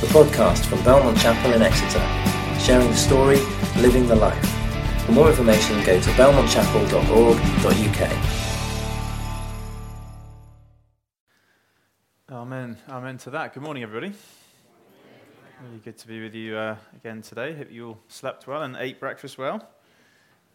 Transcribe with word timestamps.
the 0.00 0.06
podcast 0.06 0.64
from 0.66 0.82
Belmont 0.84 1.18
Chapel 1.18 1.54
in 1.54 1.62
Exeter, 1.62 1.98
sharing 2.60 2.86
the 2.86 2.94
story, 2.94 3.40
living 3.78 4.06
the 4.06 4.14
life. 4.14 4.48
For 5.04 5.10
more 5.10 5.28
information, 5.28 5.82
go 5.82 6.00
to 6.00 6.10
belmontchapel.org.uk. 6.10 8.12
Amen. 12.30 12.76
Amen 12.88 13.18
to 13.18 13.30
that. 13.30 13.52
Good 13.52 13.64
morning, 13.64 13.82
everybody. 13.82 14.12
Really 15.64 15.78
good 15.84 15.98
to 15.98 16.06
be 16.06 16.22
with 16.22 16.36
you 16.36 16.56
uh, 16.56 16.76
again 16.94 17.20
today. 17.20 17.52
Hope 17.54 17.72
you 17.72 17.88
all 17.88 17.98
slept 18.06 18.46
well 18.46 18.62
and 18.62 18.76
ate 18.76 19.00
breakfast 19.00 19.36
well. 19.36 19.68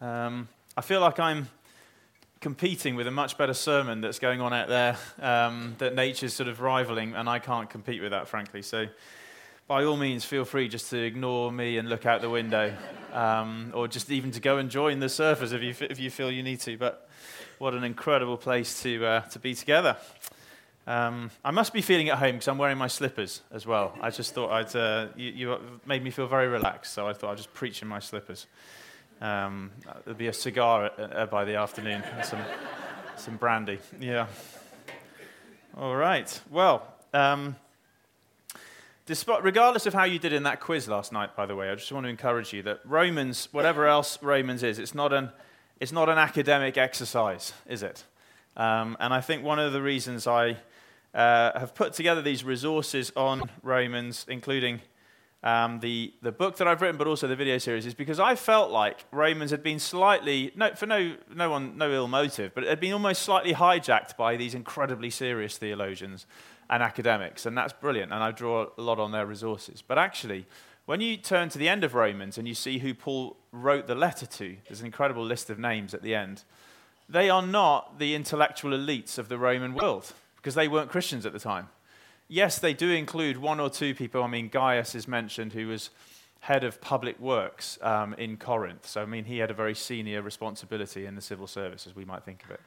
Um, 0.00 0.48
I 0.74 0.80
feel 0.80 1.02
like 1.02 1.20
I'm 1.20 1.50
competing 2.40 2.94
with 2.94 3.06
a 3.06 3.10
much 3.10 3.36
better 3.36 3.52
sermon 3.52 4.00
that's 4.00 4.18
going 4.18 4.40
on 4.40 4.54
out 4.54 4.68
there 4.68 4.96
um, 5.20 5.74
that 5.78 5.94
nature's 5.94 6.32
sort 6.32 6.48
of 6.48 6.62
rivaling, 6.62 7.14
and 7.14 7.28
I 7.28 7.40
can't 7.40 7.68
compete 7.68 8.00
with 8.00 8.12
that, 8.12 8.26
frankly. 8.26 8.62
So 8.62 8.86
by 9.66 9.84
all 9.84 9.96
means, 9.96 10.24
feel 10.24 10.44
free 10.44 10.68
just 10.68 10.90
to 10.90 10.98
ignore 11.02 11.50
me 11.50 11.78
and 11.78 11.88
look 11.88 12.04
out 12.04 12.20
the 12.20 12.30
window, 12.30 12.74
um, 13.12 13.72
or 13.74 13.88
just 13.88 14.10
even 14.10 14.30
to 14.32 14.40
go 14.40 14.58
and 14.58 14.70
join 14.70 15.00
the 15.00 15.06
surfers 15.06 15.52
if 15.52 15.62
you, 15.62 15.86
if 15.88 15.98
you 15.98 16.10
feel 16.10 16.30
you 16.30 16.42
need 16.42 16.60
to. 16.60 16.76
But 16.76 17.08
what 17.58 17.72
an 17.72 17.84
incredible 17.84 18.36
place 18.36 18.82
to, 18.82 19.04
uh, 19.04 19.20
to 19.20 19.38
be 19.38 19.54
together. 19.54 19.96
Um, 20.86 21.30
I 21.42 21.50
must 21.50 21.72
be 21.72 21.80
feeling 21.80 22.10
at 22.10 22.18
home 22.18 22.32
because 22.32 22.48
I'm 22.48 22.58
wearing 22.58 22.76
my 22.76 22.88
slippers 22.88 23.40
as 23.50 23.66
well. 23.66 23.96
I 24.02 24.10
just 24.10 24.34
thought 24.34 24.50
I'd, 24.50 24.76
uh, 24.76 25.06
you, 25.16 25.30
you, 25.30 25.58
made 25.86 26.04
me 26.04 26.10
feel 26.10 26.26
very 26.26 26.48
relaxed, 26.48 26.92
so 26.92 27.08
I 27.08 27.14
thought 27.14 27.30
I'd 27.30 27.38
just 27.38 27.54
preach 27.54 27.80
in 27.80 27.88
my 27.88 28.00
slippers. 28.00 28.46
Um, 29.22 29.70
there'll 30.04 30.18
be 30.18 30.26
a 30.26 30.32
cigar 30.34 30.90
uh, 30.98 31.24
by 31.24 31.46
the 31.46 31.54
afternoon 31.54 32.02
and 32.02 32.26
some, 32.26 32.40
some 33.16 33.36
brandy. 33.36 33.78
Yeah. 33.98 34.26
All 35.74 35.96
right. 35.96 36.38
Well, 36.50 36.86
um, 37.14 37.56
Despite, 39.06 39.44
regardless 39.44 39.84
of 39.84 39.92
how 39.92 40.04
you 40.04 40.18
did 40.18 40.32
in 40.32 40.44
that 40.44 40.60
quiz 40.60 40.88
last 40.88 41.12
night, 41.12 41.36
by 41.36 41.44
the 41.44 41.54
way, 41.54 41.68
I 41.68 41.74
just 41.74 41.92
want 41.92 42.04
to 42.04 42.10
encourage 42.10 42.54
you 42.54 42.62
that 42.62 42.80
Romans, 42.86 43.48
whatever 43.52 43.86
else 43.86 44.18
Romans 44.22 44.62
is, 44.62 44.78
it's 44.78 44.94
not 44.94 45.12
an, 45.12 45.30
it's 45.78 45.92
not 45.92 46.08
an 46.08 46.16
academic 46.16 46.78
exercise, 46.78 47.52
is 47.66 47.82
it? 47.82 48.04
Um, 48.56 48.96
and 49.00 49.12
I 49.12 49.20
think 49.20 49.44
one 49.44 49.58
of 49.58 49.74
the 49.74 49.82
reasons 49.82 50.26
I 50.26 50.56
uh, 51.12 51.58
have 51.58 51.74
put 51.74 51.92
together 51.92 52.22
these 52.22 52.44
resources 52.44 53.12
on 53.14 53.42
Romans, 53.62 54.24
including 54.26 54.80
um, 55.42 55.80
the, 55.80 56.14
the 56.22 56.32
book 56.32 56.56
that 56.56 56.66
I've 56.66 56.80
written, 56.80 56.96
but 56.96 57.06
also 57.06 57.28
the 57.28 57.36
video 57.36 57.58
series, 57.58 57.84
is 57.84 57.92
because 57.92 58.18
I 58.18 58.36
felt 58.36 58.70
like 58.70 59.04
Romans 59.12 59.50
had 59.50 59.62
been 59.62 59.80
slightly, 59.80 60.50
no, 60.56 60.74
for 60.74 60.86
no, 60.86 61.14
no, 61.34 61.50
one, 61.50 61.76
no 61.76 61.92
ill 61.92 62.08
motive, 62.08 62.52
but 62.54 62.64
it 62.64 62.70
had 62.70 62.80
been 62.80 62.94
almost 62.94 63.20
slightly 63.20 63.52
hijacked 63.52 64.16
by 64.16 64.38
these 64.38 64.54
incredibly 64.54 65.10
serious 65.10 65.58
theologians 65.58 66.24
and 66.70 66.82
academics, 66.82 67.46
and 67.46 67.56
that's 67.56 67.72
brilliant, 67.72 68.12
and 68.12 68.22
I 68.22 68.30
draw 68.30 68.66
a 68.76 68.82
lot 68.82 68.98
on 68.98 69.12
their 69.12 69.26
resources. 69.26 69.82
But 69.86 69.98
actually, 69.98 70.46
when 70.86 71.00
you 71.00 71.16
turn 71.16 71.48
to 71.50 71.58
the 71.58 71.68
end 71.68 71.84
of 71.84 71.94
Romans 71.94 72.36
and 72.36 72.46
you 72.46 72.54
see 72.54 72.78
who 72.78 72.94
Paul 72.94 73.36
wrote 73.52 73.86
the 73.86 73.94
letter 73.94 74.26
to, 74.26 74.56
there's 74.68 74.80
an 74.80 74.86
incredible 74.86 75.24
list 75.24 75.50
of 75.50 75.58
names 75.58 75.94
at 75.94 76.02
the 76.02 76.14
end. 76.14 76.44
They 77.08 77.30
are 77.30 77.46
not 77.46 77.98
the 77.98 78.14
intellectual 78.14 78.72
elites 78.72 79.18
of 79.18 79.28
the 79.28 79.38
Roman 79.38 79.74
world 79.74 80.12
because 80.36 80.54
they 80.54 80.68
weren't 80.68 80.90
Christians 80.90 81.24
at 81.26 81.32
the 81.32 81.38
time. 81.38 81.68
Yes, 82.28 82.58
they 82.58 82.72
do 82.72 82.90
include 82.90 83.36
one 83.36 83.60
or 83.60 83.68
two 83.68 83.94
people. 83.94 84.22
I 84.22 84.26
mean, 84.26 84.48
Gaius 84.48 84.94
is 84.94 85.06
mentioned, 85.06 85.52
who 85.52 85.68
was 85.68 85.90
head 86.40 86.64
of 86.64 86.80
public 86.80 87.18
works 87.18 87.78
um, 87.80 88.14
in 88.14 88.36
Corinth. 88.36 88.86
So, 88.86 89.02
I 89.02 89.06
mean, 89.06 89.24
he 89.24 89.38
had 89.38 89.50
a 89.50 89.54
very 89.54 89.74
senior 89.74 90.20
responsibility 90.20 91.06
in 91.06 91.14
the 91.14 91.22
civil 91.22 91.46
service, 91.46 91.86
as 91.86 91.96
we 91.96 92.04
might 92.04 92.24
think 92.24 92.44
of 92.44 92.50
it. 92.50 92.60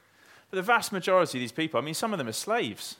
But 0.50 0.56
the 0.56 0.62
vast 0.62 0.92
majority 0.92 1.38
of 1.38 1.40
these 1.40 1.52
people, 1.52 1.80
I 1.80 1.84
mean, 1.84 1.94
some 1.94 2.12
of 2.12 2.18
them 2.18 2.28
are 2.28 2.32
slaves. 2.32 2.96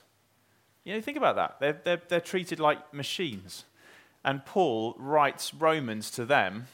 You 0.89 0.95
know, 0.95 1.01
think 1.01 1.17
about 1.17 1.35
that. 1.35 1.57
They're, 1.59 1.79
they're, 1.83 2.01
they're 2.07 2.19
treated 2.19 2.59
like 2.59 2.95
machines. 2.95 3.65
And 4.25 4.43
Paul 4.43 4.95
writes 4.97 5.53
Romans 5.53 6.09
to 6.09 6.25
them 6.25 6.65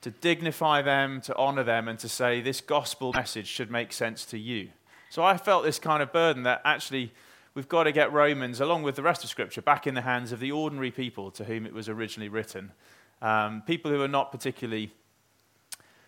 to 0.00 0.12
dignify 0.12 0.80
them, 0.80 1.20
to 1.22 1.34
honor 1.34 1.64
them, 1.64 1.88
and 1.88 1.98
to 1.98 2.08
say 2.08 2.40
this 2.40 2.60
gospel 2.60 3.12
message 3.12 3.48
should 3.48 3.68
make 3.68 3.92
sense 3.92 4.24
to 4.26 4.38
you. 4.38 4.68
So 5.10 5.24
I 5.24 5.36
felt 5.36 5.64
this 5.64 5.80
kind 5.80 6.04
of 6.04 6.12
burden 6.12 6.44
that 6.44 6.62
actually 6.64 7.12
we've 7.54 7.68
got 7.68 7.82
to 7.82 7.90
get 7.90 8.12
Romans, 8.12 8.60
along 8.60 8.84
with 8.84 8.94
the 8.94 9.02
rest 9.02 9.24
of 9.24 9.30
Scripture, 9.30 9.60
back 9.60 9.88
in 9.88 9.94
the 9.94 10.02
hands 10.02 10.30
of 10.30 10.38
the 10.38 10.52
ordinary 10.52 10.92
people 10.92 11.32
to 11.32 11.42
whom 11.42 11.66
it 11.66 11.74
was 11.74 11.88
originally 11.88 12.28
written. 12.28 12.70
Um, 13.20 13.64
people 13.66 13.90
who 13.90 14.00
are 14.00 14.06
not 14.06 14.30
particularly 14.30 14.92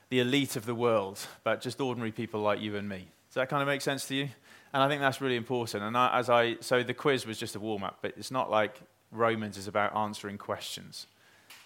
the 0.08 0.20
elite 0.20 0.54
of 0.54 0.66
the 0.66 0.74
world, 0.76 1.18
but 1.42 1.62
just 1.62 1.80
ordinary 1.80 2.12
people 2.12 2.42
like 2.42 2.60
you 2.60 2.76
and 2.76 2.88
me. 2.88 3.08
Does 3.28 3.34
that 3.34 3.48
kind 3.48 3.60
of 3.60 3.66
make 3.66 3.80
sense 3.80 4.06
to 4.06 4.14
you? 4.14 4.28
And 4.72 4.82
I 4.82 4.88
think 4.88 5.00
that's 5.00 5.20
really 5.20 5.36
important. 5.36 5.82
And 5.82 5.96
I, 5.96 6.18
as 6.18 6.30
I, 6.30 6.56
so 6.60 6.82
the 6.82 6.94
quiz 6.94 7.26
was 7.26 7.38
just 7.38 7.56
a 7.56 7.60
warm 7.60 7.82
up, 7.82 7.98
but 8.02 8.14
it's 8.16 8.30
not 8.30 8.50
like 8.50 8.80
Romans 9.10 9.56
is 9.56 9.66
about 9.66 9.96
answering 9.96 10.38
questions. 10.38 11.06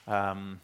Um, 0.06 0.60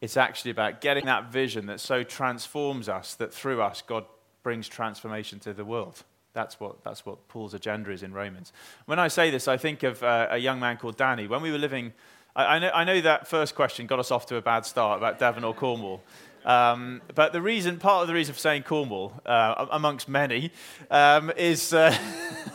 it's 0.00 0.16
actually 0.16 0.50
about 0.50 0.80
getting 0.80 1.06
that 1.06 1.32
vision 1.32 1.66
that 1.66 1.80
so 1.80 2.02
transforms 2.02 2.88
us 2.88 3.14
that 3.14 3.32
through 3.32 3.62
us 3.62 3.82
God 3.82 4.04
brings 4.42 4.68
transformation 4.68 5.40
to 5.40 5.52
the 5.52 5.64
world. 5.64 6.04
That's 6.34 6.60
what, 6.60 6.84
that's 6.84 7.04
what 7.04 7.26
Paul's 7.28 7.54
agenda 7.54 7.90
is 7.90 8.02
in 8.02 8.12
Romans. 8.12 8.52
When 8.86 8.98
I 8.98 9.08
say 9.08 9.30
this, 9.30 9.48
I 9.48 9.56
think 9.56 9.82
of 9.82 10.02
uh, 10.02 10.28
a 10.30 10.38
young 10.38 10.60
man 10.60 10.76
called 10.76 10.96
Danny. 10.96 11.26
When 11.26 11.42
we 11.42 11.50
were 11.50 11.58
living, 11.58 11.92
I, 12.36 12.44
I, 12.44 12.58
know, 12.58 12.70
I 12.72 12.84
know 12.84 13.00
that 13.00 13.26
first 13.26 13.54
question 13.54 13.86
got 13.86 13.98
us 13.98 14.10
off 14.10 14.26
to 14.26 14.36
a 14.36 14.42
bad 14.42 14.64
start 14.64 14.98
about 14.98 15.18
Devon 15.18 15.42
or 15.42 15.54
Cornwall. 15.54 16.02
Um, 16.44 17.02
but 17.14 17.32
the 17.32 17.42
reason, 17.42 17.78
part 17.78 18.02
of 18.02 18.08
the 18.08 18.14
reason 18.14 18.34
for 18.34 18.40
saying 18.40 18.62
Cornwall, 18.62 19.12
uh, 19.26 19.66
amongst 19.70 20.08
many, 20.08 20.52
um, 20.90 21.30
is 21.36 21.72
uh, 21.72 21.96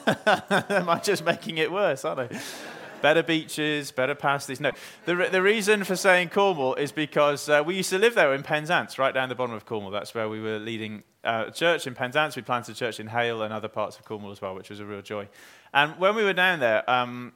am 0.70 0.90
I 0.90 1.00
just 1.04 1.24
making 1.24 1.58
it 1.58 1.72
worse, 1.72 2.06
aren't 2.06 2.32
I? 2.32 2.42
better 3.04 3.22
beaches, 3.22 3.92
better 3.92 4.16
pasties. 4.16 4.62
No, 4.62 4.72
the, 5.06 5.28
the 5.30 5.42
reason 5.42 5.84
for 5.84 5.98
saying 5.98 6.30
Cornwall 6.30 6.76
is 6.76 6.94
because 6.94 7.50
uh, 7.50 7.62
we 7.64 7.76
used 7.76 7.90
to 7.90 8.00
live 8.00 8.16
there 8.16 8.34
in 8.34 8.44
Penzance, 8.44 8.98
right 8.98 9.14
down 9.14 9.28
the 9.28 9.36
bottom 9.36 9.54
of 9.54 9.66
Cornwall. 9.66 9.92
That's 9.92 10.16
where 10.16 10.30
we 10.30 10.40
were 10.40 10.58
leading 10.58 11.04
uh, 11.24 11.46
a 11.48 11.52
church 11.52 11.86
in 11.86 11.96
Penzance. 11.96 12.38
We 12.38 12.42
planted 12.44 12.72
a 12.72 12.76
church 12.76 13.02
in 13.02 13.08
Hayle 13.08 13.44
and 13.44 13.54
other 13.54 13.68
parts 13.68 14.00
of 14.00 14.06
Cornwall 14.06 14.32
as 14.32 14.42
well, 14.42 14.56
which 14.56 14.70
was 14.70 14.80
a 14.80 14.86
real 14.86 15.02
joy. 15.02 15.28
And 15.74 16.00
when 16.00 16.16
we 16.16 16.24
were 16.24 16.34
down 16.34 16.62
there, 16.62 16.90
um, 16.90 17.34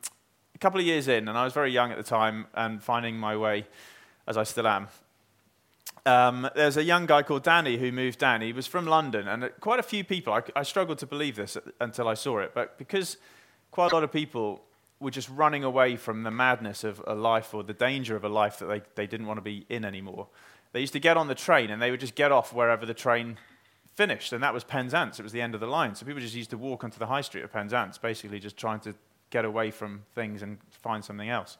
a 0.55 0.57
couple 0.57 0.79
of 0.79 0.85
years 0.85 1.09
in, 1.09 1.27
and 1.27 1.37
I 1.37 1.43
was 1.43 1.53
very 1.53 1.71
young 1.71 1.91
at 1.91 1.97
the 1.97 2.03
time 2.03 2.47
and 2.53 2.81
finding 2.81 3.17
my 3.17 3.35
way, 3.35 3.67
as 4.25 4.37
I 4.37 4.43
still 4.43 4.67
am, 4.67 4.87
um, 6.07 6.49
there's 6.55 6.77
a 6.77 6.83
young 6.83 7.05
guy 7.05 7.21
called 7.21 7.43
Danny 7.43 7.77
who 7.77 7.91
moved 7.91 8.19
down. 8.19 8.41
He 8.41 8.53
was 8.53 8.65
from 8.65 8.85
London, 8.85 9.27
and 9.27 9.51
quite 9.59 9.79
a 9.79 9.83
few 9.83 10.03
people, 10.03 10.33
I, 10.33 10.41
I, 10.55 10.63
struggled 10.63 10.99
to 10.99 11.05
believe 11.05 11.35
this 11.35 11.57
until 11.81 12.07
I 12.07 12.13
saw 12.13 12.39
it, 12.39 12.53
but 12.53 12.77
because 12.77 13.17
quite 13.71 13.91
a 13.91 13.95
lot 13.95 14.03
of 14.03 14.11
people 14.11 14.61
were 15.01 15.11
just 15.11 15.29
running 15.29 15.63
away 15.63 15.97
from 15.97 16.23
the 16.23 16.31
madness 16.31 16.83
of 16.83 17.03
a 17.05 17.13
life 17.13 17.53
or 17.53 17.61
the 17.61 17.73
danger 17.73 18.15
of 18.15 18.23
a 18.23 18.29
life 18.29 18.57
that 18.59 18.67
they, 18.67 18.81
they 18.95 19.05
didn't 19.05 19.27
want 19.27 19.37
to 19.37 19.41
be 19.41 19.65
in 19.69 19.83
anymore, 19.83 20.27
they 20.71 20.79
used 20.79 20.93
to 20.93 20.99
get 20.99 21.17
on 21.17 21.27
the 21.27 21.35
train 21.35 21.69
and 21.69 21.81
they 21.81 21.91
would 21.91 21.99
just 21.99 22.15
get 22.15 22.31
off 22.31 22.53
wherever 22.53 22.85
the 22.85 22.93
train 22.93 23.37
finished, 23.93 24.31
and 24.31 24.41
that 24.41 24.53
was 24.53 24.63
Penzance. 24.63 25.19
It 25.19 25.23
was 25.23 25.33
the 25.33 25.41
end 25.41 25.55
of 25.55 25.59
the 25.59 25.67
line. 25.67 25.93
So 25.93 26.05
people 26.05 26.21
just 26.21 26.35
used 26.35 26.51
to 26.51 26.57
walk 26.57 26.85
onto 26.85 26.99
the 26.99 27.07
high 27.07 27.21
street 27.21 27.43
of 27.43 27.51
Penzance, 27.51 27.97
basically 27.97 28.39
just 28.39 28.55
trying 28.55 28.79
to 28.81 28.95
get 29.29 29.43
away 29.43 29.71
from 29.71 30.03
things 30.15 30.41
and 30.41 30.57
find 30.69 31.03
something 31.03 31.29
else. 31.29 31.57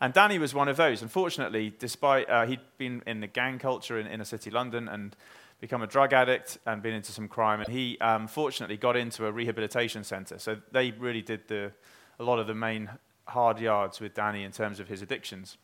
And 0.00 0.12
Danny 0.12 0.38
was 0.38 0.54
one 0.54 0.68
of 0.68 0.76
those. 0.76 1.02
Unfortunately, 1.02 1.74
despite 1.78 2.28
uh, 2.28 2.46
he'd 2.46 2.60
been 2.76 3.02
in 3.06 3.20
the 3.20 3.26
gang 3.26 3.58
culture 3.58 3.98
in 3.98 4.06
inner 4.06 4.24
city 4.24 4.50
London 4.50 4.88
and 4.88 5.16
become 5.60 5.82
a 5.82 5.86
drug 5.86 6.12
addict 6.12 6.58
and 6.66 6.82
been 6.82 6.94
into 6.94 7.12
some 7.12 7.28
crime, 7.28 7.60
and 7.60 7.68
he 7.68 7.98
um, 8.00 8.28
fortunately 8.28 8.76
got 8.76 8.96
into 8.96 9.26
a 9.26 9.32
rehabilitation 9.32 10.04
centre. 10.04 10.38
So 10.38 10.58
they 10.70 10.90
really 10.92 11.22
did 11.22 11.48
the, 11.48 11.72
a 12.18 12.24
lot 12.24 12.38
of 12.38 12.46
the 12.46 12.54
main 12.54 12.90
hard 13.26 13.58
yards 13.58 14.00
with 14.00 14.14
Danny 14.14 14.44
in 14.44 14.52
terms 14.52 14.80
of 14.80 14.88
his 14.88 15.02
addictions. 15.02 15.56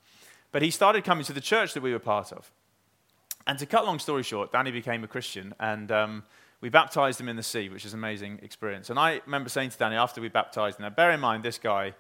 But 0.51 0.63
he 0.63 0.71
started 0.71 1.05
coming 1.05 1.25
to 1.25 1.33
the 1.33 1.41
church 1.41 1.75
that 1.75 1.83
we 1.83 1.93
were 1.93 1.99
part 1.99 2.33
of. 2.33 2.51
And 3.47 3.59
to 3.59 3.67
cut 3.67 3.85
long 3.85 3.99
story 3.99 4.23
short, 4.23 4.53
Danny 4.53 4.71
became 4.71 5.05
a 5.05 5.09
Christian, 5.09 5.55
and 5.61 5.91
um, 5.93 6.23
we 6.61 6.69
baptized 6.69 7.21
him 7.21 7.29
in 7.29 7.37
the 7.37 7.43
sea, 7.43 7.69
which 7.69 7.85
is 7.85 7.93
an 7.93 7.99
amazing 7.99 8.39
experience. 8.43 8.89
And 8.89 8.99
I 8.99 9.21
remember 9.27 9.51
saying 9.51 9.71
to 9.71 9.79
Danny 9.79 9.97
after 9.97 10.21
we 10.21 10.29
baptized 10.29 10.79
him, 10.79 10.85
now 10.85 10.91
bear 10.91 11.11
in 11.11 11.21
mind 11.21 11.43
this 11.43 11.59
guy 11.59 11.95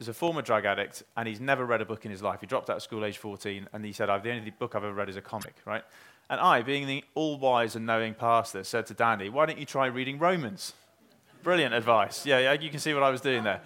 is 0.00 0.08
a 0.08 0.14
former 0.14 0.42
drug 0.42 0.64
addict 0.64 1.02
and 1.16 1.28
he's 1.28 1.40
never 1.40 1.64
read 1.64 1.80
a 1.80 1.84
book 1.84 2.04
in 2.04 2.10
his 2.10 2.22
life. 2.22 2.40
He 2.40 2.46
dropped 2.46 2.70
out 2.70 2.76
of 2.76 2.82
school 2.82 3.04
age 3.04 3.18
14 3.18 3.68
and 3.72 3.84
he 3.84 3.92
said, 3.92 4.10
I've, 4.10 4.22
the 4.22 4.30
only 4.30 4.50
book 4.50 4.74
I've 4.74 4.84
ever 4.84 4.94
read 4.94 5.08
is 5.08 5.16
a 5.16 5.22
comic, 5.22 5.54
right? 5.64 5.84
And 6.30 6.40
I, 6.40 6.62
being 6.62 6.86
the 6.86 7.04
all 7.14 7.38
wise 7.38 7.76
and 7.76 7.86
knowing 7.86 8.14
pastor, 8.14 8.64
said 8.64 8.86
to 8.86 8.94
Danny, 8.94 9.28
why 9.28 9.46
don't 9.46 9.58
you 9.58 9.66
try 9.66 9.86
reading 9.86 10.18
Romans? 10.18 10.72
Brilliant 11.42 11.74
advice. 11.74 12.24
Yeah, 12.24 12.38
yeah, 12.38 12.52
you 12.52 12.70
can 12.70 12.80
see 12.80 12.94
what 12.94 13.02
I 13.02 13.10
was 13.10 13.20
doing 13.20 13.44
there. 13.44 13.60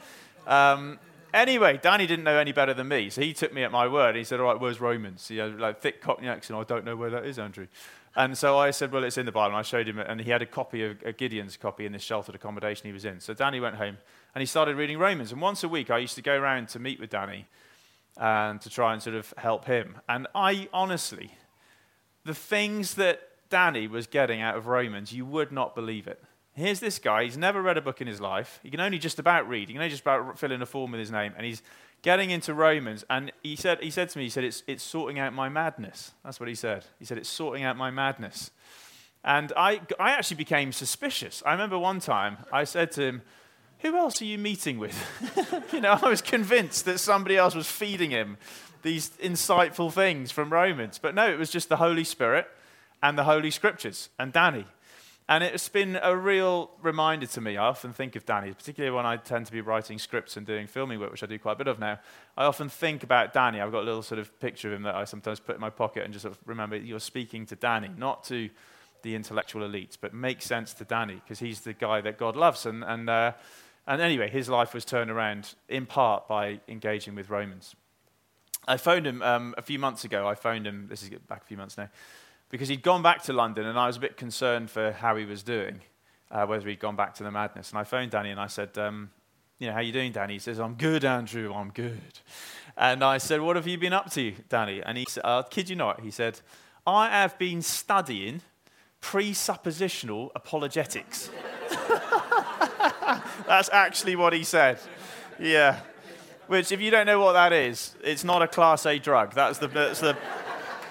Um, 0.47 0.99
anyway, 1.32 1.79
Danny 1.81 2.06
didn't 2.06 2.25
know 2.25 2.37
any 2.37 2.52
better 2.52 2.75
than 2.75 2.88
me, 2.88 3.11
so 3.11 3.20
he 3.20 3.32
took 3.32 3.52
me 3.52 3.62
at 3.62 3.70
my 3.70 3.87
word. 3.87 4.17
He 4.17 4.25
said, 4.25 4.41
all 4.41 4.47
right, 4.47 4.61
where's 4.61 4.81
Romans? 4.81 5.31
You 5.31 5.38
know, 5.38 5.49
like 5.56 5.81
thick 5.81 6.00
Cockney 6.00 6.29
accent, 6.29 6.58
I 6.58 6.64
don't 6.64 6.85
know 6.85 6.97
where 6.97 7.11
that 7.11 7.25
is, 7.25 7.38
Andrew. 7.38 7.69
And 8.16 8.37
so 8.37 8.58
I 8.58 8.70
said, 8.70 8.93
well, 8.93 9.05
it's 9.05 9.19
in 9.19 9.26
the 9.26 9.32
Bible. 9.32 9.56
And 9.56 9.56
I 9.56 9.62
showed 9.62 9.88
him 9.88 9.99
and 9.99 10.20
he 10.20 10.31
had 10.31 10.43
a 10.43 10.46
copy 10.46 10.84
of 10.84 10.96
a 11.05 11.12
Gideon's 11.12 11.56
copy 11.56 11.87
in 11.87 11.93
this 11.93 12.02
sheltered 12.02 12.34
accommodation 12.34 12.87
he 12.87 12.93
was 12.93 13.05
in. 13.05 13.20
So 13.20 13.34
Danny 13.34 13.60
went 13.60 13.76
home 13.76 13.99
and 14.34 14.40
he 14.43 14.46
started 14.46 14.76
reading 14.76 14.99
Romans. 14.99 15.32
And 15.32 15.40
once 15.40 15.62
a 15.62 15.69
week, 15.69 15.90
I 15.90 15.99
used 15.99 16.16
to 16.16 16.22
go 16.22 16.37
around 16.37 16.69
to 16.70 16.78
meet 16.78 16.99
with 16.99 17.10
Danny 17.10 17.46
and 18.16 18.60
to 18.60 18.70
try 18.70 18.93
and 18.93 19.02
sort 19.02 19.14
of 19.16 19.32
help 19.37 19.66
him. 19.66 19.96
And 20.08 20.26
I 20.34 20.69
honestly, 20.72 21.34
the 22.25 22.34
things 22.34 22.94
that 22.94 23.20
Danny 23.50 23.87
was 23.87 24.06
getting 24.06 24.40
out 24.40 24.56
of 24.56 24.66
Romans, 24.66 25.12
you 25.12 25.25
would 25.25 25.52
not 25.52 25.75
believe 25.75 26.06
it. 26.06 26.22
Here's 26.54 26.81
this 26.81 26.99
guy, 26.99 27.22
he's 27.22 27.37
never 27.37 27.62
read 27.62 27.78
a 27.78 27.81
book 27.81 28.00
in 28.00 28.08
his 28.08 28.20
life. 28.20 28.58
He 28.64 28.70
can 28.70 28.81
only 28.81 28.99
just 28.99 29.20
about 29.20 29.49
read, 29.49 29.69
he 29.69 29.75
can 29.75 29.81
only 29.81 29.90
just 29.90 30.02
about 30.02 30.38
fill 30.38 30.50
in 30.50 30.61
a 30.61 30.66
form 30.66 30.90
with 30.90 30.99
his 30.99 31.12
name, 31.12 31.32
and 31.37 31.46
he's 31.46 31.62
getting 32.03 32.31
into 32.31 32.55
Romans, 32.55 33.05
and 33.11 33.33
he 33.43 33.56
said, 33.56 33.83
he 33.83 33.91
said 33.91 34.09
to 34.11 34.19
me, 34.19 34.25
he 34.25 34.31
said, 34.31 34.45
it's, 34.45 34.62
it's 34.67 34.83
sorting 34.83 35.19
out 35.19 35.33
my 35.33 35.49
madness. 35.49 36.12
That's 36.25 36.41
what 36.41 36.49
he 36.49 36.55
said. 36.55 36.85
He 36.99 37.05
said, 37.05 37.19
it's 37.19 37.29
sorting 37.29 37.65
out 37.65 37.77
my 37.77 37.91
madness. 37.91 38.50
And 39.25 39.53
I, 39.56 39.81
I 39.99 40.12
actually 40.12 40.37
became 40.37 40.73
suspicious. 40.73 41.43
I 41.45 41.53
remember 41.53 41.79
one 41.79 42.00
time 42.00 42.39
I 42.53 42.65
said 42.65 42.93
to 42.93 43.03
him, 43.03 43.23
Who 43.81 43.97
else 43.97 44.23
are 44.23 44.25
you 44.25 44.39
meeting 44.39 44.79
with? 44.79 44.97
you 45.73 45.81
know, 45.81 45.99
I 46.00 46.09
was 46.09 46.23
convinced 46.23 46.85
that 46.85 46.99
somebody 46.99 47.37
else 47.37 47.55
was 47.55 47.67
feeding 47.67 48.11
him 48.11 48.39
these 48.83 49.11
insightful 49.23 49.93
things 49.93 50.31
from 50.31 50.50
Romans. 50.50 50.99
But 50.99 51.15
no, 51.15 51.29
it 51.29 51.39
was 51.39 51.50
just 51.50 51.69
the 51.69 51.77
Holy 51.77 52.05
Spirit 52.05 52.47
and 53.03 53.19
the 53.19 53.25
Holy 53.25 53.50
Scriptures 53.50 54.09
and 54.19 54.33
Danny. 54.33 54.67
And 55.30 55.44
it's 55.44 55.69
been 55.69 55.98
a 56.02 56.16
real 56.16 56.70
reminder 56.80 57.26
to 57.26 57.40
me. 57.42 57.58
I 57.58 57.66
often 57.66 57.92
think 57.92 58.16
of 58.16 58.25
Danny, 58.25 58.54
particularly 58.54 58.96
when 58.96 59.04
I 59.04 59.19
tend 59.19 59.44
to 59.44 59.52
be 59.52 59.60
writing 59.60 59.98
scripts 59.98 60.38
and 60.38 60.46
doing 60.46 60.66
filming 60.66 60.98
work, 60.98 61.10
which 61.10 61.22
I 61.22 61.26
do 61.26 61.38
quite 61.38 61.52
a 61.52 61.56
bit 61.56 61.69
of 61.69 61.78
now. 61.78 61.98
I 62.34 62.44
often 62.44 62.70
think 62.70 63.02
about 63.02 63.34
Danny. 63.34 63.60
I've 63.60 63.70
got 63.70 63.82
a 63.82 63.84
little 63.84 64.02
sort 64.02 64.20
of 64.20 64.40
picture 64.40 64.69
of 64.69 64.75
him 64.75 64.84
that 64.84 64.94
I 64.94 65.04
sometimes 65.04 65.38
put 65.38 65.54
in 65.54 65.60
my 65.60 65.69
pocket 65.69 66.04
and 66.04 66.14
just 66.14 66.22
sort 66.22 66.32
of 66.32 66.40
remember 66.46 66.78
you're 66.78 66.98
speaking 66.98 67.44
to 67.46 67.56
Danny, 67.56 67.90
not 67.94 68.25
to 68.25 68.48
the 69.02 69.14
intellectual 69.14 69.69
elites, 69.69 69.98
but 70.00 70.14
make 70.14 70.40
sense 70.40 70.72
to 70.75 70.84
Danny 70.84 71.16
because 71.16 71.40
he's 71.40 71.60
the 71.60 71.75
guy 71.75 72.00
that 72.00 72.16
God 72.16 72.34
loves. 72.34 72.64
And, 72.64 72.82
and, 72.82 73.10
uh, 73.10 73.32
and 73.86 74.00
anyway, 74.00 74.30
his 74.30 74.48
life 74.48 74.72
was 74.72 74.86
turned 74.86 75.10
around 75.10 75.54
in 75.69 75.84
part 75.84 76.26
by 76.26 76.60
engaging 76.69 77.14
with 77.14 77.28
Romans. 77.28 77.76
I 78.66 78.78
phoned 78.78 79.06
him 79.06 79.20
um, 79.20 79.54
a 79.58 79.62
few 79.62 79.78
months 79.78 80.04
ago. 80.04 80.26
I 80.26 80.34
phoned 80.34 80.66
him, 80.66 80.86
this 80.88 81.02
is 81.02 81.10
back 81.28 81.42
a 81.42 81.46
few 81.46 81.58
months 81.58 81.76
now, 81.76 81.90
because 82.50 82.69
he'd 82.69 82.83
gone 82.83 83.03
back 83.03 83.23
to 83.25 83.33
London 83.33 83.67
and 83.67 83.79
I 83.79 83.87
was 83.87 83.97
a 83.97 84.00
bit 84.00 84.17
concerned 84.17 84.71
for 84.71 84.93
how 84.93 85.17
he 85.17 85.25
was 85.25 85.43
doing, 85.43 85.81
uh, 86.31 86.47
whether 86.47 86.69
he'd 86.69 86.81
gone 86.81 86.97
back 86.97 87.15
to 87.17 87.23
the 87.23 87.31
madness. 87.31 87.71
And 87.71 87.79
I 87.79 87.85
phoned 87.85 88.11
Danny 88.11 88.31
and 88.31 88.41
I 88.41 88.47
said, 88.47 88.77
um, 88.79 89.11
you 89.59 89.67
know, 89.67 89.73
how 89.73 89.81
are 89.81 89.83
you 89.83 89.93
doing, 89.93 90.12
Danny? 90.12 90.35
He 90.35 90.39
says, 90.39 90.61
I'm 90.61 90.75
good, 90.75 91.05
Andrew, 91.05 91.53
I'm 91.53 91.71
good. 91.71 92.21
And 92.77 93.03
I 93.03 93.19
said, 93.19 93.41
what 93.41 93.56
have 93.56 93.67
you 93.67 93.77
been 93.77 93.93
up 93.93 94.11
to, 94.12 94.33
Danny? 94.49 94.83
And 94.83 94.97
he 94.97 95.05
said, 95.09 95.23
I'll 95.25 95.43
kid 95.43 95.69
you 95.69 95.77
not, 95.77 96.00
he 96.00 96.11
said, 96.11 96.41
I 96.87 97.11
have 97.11 97.37
been 97.39 97.61
studying 97.61 98.41
presuppositional 99.03 100.31
apologetics. 100.35 101.31
That's 103.47 103.69
actually 103.73 104.17
what 104.17 104.33
he 104.33 104.45
said. 104.45 104.79
Yeah. 105.39 105.81
Which, 106.47 106.73
if 106.73 106.81
you 106.81 106.91
don't 106.91 107.06
know 107.06 107.21
what 107.21 107.33
that 107.33 107.53
is, 107.53 107.95
it's 108.03 108.25
not 108.25 108.43
a 108.43 108.49
Class 108.49 108.87
A 108.87 108.99
drug. 108.99 109.35
That's 109.35 109.59
the, 109.59 109.69
that's 109.69 110.00
the, 110.00 110.17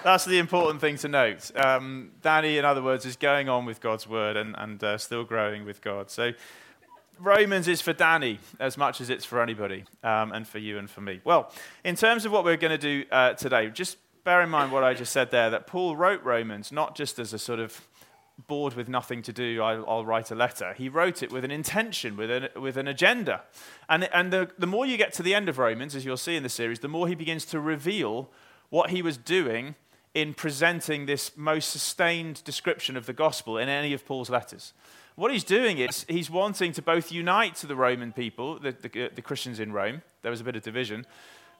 that's 0.08 0.24
the 0.24 0.38
important 0.38 0.80
thing 0.80 0.96
to 0.96 1.06
note. 1.06 1.50
Um, 1.54 2.12
Danny, 2.22 2.56
in 2.56 2.64
other 2.64 2.82
words, 2.82 3.04
is 3.04 3.16
going 3.16 3.50
on 3.50 3.66
with 3.66 3.78
God's 3.78 4.08
word 4.08 4.38
and, 4.38 4.54
and 4.56 4.82
uh, 4.82 4.96
still 4.96 5.22
growing 5.22 5.66
with 5.66 5.82
God. 5.82 6.10
So, 6.10 6.32
Romans 7.18 7.68
is 7.68 7.82
for 7.82 7.92
Danny 7.92 8.38
as 8.58 8.78
much 8.78 9.02
as 9.02 9.10
it's 9.10 9.26
for 9.26 9.42
anybody, 9.42 9.84
um, 10.02 10.32
and 10.32 10.48
for 10.48 10.58
you 10.58 10.78
and 10.78 10.88
for 10.88 11.02
me. 11.02 11.20
Well, 11.24 11.52
in 11.84 11.94
terms 11.94 12.24
of 12.24 12.32
what 12.32 12.42
we're 12.42 12.56
going 12.56 12.70
to 12.70 12.78
do 12.78 13.04
uh, 13.10 13.34
today, 13.34 13.68
just 13.68 13.98
bear 14.24 14.40
in 14.40 14.48
mind 14.48 14.72
what 14.72 14.82
I 14.82 14.94
just 14.94 15.12
said 15.12 15.30
there 15.30 15.50
that 15.50 15.66
Paul 15.66 15.94
wrote 15.94 16.22
Romans 16.22 16.72
not 16.72 16.94
just 16.94 17.18
as 17.18 17.34
a 17.34 17.38
sort 17.38 17.60
of 17.60 17.86
bored 18.46 18.74
with 18.74 18.88
nothing 18.88 19.20
to 19.22 19.32
do, 19.32 19.60
I'll, 19.60 19.84
I'll, 19.86 20.06
write 20.06 20.30
a 20.30 20.34
letter. 20.34 20.72
He 20.72 20.88
wrote 20.88 21.22
it 21.22 21.30
with 21.30 21.44
an 21.44 21.50
intention, 21.50 22.16
with 22.16 22.30
an, 22.30 22.48
with 22.58 22.78
an 22.78 22.88
agenda. 22.88 23.42
And, 23.90 24.08
and 24.14 24.32
the, 24.32 24.48
the 24.56 24.66
more 24.66 24.86
you 24.86 24.96
get 24.96 25.12
to 25.14 25.22
the 25.22 25.34
end 25.34 25.50
of 25.50 25.58
Romans, 25.58 25.94
as 25.94 26.04
you'll 26.06 26.16
see 26.16 26.36
in 26.36 26.44
the 26.44 26.48
series, 26.48 26.78
the 26.78 26.88
more 26.88 27.08
he 27.08 27.14
begins 27.14 27.44
to 27.46 27.60
reveal 27.60 28.30
what 28.70 28.90
he 28.90 29.02
was 29.02 29.18
doing 29.18 29.74
in 30.20 30.34
presenting 30.34 31.06
this 31.06 31.36
most 31.36 31.70
sustained 31.70 32.42
description 32.42 32.96
of 32.96 33.06
the 33.06 33.12
gospel 33.12 33.56
in 33.56 33.68
any 33.68 33.92
of 33.92 34.04
Paul's 34.04 34.28
letters. 34.28 34.72
What 35.14 35.32
he's 35.32 35.44
doing 35.44 35.78
is 35.78 36.04
he's 36.08 36.28
wanting 36.28 36.72
to 36.72 36.82
both 36.82 37.12
unite 37.12 37.54
to 37.56 37.68
the 37.68 37.76
Roman 37.76 38.12
people, 38.12 38.58
the, 38.58 38.72
the, 38.72 39.10
the 39.14 39.22
Christians 39.22 39.60
in 39.60 39.72
Rome, 39.72 40.02
there 40.22 40.32
was 40.32 40.40
a 40.40 40.44
bit 40.44 40.56
of 40.56 40.62
division, 40.62 41.06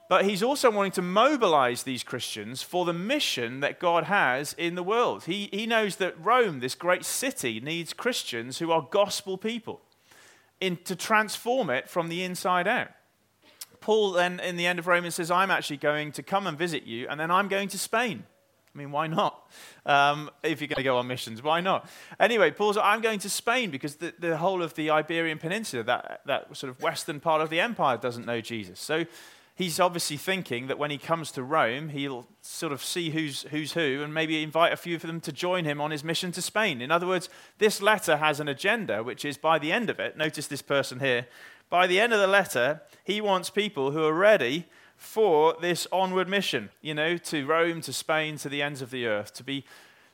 but 0.09 0.25
he's 0.25 0.43
also 0.43 0.69
wanting 0.69 0.91
to 0.93 1.01
mobilize 1.01 1.83
these 1.83 2.03
Christians 2.03 2.61
for 2.61 2.83
the 2.83 2.91
mission 2.91 3.61
that 3.61 3.79
God 3.79 4.05
has 4.05 4.51
in 4.57 4.75
the 4.75 4.83
world. 4.83 5.23
He, 5.23 5.47
he 5.53 5.65
knows 5.65 5.95
that 5.95 6.21
Rome, 6.21 6.59
this 6.59 6.75
great 6.75 7.05
city, 7.05 7.61
needs 7.61 7.93
Christians 7.93 8.59
who 8.59 8.73
are 8.73 8.85
gospel 8.91 9.37
people 9.37 9.79
in, 10.59 10.77
to 10.83 10.97
transform 10.97 11.69
it 11.69 11.89
from 11.89 12.09
the 12.09 12.23
inside 12.23 12.67
out. 12.67 12.89
Paul 13.79 14.11
then, 14.11 14.41
in 14.41 14.57
the 14.57 14.67
end 14.67 14.79
of 14.79 14.87
Romans, 14.87 15.15
says, 15.15 15.31
I'm 15.31 15.49
actually 15.49 15.77
going 15.77 16.11
to 16.13 16.23
come 16.23 16.45
and 16.45 16.57
visit 16.57 16.83
you, 16.83 17.07
and 17.07 17.17
then 17.17 17.31
I'm 17.31 17.47
going 17.47 17.69
to 17.69 17.77
Spain. 17.77 18.23
I 18.73 18.77
mean, 18.77 18.91
why 18.91 19.07
not? 19.07 19.51
Um, 19.85 20.29
if 20.43 20.61
you're 20.61 20.67
going 20.67 20.77
to 20.77 20.83
go 20.83 20.97
on 20.97 21.07
missions, 21.07 21.41
why 21.41 21.59
not? 21.59 21.89
Anyway, 22.19 22.51
Paul's 22.51 22.77
I'm 22.77 23.01
going 23.01 23.19
to 23.19 23.29
Spain 23.29 23.71
because 23.71 23.95
the, 23.95 24.13
the 24.19 24.37
whole 24.37 24.61
of 24.61 24.75
the 24.75 24.91
Iberian 24.91 25.39
Peninsula, 25.39 25.83
that, 25.83 26.21
that 26.25 26.55
sort 26.55 26.69
of 26.69 26.81
western 26.81 27.19
part 27.19 27.41
of 27.41 27.49
the 27.49 27.59
empire, 27.59 27.97
doesn't 27.97 28.25
know 28.25 28.41
Jesus. 28.41 28.79
So 28.79 29.05
he's 29.55 29.79
obviously 29.79 30.17
thinking 30.17 30.67
that 30.67 30.77
when 30.77 30.91
he 30.91 30.97
comes 30.97 31.31
to 31.31 31.43
Rome, 31.43 31.89
he'll 31.89 32.27
sort 32.41 32.71
of 32.71 32.83
see 32.83 33.09
who's, 33.09 33.41
who's 33.43 33.73
who 33.73 34.01
and 34.03 34.13
maybe 34.13 34.43
invite 34.43 34.71
a 34.71 34.77
few 34.77 34.95
of 34.95 35.01
them 35.01 35.19
to 35.21 35.31
join 35.31 35.65
him 35.65 35.81
on 35.81 35.89
his 35.91 36.03
mission 36.03 36.31
to 36.33 36.41
Spain. 36.41 36.79
In 36.79 36.91
other 36.91 37.07
words, 37.07 37.27
this 37.57 37.81
letter 37.81 38.17
has 38.17 38.39
an 38.39 38.47
agenda, 38.47 39.03
which 39.03 39.25
is 39.25 39.37
by 39.37 39.59
the 39.59 39.71
end 39.71 39.89
of 39.89 39.99
it, 39.99 40.15
notice 40.15 40.47
this 40.47 40.61
person 40.61 40.99
here, 40.99 41.27
by 41.69 41.87
the 41.87 41.99
end 41.99 42.13
of 42.13 42.19
the 42.19 42.27
letter, 42.27 42.81
he 43.03 43.19
wants 43.19 43.49
people 43.49 43.91
who 43.91 44.03
are 44.03 44.13
ready 44.13 44.67
for 44.99 45.55
this 45.59 45.87
onward 45.91 46.29
mission, 46.29 46.69
you 46.81 46.93
know, 46.93 47.17
to 47.17 47.45
Rome, 47.45 47.81
to 47.81 47.93
Spain, 47.93 48.37
to 48.37 48.49
the 48.49 48.61
ends 48.61 48.81
of 48.81 48.91
the 48.91 49.07
earth, 49.07 49.33
to 49.33 49.43
be 49.43 49.63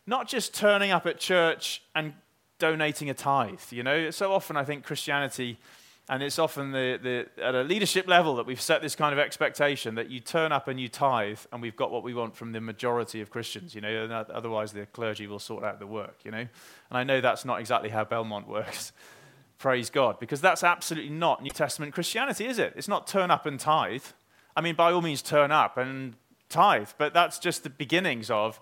not 0.08 0.28
just 0.28 0.54
turning 0.54 0.92
up 0.92 1.06
at 1.06 1.20
church 1.20 1.82
and 1.94 2.14
donating 2.60 3.10
a 3.10 3.14
tithe, 3.14 3.60
you 3.72 3.84
know. 3.84 4.12
So 4.12 4.32
often 4.32 4.56
I 4.56 4.64
think 4.64 4.86
Christianity 4.86 5.58
and 6.08 6.22
it's 6.22 6.38
often 6.38 6.72
the, 6.72 7.00
the, 7.02 7.44
at 7.44 7.56
a 7.56 7.64
leadership 7.64 8.08
level 8.08 8.36
that 8.36 8.46
we've 8.46 8.62
set 8.62 8.84
this 8.84 8.96
kind 8.96 9.12
of 9.12 9.18
expectation 9.18 9.96
that 9.96 10.12
you 10.12 10.20
turn 10.20 10.52
up 10.52 10.68
and 10.68 10.80
you 10.80 10.88
tithe, 10.88 11.40
and 11.52 11.64
we've 11.64 11.76
got 11.76 11.90
what 11.90 12.04
we 12.04 12.14
want 12.14 12.36
from 12.36 12.52
the 12.52 12.62
majority 12.62 13.22
of 13.22 13.32
Christians. 13.32 13.74
You 13.74 13.82
know, 13.82 14.24
otherwise 14.32 14.72
the 14.72 14.86
clergy 14.86 15.26
will 15.26 15.40
sort 15.40 15.64
out 15.64 15.80
the 15.80 15.88
work. 15.88 16.18
You 16.24 16.30
know, 16.30 16.38
and 16.38 16.50
I 16.92 17.04
know 17.04 17.22
that's 17.22 17.44
not 17.44 17.60
exactly 17.60 17.90
how 17.90 18.04
Belmont 18.04 18.48
works. 18.48 18.92
Praise 19.58 19.90
God, 19.90 20.20
because 20.20 20.42
that's 20.42 20.64
absolutely 20.64 21.10
not 21.10 21.42
New 21.42 21.50
Testament 21.50 21.94
Christianity, 21.94 22.46
is 22.46 22.60
it? 22.60 22.74
It's 22.76 22.90
not 22.90 23.08
turn 23.08 23.32
up 23.32 23.46
and 23.48 23.60
tithe. 23.60 24.04
I 24.56 24.62
mean, 24.62 24.76
by 24.76 24.92
all 24.92 25.02
means, 25.02 25.22
turn 25.22 25.52
up 25.52 25.78
and 25.78 26.16
tithe, 26.50 26.90
but 26.98 27.14
that's 27.14 27.40
just 27.40 27.64
the 27.64 27.70
beginnings 27.70 28.30
of 28.30 28.60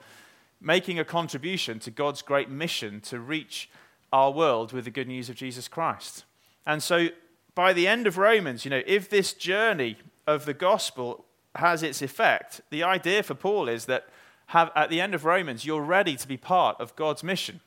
making 0.59 0.97
a 0.97 1.05
contribution 1.05 1.79
to 1.79 1.91
God's 1.91 2.21
great 2.21 2.49
mission 2.49 3.01
to 3.01 3.19
reach 3.19 3.69
our 4.11 4.31
world 4.31 4.71
with 4.71 4.85
the 4.85 4.91
good 4.91 5.07
news 5.07 5.29
of 5.29 5.35
Jesus 5.35 5.67
Christ. 5.67 6.23
And 6.65 6.81
so 6.81 7.09
by 7.55 7.73
the 7.73 7.87
end 7.87 8.07
of 8.07 8.17
Romans, 8.17 8.65
you 8.65 8.71
know, 8.71 8.81
if 8.85 9.09
this 9.09 9.33
journey 9.33 9.97
of 10.25 10.45
the 10.45 10.53
gospel 10.53 11.25
has 11.55 11.83
its 11.83 12.01
effect, 12.01 12.61
the 12.69 12.83
idea 12.83 13.21
for 13.23 13.35
Paul 13.35 13.67
is 13.67 13.85
that 13.85 14.07
have, 14.47 14.71
at 14.75 14.89
the 14.89 15.01
end 15.01 15.13
of 15.13 15.25
Romans, 15.25 15.65
you're 15.65 15.81
ready 15.81 16.15
to 16.15 16.27
be 16.27 16.37
part 16.37 16.79
of 16.79 16.95
God's 16.95 17.23
mission. 17.23 17.59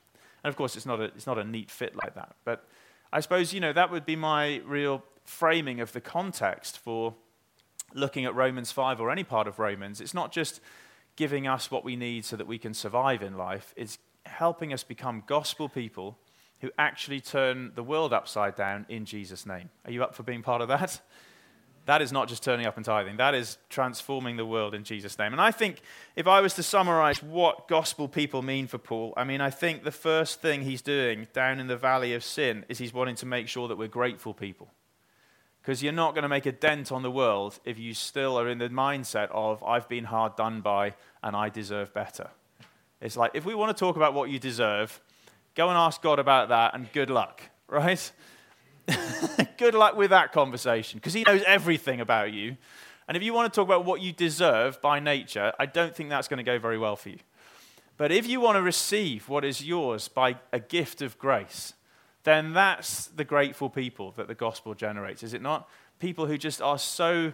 And 0.43 0.49
of 0.49 0.57
course, 0.57 0.77
it's 0.77 0.87
not, 0.87 1.01
a, 1.01 1.05
it's 1.05 1.27
not 1.27 1.39
a 1.39 1.45
neat 1.45 1.71
fit 1.71 1.97
like 1.97 2.15
that. 2.15 2.37
But 2.45 2.67
I 3.13 3.21
suppose, 3.21 3.53
you 3.53 3.61
know, 3.61 3.73
that 3.73 3.91
would 3.91 4.07
be 4.07 4.17
my 4.17 4.61
real 4.65 5.03
framing 5.25 5.81
of 5.81 5.93
the 5.93 6.01
context 6.01 6.79
for 6.79 7.15
looking 7.95 8.25
at 8.25 8.35
Romans 8.35 8.73
5 8.73 9.01
or 9.01 9.11
any 9.11 9.25
part 9.25 9.47
of 9.47 9.59
Romans. 9.59 10.01
It's 10.01 10.15
not 10.15 10.33
just 10.33 10.61
giving 11.17 11.47
us 11.47 11.71
what 11.71 11.85
we 11.85 11.97
need 11.97 12.25
so 12.25 12.37
that 12.37 12.47
we 12.47 12.59
can 12.59 12.75
survive 12.75 13.23
in 13.23 13.37
life, 13.37 13.73
it's 13.77 13.99
helping 14.27 14.73
us 14.73 14.85
become 14.85 15.23
gospel 15.27 15.69
people 15.69 16.19
who 16.61 16.71
actually 16.79 17.21
turn 17.21 17.73
the 17.75 17.83
world 17.83 18.13
upside 18.13 18.55
down 18.55 18.87
in 18.89 19.05
Jesus' 19.05 19.47
name. 19.47 19.71
Are 19.85 19.91
you 19.91 20.03
up 20.03 20.15
for 20.15 20.23
being 20.23 20.43
part 20.43 20.61
of 20.61 20.69
that? 20.69 21.01
That 21.87 22.03
is 22.03 22.11
not 22.11 22.29
just 22.29 22.43
turning 22.43 22.67
up 22.67 22.77
and 22.77 22.85
tithing, 22.85 23.19
that 23.19 23.35
is 23.35 23.59
transforming 23.71 24.37
the 24.37 24.45
world 24.45 24.75
in 24.75 24.83
Jesus' 24.83 25.19
name. 25.19 25.33
And 25.33 25.41
I 25.41 25.53
think 25.53 25.83
if 26.17 26.27
I 26.27 26.41
was 26.41 26.55
to 26.55 26.63
summarize 26.63 27.23
what 27.23 27.69
gospel 27.69 28.09
people 28.09 28.43
mean 28.43 28.67
for 28.67 28.79
Paul, 28.79 29.15
I 29.17 29.23
mean, 29.23 29.41
I 29.41 29.51
think 29.51 29.85
the 29.85 29.93
first 29.93 30.43
thing 30.43 30.63
he's 30.63 30.83
doing 30.83 31.29
down 31.33 31.61
in 31.61 31.69
the 31.69 31.77
valley 31.77 32.13
of 32.15 32.25
sin 32.25 32.65
is 32.69 32.79
he's 32.79 32.93
wanting 32.93 33.15
to 33.17 33.27
make 33.27 33.47
sure 33.47 33.69
that 33.69 33.79
we're 33.79 33.87
grateful 33.87 34.35
people. 34.35 34.73
Because 35.67 35.83
you're 35.83 35.93
not 35.93 36.15
going 36.15 36.23
to 36.23 36.29
make 36.29 36.47
a 36.47 36.53
dent 36.53 36.93
on 36.93 37.03
the 37.03 37.11
world 37.11 37.59
if 37.65 37.77
you 37.77 37.93
still 37.93 38.39
are 38.39 38.49
in 38.49 38.59
the 38.59 38.69
mindset 38.69 39.29
of, 39.33 39.65
I've 39.65 39.89
been 39.89 40.05
hard 40.05 40.37
done 40.37 40.61
by 40.61 40.95
and 41.25 41.35
I 41.35 41.49
deserve 41.49 41.93
better. 41.93 42.31
It's 43.01 43.17
like, 43.17 43.33
if 43.35 43.45
we 43.45 43.53
want 43.53 43.77
to 43.77 43.79
talk 43.79 43.97
about 43.97 44.15
what 44.15 44.31
you 44.31 44.39
deserve, 44.39 45.01
Go 45.57 45.71
and 45.71 45.79
ask 45.79 46.03
God 46.03 46.19
about 46.19 46.51
that, 46.51 46.75
and 46.75 46.93
good 46.93 47.09
luck, 47.09 47.41
right? 47.69 48.13
good 49.57 49.75
luck 49.75 49.97
with 49.97 50.11
that 50.11 50.33
conversation 50.33 50.99
because 50.99 51.15
He 51.15 51.25
knows 51.25 51.43
everything 51.47 52.01
about 52.01 52.33
you. 52.33 52.57
And 53.09 53.17
if 53.17 53.23
you 53.23 53.33
want 53.33 53.53
to 53.53 53.57
talk 53.57 53.67
about 53.67 53.85
what 53.85 54.01
you 54.01 54.13
deserve 54.13 54.81
by 54.83 55.01
nature, 55.01 55.53
I 55.59 55.67
don't 55.67 55.95
think 55.95 56.11
that's 56.11 56.29
going 56.29 56.39
to 56.39 56.45
go 56.45 56.59
very 56.59 56.77
well 56.77 56.97
for 56.97 57.09
you. 57.09 57.19
But 57.97 58.13
if 58.13 58.27
you 58.27 58.41
want 58.41 58.57
to 58.57 58.63
receive 58.63 59.29
what 59.29 59.45
is 59.45 59.65
yours 59.65 60.09
by 60.09 60.37
a 60.53 60.61
gift 60.61 61.01
of 61.01 61.19
grace, 61.19 61.73
then 62.27 62.53
that's 62.53 63.07
the 63.07 63.25
grateful 63.25 63.71
people 63.71 64.13
that 64.17 64.27
the 64.27 64.35
gospel 64.35 64.75
generates, 64.75 65.23
is 65.23 65.33
it 65.33 65.41
not? 65.41 65.69
People 66.01 66.27
who 66.27 66.37
just 66.37 66.61
are 66.61 66.77
so, 66.79 67.33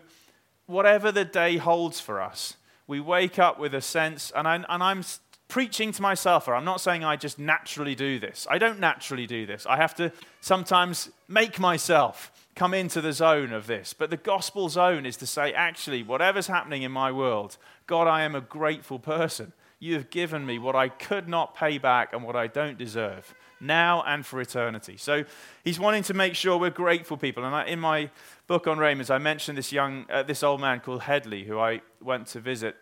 whatever 0.66 1.10
the 1.10 1.24
day 1.24 1.56
holds 1.56 1.98
for 1.98 2.20
us, 2.20 2.56
we 2.86 3.00
wake 3.00 3.38
up 3.38 3.58
with 3.58 3.74
a 3.74 3.80
sense, 3.80 4.30
and, 4.36 4.46
I, 4.46 4.56
and 4.56 4.82
I'm 4.82 5.02
preaching 5.48 5.92
to 5.92 6.02
myself, 6.02 6.46
or 6.46 6.54
I'm 6.54 6.66
not 6.66 6.82
saying 6.82 7.04
I 7.04 7.16
just 7.16 7.38
naturally 7.38 7.94
do 7.94 8.18
this. 8.18 8.46
I 8.50 8.58
don't 8.58 8.80
naturally 8.80 9.26
do 9.26 9.46
this. 9.46 9.64
I 9.64 9.76
have 9.76 9.94
to 9.94 10.12
sometimes 10.42 11.10
make 11.26 11.58
myself 11.58 12.30
come 12.54 12.74
into 12.74 13.00
the 13.00 13.14
zone 13.14 13.54
of 13.54 13.66
this. 13.66 13.94
But 13.94 14.10
the 14.10 14.18
gospel 14.18 14.68
zone 14.68 15.06
is 15.06 15.16
to 15.18 15.26
say, 15.26 15.54
actually, 15.54 16.02
whatever's 16.02 16.48
happening 16.48 16.82
in 16.82 16.92
my 16.92 17.10
world, 17.10 17.56
God, 17.86 18.08
I 18.08 18.24
am 18.24 18.34
a 18.34 18.42
grateful 18.42 18.98
person. 18.98 19.54
You 19.78 19.94
have 19.94 20.10
given 20.10 20.44
me 20.44 20.58
what 20.58 20.76
I 20.76 20.90
could 20.90 21.28
not 21.28 21.54
pay 21.54 21.78
back 21.78 22.12
and 22.12 22.22
what 22.22 22.36
I 22.36 22.46
don't 22.46 22.76
deserve, 22.76 23.34
now 23.62 24.02
and 24.06 24.26
for 24.26 24.40
eternity. 24.40 24.96
So 24.96 25.24
he's 25.64 25.80
wanting 25.80 26.02
to 26.04 26.14
make 26.14 26.34
sure 26.34 26.58
we're 26.58 26.70
grateful 26.70 27.16
people. 27.16 27.44
And 27.44 27.54
I, 27.54 27.64
in 27.66 27.80
my 27.80 28.10
book 28.46 28.66
on 28.66 28.78
Romans, 28.78 29.08
I 29.08 29.18
mentioned 29.18 29.56
this 29.56 29.72
young, 29.72 30.06
uh, 30.10 30.22
this 30.22 30.42
old 30.42 30.60
man 30.60 30.80
called 30.80 31.02
Headley, 31.02 31.44
who 31.44 31.58
I 31.58 31.80
went 32.00 32.26
to 32.28 32.40
visit 32.40 32.76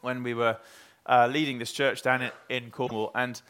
when 0.00 0.22
we 0.22 0.32
were 0.32 0.56
uh, 1.06 1.28
leading 1.30 1.58
this 1.58 1.72
church 1.72 2.02
down 2.02 2.22
in, 2.22 2.30
in 2.48 2.70
Cornwall. 2.70 3.10
And 3.14 3.40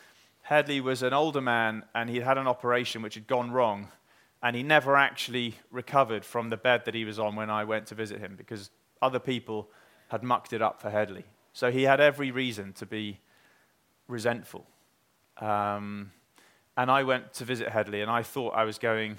Headley 0.42 0.80
was 0.80 1.02
an 1.02 1.12
older 1.12 1.40
man, 1.40 1.84
and 1.94 2.08
he'd 2.10 2.22
had 2.22 2.38
an 2.38 2.46
operation 2.46 3.02
which 3.02 3.14
had 3.14 3.26
gone 3.26 3.50
wrong 3.50 3.88
and 4.42 4.54
he 4.54 4.62
never 4.62 4.96
actually 4.96 5.56
recovered 5.70 6.24
from 6.24 6.50
the 6.50 6.56
bed 6.56 6.84
that 6.84 6.94
he 6.94 7.04
was 7.04 7.18
on 7.18 7.36
when 7.36 7.50
I 7.50 7.64
went 7.64 7.86
to 7.88 7.94
visit 7.94 8.20
him 8.20 8.34
because 8.36 8.70
other 9.00 9.18
people 9.18 9.68
had 10.08 10.22
mucked 10.22 10.52
it 10.52 10.62
up 10.62 10.80
for 10.80 10.90
Headley. 10.90 11.24
So 11.52 11.70
he 11.70 11.82
had 11.82 12.00
every 12.00 12.30
reason 12.30 12.72
to 12.74 12.86
be 12.86 13.18
resentful. 14.08 14.66
Um, 15.38 16.12
and 16.76 16.90
I 16.90 17.02
went 17.02 17.32
to 17.34 17.44
visit 17.44 17.68
Headley, 17.68 18.02
and 18.02 18.10
I 18.10 18.22
thought 18.22 18.50
I 18.50 18.64
was 18.64 18.78
going 18.78 19.18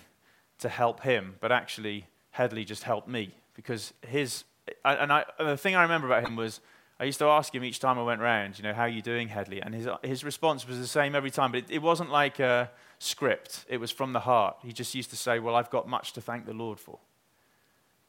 to 0.59 0.69
help 0.69 1.01
him, 1.01 1.35
but 1.39 1.51
actually, 1.51 2.07
Headley 2.31 2.65
just 2.65 2.83
helped 2.83 3.07
me 3.07 3.33
because 3.53 3.93
his. 4.01 4.43
And, 4.83 5.13
I, 5.13 5.23
and 5.39 5.47
the 5.47 5.57
thing 5.57 5.75
I 5.75 5.83
remember 5.83 6.07
about 6.07 6.27
him 6.27 6.35
was 6.35 6.59
I 6.99 7.05
used 7.05 7.19
to 7.19 7.25
ask 7.25 7.53
him 7.53 7.63
each 7.63 7.79
time 7.79 7.99
I 7.99 8.03
went 8.03 8.21
round, 8.21 8.57
you 8.57 8.63
know, 8.63 8.73
how 8.73 8.83
are 8.83 8.89
you 8.89 9.01
doing, 9.01 9.27
Headley? 9.27 9.61
And 9.61 9.73
his, 9.73 9.87
his 10.03 10.23
response 10.23 10.67
was 10.67 10.79
the 10.79 10.87
same 10.87 11.15
every 11.15 11.29
time, 11.29 11.51
but 11.51 11.59
it, 11.59 11.71
it 11.71 11.81
wasn't 11.81 12.11
like 12.11 12.39
a 12.39 12.71
script, 12.99 13.65
it 13.69 13.77
was 13.77 13.91
from 13.91 14.13
the 14.13 14.21
heart. 14.21 14.57
He 14.63 14.73
just 14.73 14.95
used 14.95 15.09
to 15.11 15.15
say, 15.15 15.39
Well, 15.39 15.55
I've 15.55 15.69
got 15.69 15.87
much 15.87 16.13
to 16.13 16.21
thank 16.21 16.45
the 16.45 16.53
Lord 16.53 16.79
for. 16.79 16.99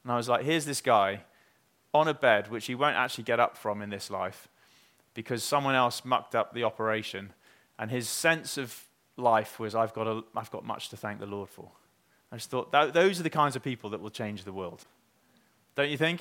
And 0.02 0.12
I 0.12 0.17
was 0.17 0.28
like, 0.28 0.45
Here's 0.45 0.64
this 0.64 0.81
guy 0.81 1.23
on 1.93 2.09
a 2.09 2.14
bed 2.14 2.50
which 2.50 2.67
he 2.67 2.75
won't 2.75 2.97
actually 2.97 3.25
get 3.25 3.40
up 3.40 3.57
from 3.57 3.83
in 3.83 3.90
this 3.90 4.11
life 4.11 4.49
because 5.14 5.43
someone 5.43 5.75
else 5.75 6.05
mucked 6.05 6.35
up 6.35 6.55
the 6.55 6.64
operation, 6.64 7.33
and 7.78 7.90
his 7.90 8.09
sense 8.09 8.57
of 8.57 8.88
life 9.18 9.58
was, 9.58 9.75
I've 9.75 9.92
got, 9.92 10.06
a, 10.06 10.22
I've 10.34 10.50
got 10.50 10.64
much 10.64 10.88
to 10.90 10.96
thank 10.96 11.20
the 11.20 11.26
Lord 11.26 11.48
for. 11.48 11.70
I 12.32 12.37
just 12.37 12.50
thought, 12.50 12.72
that, 12.72 12.94
those 12.94 13.20
are 13.20 13.22
the 13.22 13.30
kinds 13.30 13.56
of 13.56 13.62
people 13.62 13.90
that 13.90 14.00
will 14.00 14.10
change 14.10 14.44
the 14.44 14.52
world. 14.52 14.84
Don't 15.75 15.90
you 15.90 15.96
think? 15.96 16.20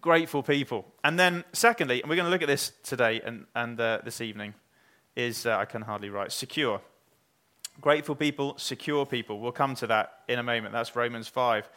grateful 0.00 0.42
people. 0.42 0.86
And 1.04 1.18
then, 1.18 1.44
secondly, 1.52 2.00
and 2.00 2.08
we're 2.08 2.16
going 2.16 2.26
to 2.26 2.30
look 2.30 2.42
at 2.42 2.48
this 2.48 2.72
today 2.82 3.20
and, 3.24 3.46
and 3.54 3.80
uh, 3.80 4.00
this 4.04 4.20
evening, 4.20 4.54
is 5.16 5.46
uh, 5.46 5.56
I 5.56 5.64
can 5.64 5.82
hardly 5.82 6.10
write 6.10 6.32
secure. 6.32 6.80
Grateful 7.80 8.14
people, 8.14 8.54
secure 8.56 9.06
people. 9.06 9.40
We'll 9.40 9.52
come 9.52 9.74
to 9.76 9.86
that 9.88 10.20
in 10.28 10.38
a 10.38 10.42
moment. 10.42 10.72
That's 10.72 10.94
Romans 10.94 11.28
5. 11.28 11.68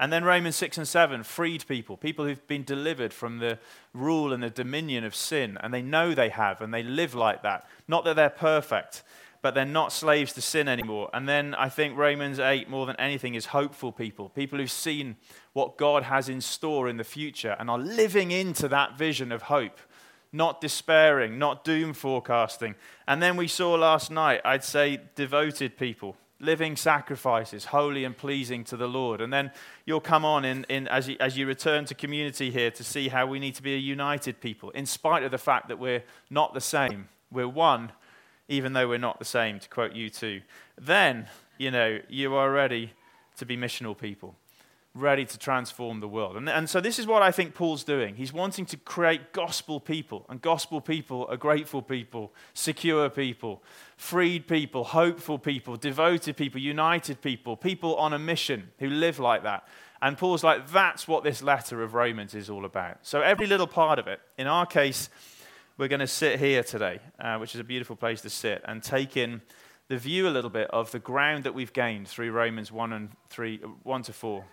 And 0.00 0.12
then 0.12 0.22
Romans 0.24 0.54
6 0.56 0.78
and 0.78 0.86
7, 0.86 1.24
freed 1.24 1.66
people, 1.66 1.96
people 1.96 2.24
who've 2.24 2.46
been 2.46 2.62
delivered 2.62 3.12
from 3.12 3.38
the 3.38 3.58
rule 3.92 4.32
and 4.32 4.40
the 4.42 4.50
dominion 4.50 5.02
of 5.02 5.14
sin, 5.14 5.58
and 5.60 5.74
they 5.74 5.82
know 5.82 6.14
they 6.14 6.28
have, 6.28 6.60
and 6.60 6.72
they 6.72 6.84
live 6.84 7.16
like 7.16 7.42
that. 7.42 7.66
Not 7.88 8.04
that 8.04 8.14
they're 8.14 8.30
perfect, 8.30 9.02
but 9.40 9.54
they're 9.54 9.64
not 9.64 9.92
slaves 9.92 10.32
to 10.32 10.40
sin 10.40 10.68
anymore. 10.68 11.10
And 11.12 11.28
then 11.28 11.54
I 11.54 11.68
think 11.68 11.96
Romans 11.96 12.38
8, 12.38 12.68
more 12.68 12.86
than 12.86 12.96
anything, 12.96 13.34
is 13.34 13.46
hopeful 13.46 13.92
people, 13.92 14.28
people 14.30 14.58
who've 14.58 14.70
seen 14.70 15.16
what 15.52 15.78
God 15.78 16.04
has 16.04 16.28
in 16.28 16.40
store 16.40 16.88
in 16.88 16.96
the 16.96 17.04
future 17.04 17.56
and 17.58 17.70
are 17.70 17.78
living 17.78 18.30
into 18.30 18.68
that 18.68 18.98
vision 18.98 19.30
of 19.30 19.42
hope, 19.42 19.78
not 20.32 20.60
despairing, 20.60 21.38
not 21.38 21.64
doom 21.64 21.92
forecasting. 21.92 22.74
And 23.06 23.22
then 23.22 23.36
we 23.36 23.46
saw 23.46 23.74
last 23.74 24.10
night, 24.10 24.40
I'd 24.44 24.64
say, 24.64 25.00
devoted 25.14 25.76
people. 25.76 26.16
Living 26.40 26.76
sacrifices, 26.76 27.64
holy 27.64 28.04
and 28.04 28.16
pleasing 28.16 28.62
to 28.62 28.76
the 28.76 28.86
Lord. 28.86 29.20
And 29.20 29.32
then 29.32 29.50
you'll 29.86 30.00
come 30.00 30.24
on 30.24 30.44
in, 30.44 30.64
in, 30.68 30.86
as, 30.86 31.08
you, 31.08 31.16
as 31.18 31.36
you 31.36 31.46
return 31.48 31.84
to 31.86 31.96
community 31.96 32.52
here 32.52 32.70
to 32.70 32.84
see 32.84 33.08
how 33.08 33.26
we 33.26 33.40
need 33.40 33.56
to 33.56 33.62
be 33.62 33.74
a 33.74 33.78
united 33.78 34.40
people, 34.40 34.70
in 34.70 34.86
spite 34.86 35.24
of 35.24 35.32
the 35.32 35.38
fact 35.38 35.66
that 35.66 35.80
we're 35.80 36.04
not 36.30 36.54
the 36.54 36.60
same. 36.60 37.08
We're 37.32 37.48
one, 37.48 37.90
even 38.48 38.72
though 38.72 38.88
we're 38.88 38.98
not 38.98 39.18
the 39.18 39.24
same, 39.24 39.60
to 39.60 39.68
quote 39.68 39.92
U2, 39.92 40.42
Then, 40.80 41.28
you 41.58 41.70
know, 41.70 42.00
you 42.08 42.34
are 42.34 42.50
ready 42.50 42.92
to 43.36 43.46
be 43.46 43.56
missional 43.56 43.96
people, 43.96 44.34
ready 44.94 45.24
to 45.26 45.38
transform 45.38 46.00
the 46.00 46.08
world. 46.08 46.36
And, 46.36 46.48
and 46.48 46.68
so, 46.68 46.80
this 46.80 46.98
is 46.98 47.06
what 47.06 47.22
I 47.22 47.30
think 47.30 47.54
Paul's 47.54 47.84
doing. 47.84 48.16
He's 48.16 48.32
wanting 48.32 48.64
to 48.66 48.76
create 48.78 49.32
gospel 49.32 49.80
people, 49.80 50.24
and 50.28 50.40
gospel 50.40 50.80
people 50.80 51.26
are 51.28 51.36
grateful 51.36 51.82
people, 51.82 52.32
secure 52.54 53.10
people, 53.10 53.62
freed 53.96 54.48
people, 54.48 54.84
hopeful 54.84 55.38
people, 55.38 55.76
devoted 55.76 56.36
people, 56.36 56.60
united 56.60 57.20
people, 57.20 57.56
people 57.56 57.96
on 57.96 58.12
a 58.14 58.18
mission 58.18 58.70
who 58.78 58.88
live 58.88 59.18
like 59.18 59.42
that. 59.42 59.68
And 60.00 60.16
Paul's 60.16 60.44
like, 60.44 60.70
that's 60.70 61.08
what 61.08 61.24
this 61.24 61.42
letter 61.42 61.82
of 61.82 61.92
Romans 61.92 62.34
is 62.34 62.48
all 62.48 62.64
about. 62.64 62.98
So, 63.02 63.20
every 63.20 63.46
little 63.46 63.66
part 63.66 63.98
of 63.98 64.06
it, 64.06 64.20
in 64.38 64.46
our 64.46 64.64
case, 64.64 65.10
we're 65.78 65.86
going 65.86 66.00
to 66.00 66.08
sit 66.08 66.40
here 66.40 66.64
today, 66.64 66.98
uh, 67.20 67.38
which 67.38 67.54
is 67.54 67.60
a 67.60 67.64
beautiful 67.64 67.94
place 67.94 68.20
to 68.22 68.28
sit, 68.28 68.62
and 68.64 68.82
take 68.82 69.16
in 69.16 69.40
the 69.86 69.96
view 69.96 70.26
a 70.26 70.30
little 70.30 70.50
bit 70.50 70.68
of 70.72 70.90
the 70.90 70.98
ground 70.98 71.44
that 71.44 71.54
we've 71.54 71.72
gained 71.72 72.08
through 72.08 72.32
Romans 72.32 72.72
1 72.72 72.92
and 72.92 73.10
3, 73.30 73.58
1 73.84 74.02
to 74.02 74.12
4. 74.12 74.44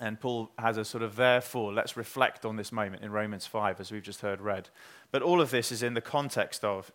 And 0.00 0.18
Paul 0.18 0.50
has 0.58 0.78
a 0.78 0.86
sort 0.86 1.02
of 1.02 1.16
therefore, 1.16 1.74
let's 1.74 1.98
reflect 1.98 2.46
on 2.46 2.56
this 2.56 2.72
moment 2.72 3.02
in 3.02 3.12
Romans 3.12 3.44
5, 3.44 3.78
as 3.78 3.92
we've 3.92 4.02
just 4.02 4.22
heard 4.22 4.40
read. 4.40 4.70
But 5.10 5.20
all 5.20 5.42
of 5.42 5.50
this 5.50 5.70
is 5.70 5.82
in 5.82 5.92
the 5.92 6.00
context 6.00 6.64
of 6.64 6.90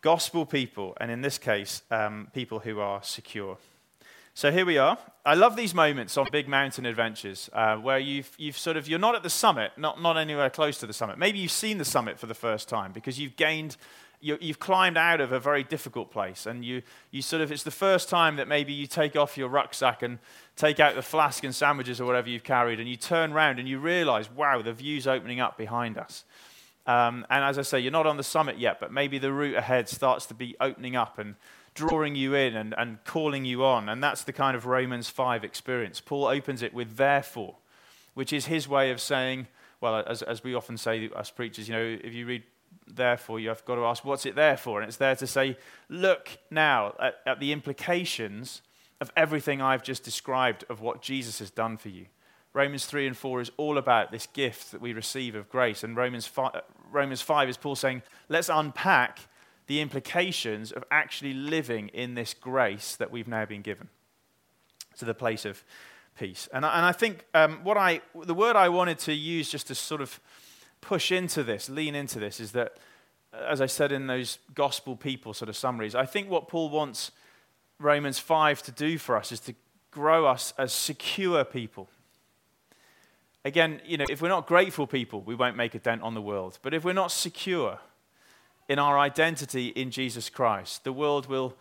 gospel 0.00 0.46
people, 0.46 0.96
and 1.00 1.10
in 1.10 1.22
this 1.22 1.38
case, 1.38 1.82
um, 1.90 2.28
people 2.32 2.60
who 2.60 2.78
are 2.78 3.02
secure. 3.02 3.58
So 4.36 4.52
here 4.52 4.66
we 4.66 4.76
are. 4.76 4.98
I 5.24 5.32
love 5.32 5.56
these 5.56 5.72
moments 5.72 6.18
on 6.18 6.26
big 6.30 6.46
mountain 6.46 6.84
adventures 6.84 7.48
uh, 7.54 7.76
where 7.76 7.98
you've, 7.98 8.30
you've 8.36 8.58
sort 8.58 8.76
of, 8.76 8.86
you're 8.86 8.98
not 8.98 9.14
at 9.14 9.22
the 9.22 9.30
summit, 9.30 9.72
not, 9.78 10.02
not 10.02 10.18
anywhere 10.18 10.50
close 10.50 10.76
to 10.80 10.86
the 10.86 10.92
summit. 10.92 11.16
Maybe 11.16 11.38
you've 11.38 11.50
seen 11.50 11.78
the 11.78 11.86
summit 11.86 12.18
for 12.18 12.26
the 12.26 12.34
first 12.34 12.68
time 12.68 12.92
because 12.92 13.18
you've 13.18 13.34
gained, 13.36 13.78
you, 14.20 14.36
you've 14.38 14.58
climbed 14.58 14.98
out 14.98 15.22
of 15.22 15.32
a 15.32 15.40
very 15.40 15.64
difficult 15.64 16.10
place. 16.10 16.44
And 16.44 16.66
you, 16.66 16.82
you 17.10 17.22
sort 17.22 17.40
of, 17.40 17.50
it's 17.50 17.62
the 17.62 17.70
first 17.70 18.10
time 18.10 18.36
that 18.36 18.46
maybe 18.46 18.74
you 18.74 18.86
take 18.86 19.16
off 19.16 19.38
your 19.38 19.48
rucksack 19.48 20.02
and 20.02 20.18
take 20.54 20.80
out 20.80 20.96
the 20.96 21.02
flask 21.02 21.42
and 21.42 21.54
sandwiches 21.54 21.98
or 21.98 22.04
whatever 22.04 22.28
you've 22.28 22.44
carried 22.44 22.78
and 22.78 22.86
you 22.86 22.96
turn 22.96 23.32
around 23.32 23.58
and 23.58 23.66
you 23.66 23.78
realize, 23.78 24.30
wow, 24.30 24.60
the 24.60 24.74
view's 24.74 25.06
opening 25.06 25.40
up 25.40 25.56
behind 25.56 25.96
us. 25.96 26.24
Um, 26.86 27.24
and 27.30 27.42
as 27.42 27.58
I 27.58 27.62
say, 27.62 27.80
you're 27.80 27.90
not 27.90 28.06
on 28.06 28.18
the 28.18 28.22
summit 28.22 28.58
yet, 28.58 28.80
but 28.80 28.92
maybe 28.92 29.16
the 29.16 29.32
route 29.32 29.56
ahead 29.56 29.88
starts 29.88 30.26
to 30.26 30.34
be 30.34 30.56
opening 30.60 30.94
up 30.94 31.18
and 31.18 31.36
drawing 31.76 32.16
you 32.16 32.34
in 32.34 32.56
and, 32.56 32.74
and 32.76 33.04
calling 33.04 33.44
you 33.44 33.64
on. 33.64 33.88
And 33.88 34.02
that's 34.02 34.24
the 34.24 34.32
kind 34.32 34.56
of 34.56 34.66
Romans 34.66 35.08
5 35.08 35.44
experience. 35.44 36.00
Paul 36.00 36.26
opens 36.26 36.62
it 36.62 36.74
with 36.74 36.96
therefore, 36.96 37.54
which 38.14 38.32
is 38.32 38.46
his 38.46 38.66
way 38.66 38.90
of 38.90 39.00
saying, 39.00 39.46
well, 39.80 40.02
as, 40.06 40.22
as 40.22 40.42
we 40.42 40.54
often 40.54 40.76
say, 40.76 41.08
us 41.14 41.30
preachers, 41.30 41.68
you 41.68 41.74
know, 41.74 41.98
if 42.02 42.12
you 42.12 42.26
read 42.26 42.42
therefore, 42.88 43.38
you 43.38 43.48
have 43.50 43.64
got 43.64 43.76
to 43.76 43.84
ask, 43.84 44.04
what's 44.04 44.26
it 44.26 44.34
there 44.34 44.56
for? 44.56 44.80
And 44.80 44.88
it's 44.88 44.96
there 44.96 45.14
to 45.16 45.26
say, 45.26 45.56
look 45.88 46.38
now 46.50 46.94
at, 46.98 47.20
at 47.26 47.38
the 47.38 47.52
implications 47.52 48.62
of 49.00 49.12
everything 49.16 49.60
I've 49.60 49.82
just 49.82 50.02
described 50.02 50.64
of 50.68 50.80
what 50.80 51.02
Jesus 51.02 51.38
has 51.38 51.50
done 51.50 51.76
for 51.76 51.90
you. 51.90 52.06
Romans 52.54 52.86
3 52.86 53.06
and 53.06 53.16
4 53.16 53.42
is 53.42 53.50
all 53.58 53.76
about 53.76 54.10
this 54.10 54.26
gift 54.26 54.72
that 54.72 54.80
we 54.80 54.94
receive 54.94 55.34
of 55.34 55.50
grace. 55.50 55.84
And 55.84 55.94
Romans 55.94 56.26
5, 56.26 56.54
uh, 56.54 56.60
Romans 56.90 57.20
5 57.20 57.50
is 57.50 57.58
Paul 57.58 57.76
saying, 57.76 58.02
let's 58.30 58.48
unpack 58.48 59.20
the 59.66 59.80
implications 59.80 60.72
of 60.72 60.84
actually 60.90 61.34
living 61.34 61.88
in 61.88 62.14
this 62.14 62.34
grace 62.34 62.96
that 62.96 63.10
we've 63.10 63.28
now 63.28 63.44
been 63.44 63.62
given 63.62 63.88
to 64.98 65.04
the 65.04 65.14
place 65.14 65.44
of 65.44 65.64
peace. 66.18 66.48
And 66.52 66.64
I, 66.64 66.76
and 66.76 66.86
I 66.86 66.92
think 66.92 67.24
um, 67.34 67.60
what 67.62 67.76
I, 67.76 68.00
the 68.24 68.34
word 68.34 68.56
I 68.56 68.68
wanted 68.68 68.98
to 69.00 69.12
use 69.12 69.50
just 69.50 69.66
to 69.68 69.74
sort 69.74 70.00
of 70.00 70.20
push 70.80 71.12
into 71.12 71.42
this, 71.42 71.68
lean 71.68 71.94
into 71.94 72.18
this, 72.18 72.40
is 72.40 72.52
that, 72.52 72.78
as 73.32 73.60
I 73.60 73.66
said 73.66 73.92
in 73.92 74.06
those 74.06 74.38
gospel 74.54 74.96
people 74.96 75.34
sort 75.34 75.48
of 75.48 75.56
summaries, 75.56 75.94
I 75.94 76.06
think 76.06 76.30
what 76.30 76.48
Paul 76.48 76.70
wants 76.70 77.10
Romans 77.78 78.18
5 78.18 78.62
to 78.62 78.72
do 78.72 78.98
for 78.98 79.16
us 79.16 79.32
is 79.32 79.40
to 79.40 79.54
grow 79.90 80.26
us 80.26 80.54
as 80.56 80.72
secure 80.72 81.44
people. 81.44 81.88
Again, 83.44 83.80
you 83.84 83.96
know, 83.96 84.06
if 84.08 84.22
we're 84.22 84.28
not 84.28 84.46
grateful 84.46 84.86
people, 84.86 85.20
we 85.20 85.34
won't 85.34 85.56
make 85.56 85.74
a 85.74 85.78
dent 85.78 86.02
on 86.02 86.14
the 86.14 86.22
world. 86.22 86.58
But 86.62 86.74
if 86.74 86.84
we're 86.84 86.92
not 86.92 87.12
secure, 87.12 87.78
in 88.68 88.78
our 88.78 88.98
identity 88.98 89.68
in 89.68 89.90
Jesus 89.90 90.28
Christ, 90.28 90.84
the 90.84 90.92
world 90.92 91.26
will, 91.26 91.54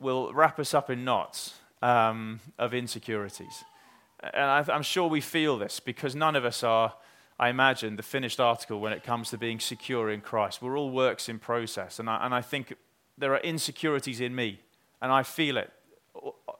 will 0.00 0.32
wrap 0.32 0.58
us 0.58 0.74
up 0.74 0.90
in 0.90 1.04
knots 1.04 1.54
um, 1.82 2.40
of 2.58 2.74
insecurities. 2.74 3.64
And 4.20 4.70
I'm 4.70 4.82
sure 4.82 5.08
we 5.08 5.20
feel 5.20 5.58
this 5.58 5.80
because 5.80 6.14
none 6.14 6.36
of 6.36 6.44
us 6.44 6.62
are, 6.62 6.94
I 7.38 7.48
imagine, 7.48 7.96
the 7.96 8.02
finished 8.02 8.40
article 8.40 8.80
when 8.80 8.92
it 8.92 9.02
comes 9.02 9.30
to 9.30 9.38
being 9.38 9.60
secure 9.60 10.10
in 10.10 10.20
Christ. 10.20 10.62
We're 10.62 10.78
all 10.78 10.90
works 10.90 11.28
in 11.28 11.38
process. 11.38 11.98
And 11.98 12.08
I, 12.08 12.24
and 12.24 12.34
I 12.34 12.40
think 12.40 12.74
there 13.18 13.34
are 13.34 13.40
insecurities 13.40 14.20
in 14.20 14.34
me, 14.34 14.60
and 15.00 15.12
I 15.12 15.22
feel 15.22 15.56
it 15.56 15.70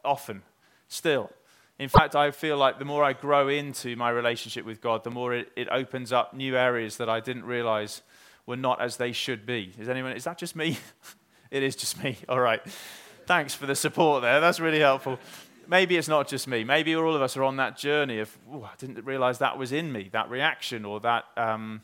often, 0.05 0.43
still. 0.89 1.31
In 1.79 1.89
fact, 1.89 2.17
I 2.17 2.31
feel 2.31 2.57
like 2.57 2.79
the 2.79 2.85
more 2.85 3.05
I 3.05 3.13
grow 3.13 3.49
into 3.49 3.97
my 3.97 4.11
relationship 4.11 4.65
with 4.65 4.81
God, 4.81 5.05
the 5.05 5.11
more 5.11 5.35
it, 5.35 5.53
it 5.57 5.69
opens 5.71 6.13
up 6.13 6.33
new 6.33 6.57
areas 6.57 6.97
that 6.97 7.09
I 7.09 7.21
didn't 7.21 7.45
realize 7.45 8.03
were 8.47 8.57
not 8.57 8.81
as 8.81 8.97
they 8.97 9.13
should 9.13 9.45
be. 9.45 9.73
Is 9.79 9.89
anyone, 9.89 10.13
is 10.13 10.25
that 10.25 10.39
just 10.39 10.57
me? 10.57 10.79
it 11.51 11.63
is 11.63 11.77
just 11.77 12.03
me. 12.03 12.17
All 12.29 12.41
right. 12.41 12.63
Thanks 13.27 13.55
for 13.55 13.67
the 13.67 13.75
support 13.75 14.23
there. 14.23 14.41
That's 14.41 14.61
really 14.61 14.79
helpful. 14.79 15.19
maybe 15.67 15.97
it's 15.97 16.09
not 16.09 16.29
just 16.29 16.47
me. 16.47 16.63
Maybe 16.63 16.95
all 16.95 17.15
of 17.15 17.23
us 17.23 17.37
are 17.37 17.43
on 17.43 17.57
that 17.57 17.77
journey 17.77 18.21
of, 18.21 18.37
I 18.53 18.71
didn't 18.79 19.05
realize 19.05 19.39
that 19.39 19.59
was 19.59 19.73
in 19.73 19.91
me, 19.91 20.11
that 20.13 20.31
reaction 20.31 20.85
or 20.85 21.01
that, 21.01 21.25
um, 21.37 21.83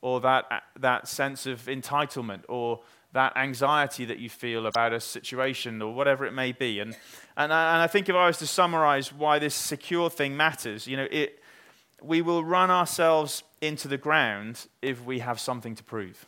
or 0.00 0.20
that, 0.22 0.46
uh, 0.50 0.58
that 0.80 1.06
sense 1.06 1.46
of 1.46 1.66
entitlement 1.66 2.42
or 2.48 2.80
that 3.12 3.36
anxiety 3.36 4.04
that 4.06 4.18
you 4.18 4.28
feel 4.28 4.66
about 4.66 4.92
a 4.92 4.98
situation 4.98 5.80
or 5.82 5.94
whatever 5.94 6.24
it 6.24 6.32
may 6.32 6.50
be. 6.50 6.80
And, 6.80 6.96
and, 7.36 7.52
I, 7.52 7.74
and 7.74 7.82
I 7.82 7.86
think 7.86 8.08
if 8.08 8.16
I 8.16 8.26
was 8.26 8.38
to 8.38 8.46
summarize 8.46 9.12
why 9.12 9.38
this 9.38 9.54
secure 9.54 10.10
thing 10.10 10.36
matters, 10.36 10.86
you 10.86 10.96
know, 10.96 11.06
it, 11.10 11.41
we 12.04 12.22
will 12.22 12.44
run 12.44 12.70
ourselves 12.70 13.42
into 13.60 13.88
the 13.88 13.98
ground 13.98 14.66
if 14.80 15.04
we 15.04 15.20
have 15.20 15.38
something 15.38 15.74
to 15.74 15.84
prove. 15.84 16.26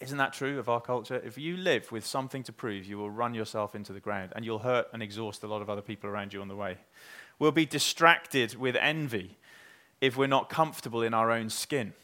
Isn't 0.00 0.18
that 0.18 0.32
true 0.32 0.58
of 0.58 0.68
our 0.68 0.80
culture? 0.80 1.20
If 1.24 1.38
you 1.38 1.56
live 1.56 1.90
with 1.90 2.06
something 2.06 2.44
to 2.44 2.52
prove, 2.52 2.86
you 2.86 2.98
will 2.98 3.10
run 3.10 3.34
yourself 3.34 3.74
into 3.74 3.92
the 3.92 4.00
ground 4.00 4.32
and 4.36 4.44
you'll 4.44 4.60
hurt 4.60 4.86
and 4.92 5.02
exhaust 5.02 5.42
a 5.42 5.48
lot 5.48 5.60
of 5.60 5.68
other 5.68 5.82
people 5.82 6.08
around 6.08 6.32
you 6.32 6.40
on 6.40 6.48
the 6.48 6.54
way. 6.54 6.78
We'll 7.38 7.52
be 7.52 7.66
distracted 7.66 8.54
with 8.54 8.76
envy 8.76 9.36
if 10.00 10.16
we're 10.16 10.28
not 10.28 10.48
comfortable 10.48 11.02
in 11.02 11.14
our 11.14 11.32
own 11.32 11.50
skin. 11.50 11.94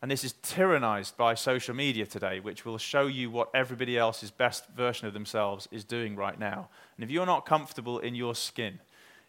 And 0.00 0.10
this 0.10 0.24
is 0.24 0.34
tyrannized 0.42 1.16
by 1.16 1.34
social 1.34 1.74
media 1.74 2.06
today, 2.06 2.40
which 2.40 2.64
will 2.64 2.78
show 2.78 3.06
you 3.06 3.30
what 3.30 3.50
everybody 3.54 3.96
else's 3.96 4.32
best 4.32 4.68
version 4.68 5.06
of 5.06 5.14
themselves 5.14 5.68
is 5.70 5.84
doing 5.84 6.16
right 6.16 6.38
now. 6.38 6.68
And 6.96 7.04
if 7.04 7.10
you're 7.10 7.26
not 7.26 7.46
comfortable 7.46 8.00
in 8.00 8.16
your 8.16 8.34
skin, 8.34 8.80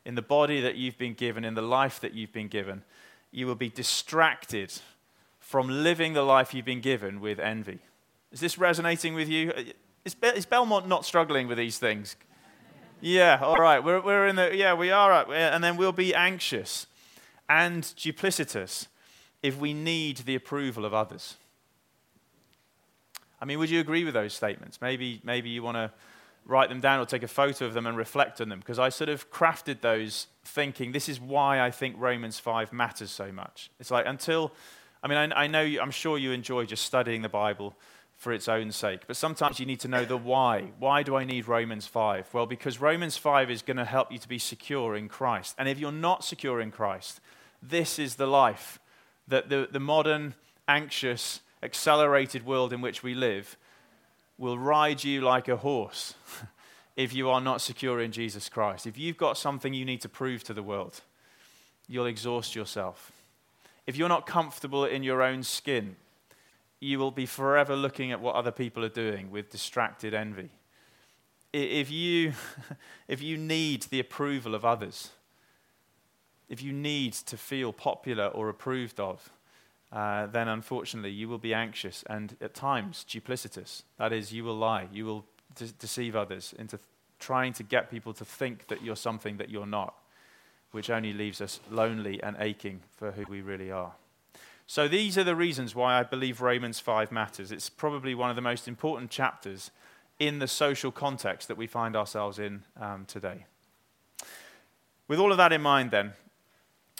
in 0.06 0.16
the 0.16 0.22
body 0.22 0.62
that 0.62 0.76
you've 0.76 0.98
been 0.98 1.14
given, 1.14 1.46
in 1.46 1.54
the 1.54 1.62
life 1.62 2.00
that 2.02 2.14
you've 2.14 2.34
been 2.34 2.48
given, 2.48 2.84
you 3.32 3.48
will 3.48 3.56
be 3.56 3.70
distracted 3.70 4.74
from 5.40 5.68
living 5.68 6.14
the 6.14 6.24
life 6.24 6.54
you've 6.54 6.66
been 6.66 6.82
given 6.82 7.20
with 7.20 7.40
envy. 7.40 7.80
Is 8.32 8.40
this 8.40 8.58
resonating 8.58 9.14
with 9.14 9.30
you? 9.30 9.54
Is, 10.06 10.16
Be- 10.16 10.28
is 10.28 10.46
Belmont 10.46 10.88
not 10.88 11.06
struggling 11.06 11.48
with 11.48 11.58
these 11.58 11.78
things? 11.78 12.16
Yeah, 13.02 13.40
all 13.42 13.58
right. 13.58 13.84
We're, 13.84 14.02
we're 14.02 14.28
in 14.28 14.36
the, 14.36 14.56
yeah, 14.56 14.74
we 14.74 14.90
are. 14.92 15.32
And 15.32 15.64
then 15.64 15.78
we'll 15.78 15.92
be 15.92 16.16
anxious 16.16 16.88
and 17.50 17.84
duplicitous 17.84 18.88
if 19.42 19.58
we 19.58 19.74
need 19.74 20.20
the 20.20 20.36
approval 20.36 20.86
of 20.86 20.94
others. 20.94 21.36
I 23.42 23.46
mean, 23.46 23.60
would 23.60 23.70
you 23.70 23.82
agree 23.82 24.06
with 24.06 24.14
those 24.14 24.34
statements? 24.34 24.80
Maybe, 24.82 25.20
maybe 25.24 25.50
you 25.50 25.62
want 25.62 25.76
to 25.76 25.92
write 26.46 26.70
them 26.70 26.80
down 26.80 27.00
or 27.00 27.06
take 27.06 27.24
a 27.24 27.28
photo 27.28 27.66
of 27.66 27.74
them 27.74 27.86
and 27.86 27.98
reflect 27.98 28.42
on 28.42 28.50
them 28.50 28.60
because 28.60 28.80
I 28.80 28.90
sort 28.90 29.10
of 29.10 29.32
crafted 29.32 29.82
those 29.82 30.28
thinking 30.44 30.92
this 30.92 31.08
is 31.08 31.20
why 31.20 31.62
I 31.62 31.72
think 31.72 31.96
Romans 31.98 32.40
5 32.40 32.74
matters 32.74 33.12
so 33.12 33.32
much. 33.32 33.70
It's 33.80 33.92
like 33.92 34.06
until 34.06 34.52
I 35.04 35.08
mean, 35.10 35.18
I, 35.34 35.44
I 35.44 35.48
know, 35.48 35.62
you, 35.62 35.82
I'm 35.82 35.92
sure 35.92 36.18
you 36.18 36.32
enjoy 36.32 36.66
just 36.66 36.86
studying 36.86 37.22
the 37.22 37.30
Bible 37.30 37.76
for 38.16 38.32
its 38.32 38.48
own 38.48 38.72
sake, 38.72 39.02
but 39.06 39.18
sometimes 39.18 39.60
you 39.60 39.66
need 39.66 39.82
to 39.82 39.90
know 39.90 40.06
the 40.06 40.16
why. 40.16 40.72
Why 40.80 41.04
do 41.04 41.18
I 41.18 41.26
need 41.26 41.48
Romans 41.48 41.88
5? 41.88 42.34
Well, 42.34 42.46
because 42.46 42.80
Romans 42.80 43.18
5 43.18 43.52
is 43.52 43.62
going 43.62 43.78
to 43.78 43.86
help 43.86 44.14
you 44.14 44.18
to 44.18 44.28
be 44.30 44.40
secure 44.40 44.96
in 44.96 45.10
Christ. 45.10 45.56
And 45.58 45.68
if 45.68 45.78
you're 45.78 45.92
not 45.92 46.24
secure 46.24 46.62
in 46.62 46.72
Christ, 46.72 47.20
this 47.62 48.00
is 48.00 48.16
the 48.16 48.28
life 48.28 48.80
that 49.28 49.50
the, 49.50 49.68
the 49.70 49.80
modern, 49.80 50.36
anxious, 50.70 51.42
accelerated 51.62 52.46
world 52.46 52.72
in 52.72 52.80
which 52.80 53.04
we 53.04 53.14
live 53.14 53.58
will 54.38 54.58
ride 54.58 55.04
you 55.04 55.22
like 55.22 55.48
a 55.48 55.58
horse 55.58 56.16
if 56.96 57.14
you 57.14 57.30
are 57.30 57.42
not 57.42 57.62
secure 57.62 58.02
in 58.02 58.12
Jesus 58.12 58.50
Christ. 58.50 58.88
If 58.88 58.98
you've 58.98 59.18
got 59.18 59.38
something 59.38 59.74
you 59.74 59.86
need 59.86 60.02
to 60.02 60.10
prove 60.10 60.44
to 60.46 60.54
the 60.54 60.64
world, 60.64 61.02
you'll 61.88 62.06
exhaust 62.06 62.56
yourself. 62.56 63.12
If 63.86 63.98
you're 63.98 64.10
not 64.10 64.26
comfortable 64.26 64.86
in 64.86 65.04
your 65.04 65.22
own 65.22 65.44
skin, 65.44 65.96
you 66.80 67.00
will 67.00 67.12
be 67.12 67.26
forever 67.26 67.76
looking 67.76 68.12
at 68.12 68.22
what 68.22 68.36
other 68.36 68.52
people 68.52 68.84
are 68.84 68.90
doing 68.90 69.32
with 69.32 69.50
distracted 69.50 70.14
envy. 70.14 70.50
If 71.52 71.92
you, 71.92 72.34
if 73.08 73.22
you 73.22 73.38
need 73.38 73.84
the 73.84 74.00
approval 74.00 74.56
of 74.56 74.66
others, 74.66 75.12
if 76.50 76.62
you 76.62 76.74
need 76.74 77.14
to 77.14 77.38
feel 77.38 77.72
popular 77.72 78.28
or 78.28 78.50
approved 78.50 79.00
of, 79.00 79.32
uh, 79.94 80.26
then 80.28 80.48
unfortunately 80.48 81.12
you 81.12 81.30
will 81.30 81.38
be 81.38 81.54
anxious 81.54 82.04
and 82.10 82.36
at 82.42 82.54
times 82.54 83.06
duplicitous. 83.08 83.84
That 83.98 84.12
is, 84.12 84.34
you 84.34 84.44
will 84.44 84.58
lie, 84.58 84.90
you 84.92 85.06
will 85.06 85.26
de- 85.56 85.72
deceive 85.72 86.16
others 86.16 86.54
into 86.58 86.78
th- 86.78 86.88
trying 87.20 87.54
to 87.54 87.64
get 87.64 87.90
people 87.90 88.12
to 88.14 88.26
think 88.26 88.68
that 88.68 88.84
you're 88.84 88.98
something 88.98 89.38
that 89.38 89.50
you're 89.50 89.66
not 89.66 89.94
which 90.74 90.90
only 90.90 91.14
leaves 91.14 91.40
us 91.40 91.60
lonely 91.70 92.22
and 92.24 92.36
aching 92.40 92.82
for 92.98 93.12
who 93.12 93.24
we 93.30 93.42
really 93.42 93.70
are. 93.70 93.94
So, 94.66 94.88
these 94.88 95.20
are 95.20 95.24
the 95.24 95.36
reasons 95.36 95.76
why 95.76 96.00
I 96.00 96.04
believe 96.04 96.42
Romans 96.42 96.80
5 96.80 97.12
matters. 97.12 97.52
It's 97.52 97.70
probably 97.70 98.16
one 98.16 98.32
of 98.32 98.36
the 98.36 98.42
most 98.42 98.68
important 98.68 99.12
chapters 99.12 99.70
in 100.20 100.40
the 100.40 100.48
social 100.48 100.92
context 100.92 101.48
that 101.48 101.58
we 101.58 101.68
find 101.68 101.96
ourselves 101.96 102.40
in 102.40 102.64
um, 102.82 103.06
today. 103.06 103.46
With 105.08 105.20
all 105.20 105.32
of 105.32 105.38
that 105.38 105.54
in 105.54 105.62
mind, 105.62 105.92
then, 105.92 106.14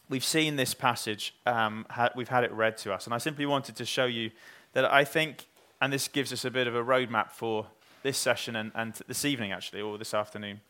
we've 0.10 0.24
seen 0.24 0.56
this 0.56 0.74
passage, 0.74 1.34
um, 1.46 1.86
ha- 1.90 2.12
we've 2.16 2.30
had 2.30 2.44
it 2.44 2.52
read 2.52 2.78
to 2.78 2.94
us, 2.94 3.06
and 3.06 3.14
I 3.14 3.18
simply 3.18 3.46
wanted 3.46 3.76
to 3.78 3.86
show 3.86 4.06
you 4.06 4.32
that 4.74 4.86
I 4.92 5.04
think, 5.04 5.48
and 5.82 5.92
this 5.92 6.08
gives 6.08 6.34
us 6.34 6.46
a 6.46 6.52
bit 6.52 6.68
of 6.68 6.76
a 6.76 6.84
roadmap 6.84 7.32
for 7.32 7.68
this 8.04 8.18
session 8.18 8.56
and, 8.56 8.72
and 8.76 8.94
this 9.08 9.26
evening, 9.26 9.52
actually, 9.52 9.82
or 9.82 9.98
this 9.98 10.14
afternoon. 10.14 10.62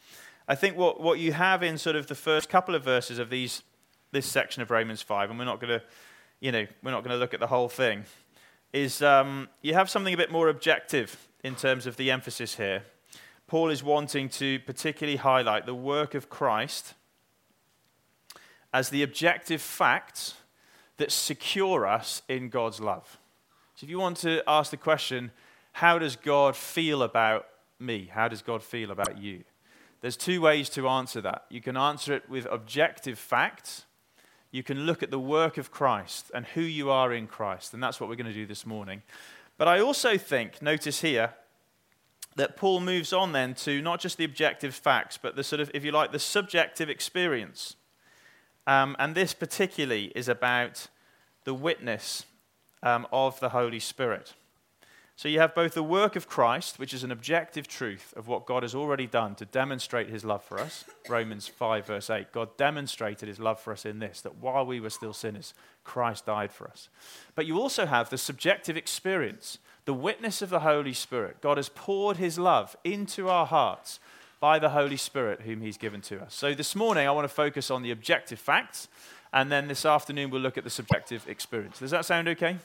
I 0.48 0.56
think 0.56 0.78
what, 0.78 1.02
what 1.02 1.19
you 1.19 1.34
have 1.34 1.63
in 1.63 1.78
sort 1.78 1.96
of 1.96 2.08
the 2.08 2.15
first 2.15 2.50
couple 2.50 2.76
of 2.76 2.84
verses 2.84 3.17
of 3.17 3.30
these, 3.30 3.63
this 4.12 4.26
section 4.26 4.62
of 4.62 4.69
Romans 4.69 5.02
5, 5.02 5.30
and 5.30 5.39
we're 5.39 5.46
not 5.46 5.60
going 5.60 5.80
to, 5.80 5.86
you 6.39 6.52
know, 6.52 6.67
we're 6.84 6.91
not 6.91 7.04
going 7.04 7.13
to 7.13 7.19
look 7.19 7.34
at 7.34 7.39
the 7.39 7.48
whole 7.48 7.69
thing, 7.69 8.04
is 8.72 9.02
um, 9.02 9.50
you 9.62 9.74
have 9.74 9.89
something 9.89 10.13
a 10.13 10.17
bit 10.17 10.32
more 10.32 10.50
objective 10.50 11.28
in 11.43 11.56
terms 11.56 11.88
of 11.88 11.98
the 11.98 12.12
emphasis 12.12 12.56
here. 12.56 12.84
Paul 13.48 13.69
is 13.69 13.84
wanting 13.84 14.30
to 14.30 14.60
particularly 14.60 15.17
highlight 15.17 15.65
the 15.65 15.76
work 15.76 16.15
of 16.15 16.30
Christ 16.30 16.93
as 18.73 18.89
the 18.89 19.03
objective 19.03 19.62
facts 19.62 20.36
that 20.97 21.12
secure 21.12 21.86
us 21.86 22.21
in 22.27 22.49
God's 22.49 22.79
love. 22.79 23.19
So 23.75 23.86
if 23.86 23.89
you 23.89 23.99
want 23.99 24.17
to 24.17 24.43
ask 24.47 24.71
the 24.71 24.77
question, 24.77 25.31
how 25.73 25.99
does 25.99 26.15
God 26.15 26.55
feel 26.55 27.03
about 27.03 27.47
me? 27.79 28.09
How 28.12 28.27
does 28.27 28.41
God 28.41 28.63
feel 28.63 28.91
about 28.91 29.17
you? 29.17 29.43
There's 30.01 30.17
two 30.17 30.41
ways 30.41 30.69
to 30.71 30.88
answer 30.88 31.21
that. 31.21 31.45
You 31.49 31.62
can 31.62 31.77
answer 31.77 32.13
it 32.13 32.29
with 32.29 32.45
objective 32.51 33.17
facts. 33.17 33.86
You 34.51 34.62
can 34.62 34.86
look 34.86 35.01
at 35.01 35.12
the 35.12 35.19
work 35.19 35.57
of 35.57 35.71
Christ 35.71 36.29
and 36.33 36.45
who 36.45 36.62
you 36.62 36.91
are 36.91 37.13
in 37.13 37.25
Christ, 37.25 37.73
and 37.73 37.81
that's 37.81 37.99
what 37.99 38.09
we're 38.09 38.15
going 38.15 38.27
to 38.27 38.33
do 38.33 38.45
this 38.45 38.65
morning. 38.65 39.01
But 39.57 39.67
I 39.67 39.79
also 39.79 40.17
think, 40.17 40.62
notice 40.62 41.01
here, 41.01 41.33
that 42.36 42.57
Paul 42.57 42.79
moves 42.79 43.13
on 43.13 43.31
then 43.31 43.53
to 43.55 43.81
not 43.81 43.99
just 43.99 44.17
the 44.17 44.25
objective 44.25 44.75
facts, 44.75 45.17
but 45.19 45.36
the 45.36 45.43
sort 45.43 45.59
of, 45.59 45.71
if 45.73 45.86
you 45.86 45.91
like, 45.91 46.12
the 46.12 46.19
subjective 46.19 46.89
experience. 46.89 47.75
Um, 48.65 48.95
and 48.99 49.15
this 49.15 49.34
particularly 49.34 50.12
is 50.15 50.28
about 50.28 50.88
the 51.43 51.54
witness 51.54 52.26
um, 52.82 53.08
of 53.12 53.39
the 53.39 53.49
Holy 53.49 53.80
Spirit. 53.80 54.34
So 55.15 55.30
you 55.30 55.39
have 55.39 55.54
both 55.54 55.76
the 55.76 55.84
work 55.84 56.15
of 56.15 56.28
Christ, 56.28 56.80
which 56.80 56.93
is 56.93 57.04
an 57.04 57.12
objective 57.12 57.67
truth 57.67 58.13
of 58.17 58.28
what 58.28 58.47
God 58.47 58.63
has 58.63 58.73
already 58.73 59.06
done 59.06 59.36
to 59.36 59.45
demonstrate 59.45 60.10
his 60.10 60.26
love 60.26 60.43
for 60.43 60.60
us. 60.60 60.86
Romans 61.08 61.47
5, 61.47 61.86
verse 61.86 62.10
8. 62.10 62.32
God 62.32 62.58
demonstrated 62.58 63.28
his 63.28 63.39
love 63.39 63.60
for 63.60 63.71
us 63.71 63.86
in 63.86 63.99
this, 63.99 64.21
that 64.21 64.38
while 64.38 64.65
we 64.65 64.80
were 64.80 64.89
still 64.89 65.13
sinners, 65.13 65.54
Christ 65.84 66.26
died 66.26 66.52
for 66.52 66.67
us. 66.67 66.89
But 67.36 67.45
you 67.45 67.60
also 67.60 67.86
have 67.86 68.10
the 68.10 68.17
subjective 68.17 68.76
experience, 68.76 69.60
the 69.86 69.93
witness 69.93 70.41
of 70.41 70.49
the 70.49 70.62
Holy 70.62 70.93
Spirit. 70.93 71.41
God 71.41 71.58
has 71.58 71.69
poured 71.69 72.17
his 72.17 72.39
love 72.39 72.76
into 72.84 73.30
our 73.30 73.45
hearts 73.45 73.99
by 74.43 74.60
the 74.60 74.71
Holy 74.71 74.97
Spirit, 74.97 75.39
whom 75.39 75.62
he's 75.62 75.77
given 75.77 76.01
to 76.01 76.21
us. 76.21 76.36
So 76.36 76.53
this 76.53 76.75
morning, 76.75 77.08
I 77.08 77.12
want 77.12 77.23
to 77.23 77.34
focus 77.34 77.71
on 77.71 77.82
the 77.82 77.91
objective 77.91 78.38
facts, 78.38 78.89
and 79.32 79.49
then 79.49 79.69
this 79.69 79.86
afternoon, 79.86 80.32
we'll 80.32 80.41
look 80.41 80.58
at 80.58 80.65
the 80.65 80.69
subjective 80.69 81.25
experience. 81.29 81.79
Does 81.79 81.91
that 81.91 82.03
sound 82.03 82.27
okay? 82.27 82.58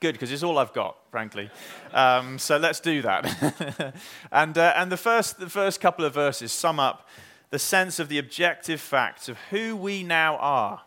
good 0.00 0.14
because 0.14 0.32
it's 0.32 0.42
all 0.42 0.58
I've 0.58 0.72
got, 0.72 0.96
frankly. 1.12 1.48
Um, 1.92 2.40
so 2.40 2.56
let's 2.56 2.80
do 2.80 3.02
that. 3.02 3.94
and 4.32 4.58
uh, 4.58 4.72
and 4.74 4.90
the, 4.90 4.96
first, 4.96 5.38
the 5.38 5.48
first 5.48 5.80
couple 5.80 6.04
of 6.04 6.12
verses 6.12 6.50
sum 6.50 6.80
up 6.80 7.08
the 7.50 7.60
sense 7.60 8.00
of 8.00 8.08
the 8.08 8.18
objective 8.18 8.80
facts 8.80 9.28
of 9.28 9.38
who 9.50 9.76
we 9.76 10.02
now 10.02 10.38
are, 10.38 10.82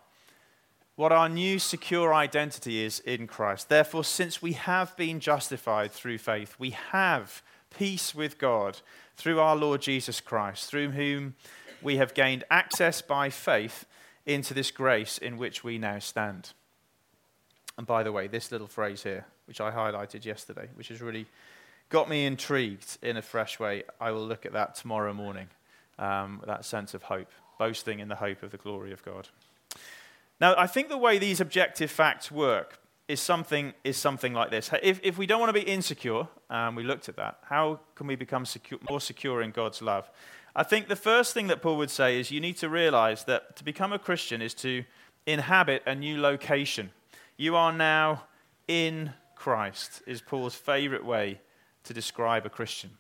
what 0.98 1.14
our 1.14 1.30
new 1.30 1.60
secure 1.60 2.14
identity 2.14 2.84
is 2.84 3.00
in 3.00 3.26
Christ. 3.26 3.70
Therefore, 3.70 4.04
since 4.04 4.42
we 4.42 4.52
have 4.52 4.98
been 4.98 5.22
justified 5.22 5.94
through 5.94 6.18
faith, 6.18 6.58
we 6.60 6.72
have 6.72 7.42
peace 7.70 8.14
with 8.14 8.38
God 8.38 8.82
through 9.16 9.40
our 9.40 9.56
Lord 9.56 9.82
Jesus 9.82 10.22
Christ, 10.22 10.70
through 10.70 10.92
whom 10.92 11.36
we 11.82 11.98
have 11.98 12.14
gained 12.14 12.44
access 12.50 13.02
by 13.02 13.30
faith 13.30 13.86
into 14.26 14.54
this 14.54 14.72
grace 14.72 15.18
in 15.18 15.38
which 15.38 15.64
we 15.64 15.78
now 15.78 16.00
stand. 16.00 16.54
And 17.78 17.86
by 17.86 18.04
the 18.04 18.12
way, 18.12 18.28
this 18.28 18.52
little 18.52 18.68
phrase 18.68 19.04
here, 19.04 19.26
which 19.46 19.62
I 19.62 19.72
highlighted 19.72 20.26
yesterday, 20.26 20.70
which 20.76 20.88
has 20.88 21.02
really 21.02 21.28
got 21.90 22.10
me 22.10 22.26
intrigued 22.26 22.98
in 23.02 23.18
a 23.18 23.22
fresh 23.22 23.60
way, 23.60 23.84
I 24.00 24.12
will 24.12 24.26
look 24.26 24.46
at 24.46 24.54
that 24.54 24.76
tomorrow 24.76 25.14
morning. 25.14 25.48
Um, 25.98 26.42
that 26.46 26.66
sense 26.66 26.94
of 26.94 27.04
hope, 27.04 27.32
boasting 27.58 28.00
in 28.00 28.10
the 28.10 28.16
hope 28.16 28.44
of 28.44 28.52
the 28.52 28.58
glory 28.58 28.92
of 28.92 29.04
God. 29.06 29.30
Now, 30.42 30.54
I 30.58 30.68
think 30.68 30.90
the 30.90 30.98
way 30.98 31.18
these 31.18 31.40
objective 31.40 31.90
facts 31.90 32.30
work 32.30 32.80
is 33.08 33.20
something, 33.20 33.74
is 33.84 33.98
something 33.98 34.34
like 34.34 34.50
this. 34.50 34.72
If, 34.82 35.00
if 35.04 35.18
we 35.18 35.26
don't 35.26 35.40
want 35.40 35.50
to 35.50 35.62
be 35.62 35.68
insecure, 35.68 36.28
um, 36.50 36.76
we 36.76 36.84
looked 36.84 37.08
at 37.08 37.16
that, 37.18 37.40
how 37.44 37.80
can 37.94 38.08
we 38.08 38.16
become 38.16 38.46
secure, 38.46 38.80
more 38.90 39.00
secure 39.00 39.42
in 39.42 39.52
God's 39.52 39.82
love? 39.82 40.10
I 40.56 40.64
think 40.64 40.88
the 40.88 40.96
first 40.96 41.34
thing 41.34 41.48
that 41.48 41.62
Paul 41.62 41.78
would 41.78 41.92
say 41.92 42.20
is 42.20 42.32
you 42.32 42.40
need 42.40 42.58
to 42.58 42.70
realize 42.70 43.26
that 43.26 43.56
to 43.58 43.64
become 43.64 43.94
a 43.94 44.00
Christian 44.00 44.42
is 44.42 44.54
to 44.56 44.86
inhabit 45.26 45.84
a 45.86 45.94
new 45.94 46.20
location. 46.20 46.92
You 47.38 47.56
are 47.56 47.74
now 47.74 48.24
in 48.68 49.14
Christ, 49.36 50.02
is 50.08 50.22
Paul's 50.22 50.56
favorite 50.56 51.06
way 51.06 51.42
to 51.84 51.94
describe 51.94 52.46
a 52.46 52.50
Christian. 52.50 52.92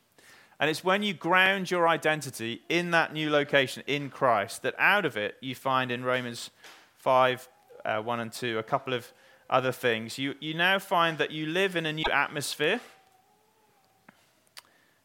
And 0.59 0.69
it's 0.69 0.83
when 0.83 1.03
you 1.03 1.13
ground 1.13 1.71
your 1.71 1.87
identity 1.87 2.61
in 2.69 2.91
that 2.91 3.13
new 3.13 3.29
location, 3.29 3.83
in 3.87 4.09
Christ, 4.09 4.61
that 4.61 4.75
out 4.77 5.05
of 5.05 5.17
it 5.17 5.35
you 5.41 5.55
find 5.55 5.91
in 5.91 6.03
Romans 6.03 6.49
5 6.97 7.47
uh, 7.83 8.01
1 8.01 8.19
and 8.19 8.31
2 8.31 8.57
a 8.57 8.63
couple 8.63 8.93
of 8.93 9.11
other 9.49 9.71
things. 9.71 10.17
You, 10.17 10.35
you 10.39 10.53
now 10.53 10.79
find 10.79 11.17
that 11.17 11.31
you 11.31 11.45
live 11.45 11.75
in 11.75 11.85
a 11.85 11.93
new 11.93 12.05
atmosphere. 12.11 12.79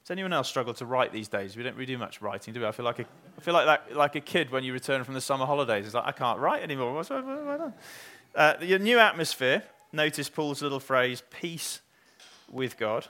Does 0.02 0.10
anyone 0.10 0.32
else 0.32 0.48
struggle 0.48 0.74
to 0.74 0.86
write 0.86 1.12
these 1.12 1.28
days? 1.28 1.56
We 1.56 1.62
don't 1.62 1.74
really 1.74 1.86
do 1.86 1.98
much 1.98 2.20
writing, 2.22 2.54
do 2.54 2.60
we? 2.60 2.66
I 2.66 2.72
feel 2.72 2.84
like 2.84 2.98
a, 2.98 3.06
I 3.38 3.40
feel 3.40 3.54
like, 3.54 3.66
that, 3.66 3.96
like 3.96 4.16
a 4.16 4.20
kid 4.20 4.50
when 4.50 4.64
you 4.64 4.72
return 4.72 5.04
from 5.04 5.14
the 5.14 5.20
summer 5.20 5.46
holidays. 5.46 5.86
It's 5.86 5.94
like, 5.94 6.06
I 6.06 6.12
can't 6.12 6.38
write 6.38 6.62
anymore. 6.62 6.94
What's, 6.94 7.10
what, 7.10 7.24
what, 7.24 7.72
uh, 8.34 8.54
your 8.60 8.78
new 8.78 8.98
atmosphere, 8.98 9.62
notice 9.92 10.28
Paul's 10.28 10.62
little 10.62 10.80
phrase, 10.80 11.22
peace 11.30 11.80
with 12.50 12.78
God. 12.78 13.06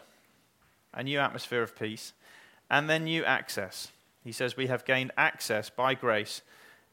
A 0.93 1.03
new 1.03 1.19
atmosphere 1.21 1.63
of 1.63 1.79
peace. 1.79 2.13
And 2.69 2.91
then 2.91 3.05
new 3.05 3.25
access. 3.25 3.93
He 4.25 4.33
says, 4.33 4.57
We 4.57 4.67
have 4.67 4.85
gained 4.85 5.13
access 5.17 5.71
by 5.71 5.95
grace 5.95 6.43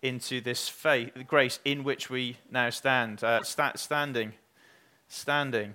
into 0.02 0.42
this 0.42 0.70
faith, 0.70 1.12
grace 1.28 1.60
in 1.66 1.84
which 1.84 2.10
we 2.10 2.38
now 2.52 2.70
stand. 2.70 3.24
Uh, 3.24 3.44
sta- 3.44 3.76
standing, 3.76 4.34
standing 5.08 5.74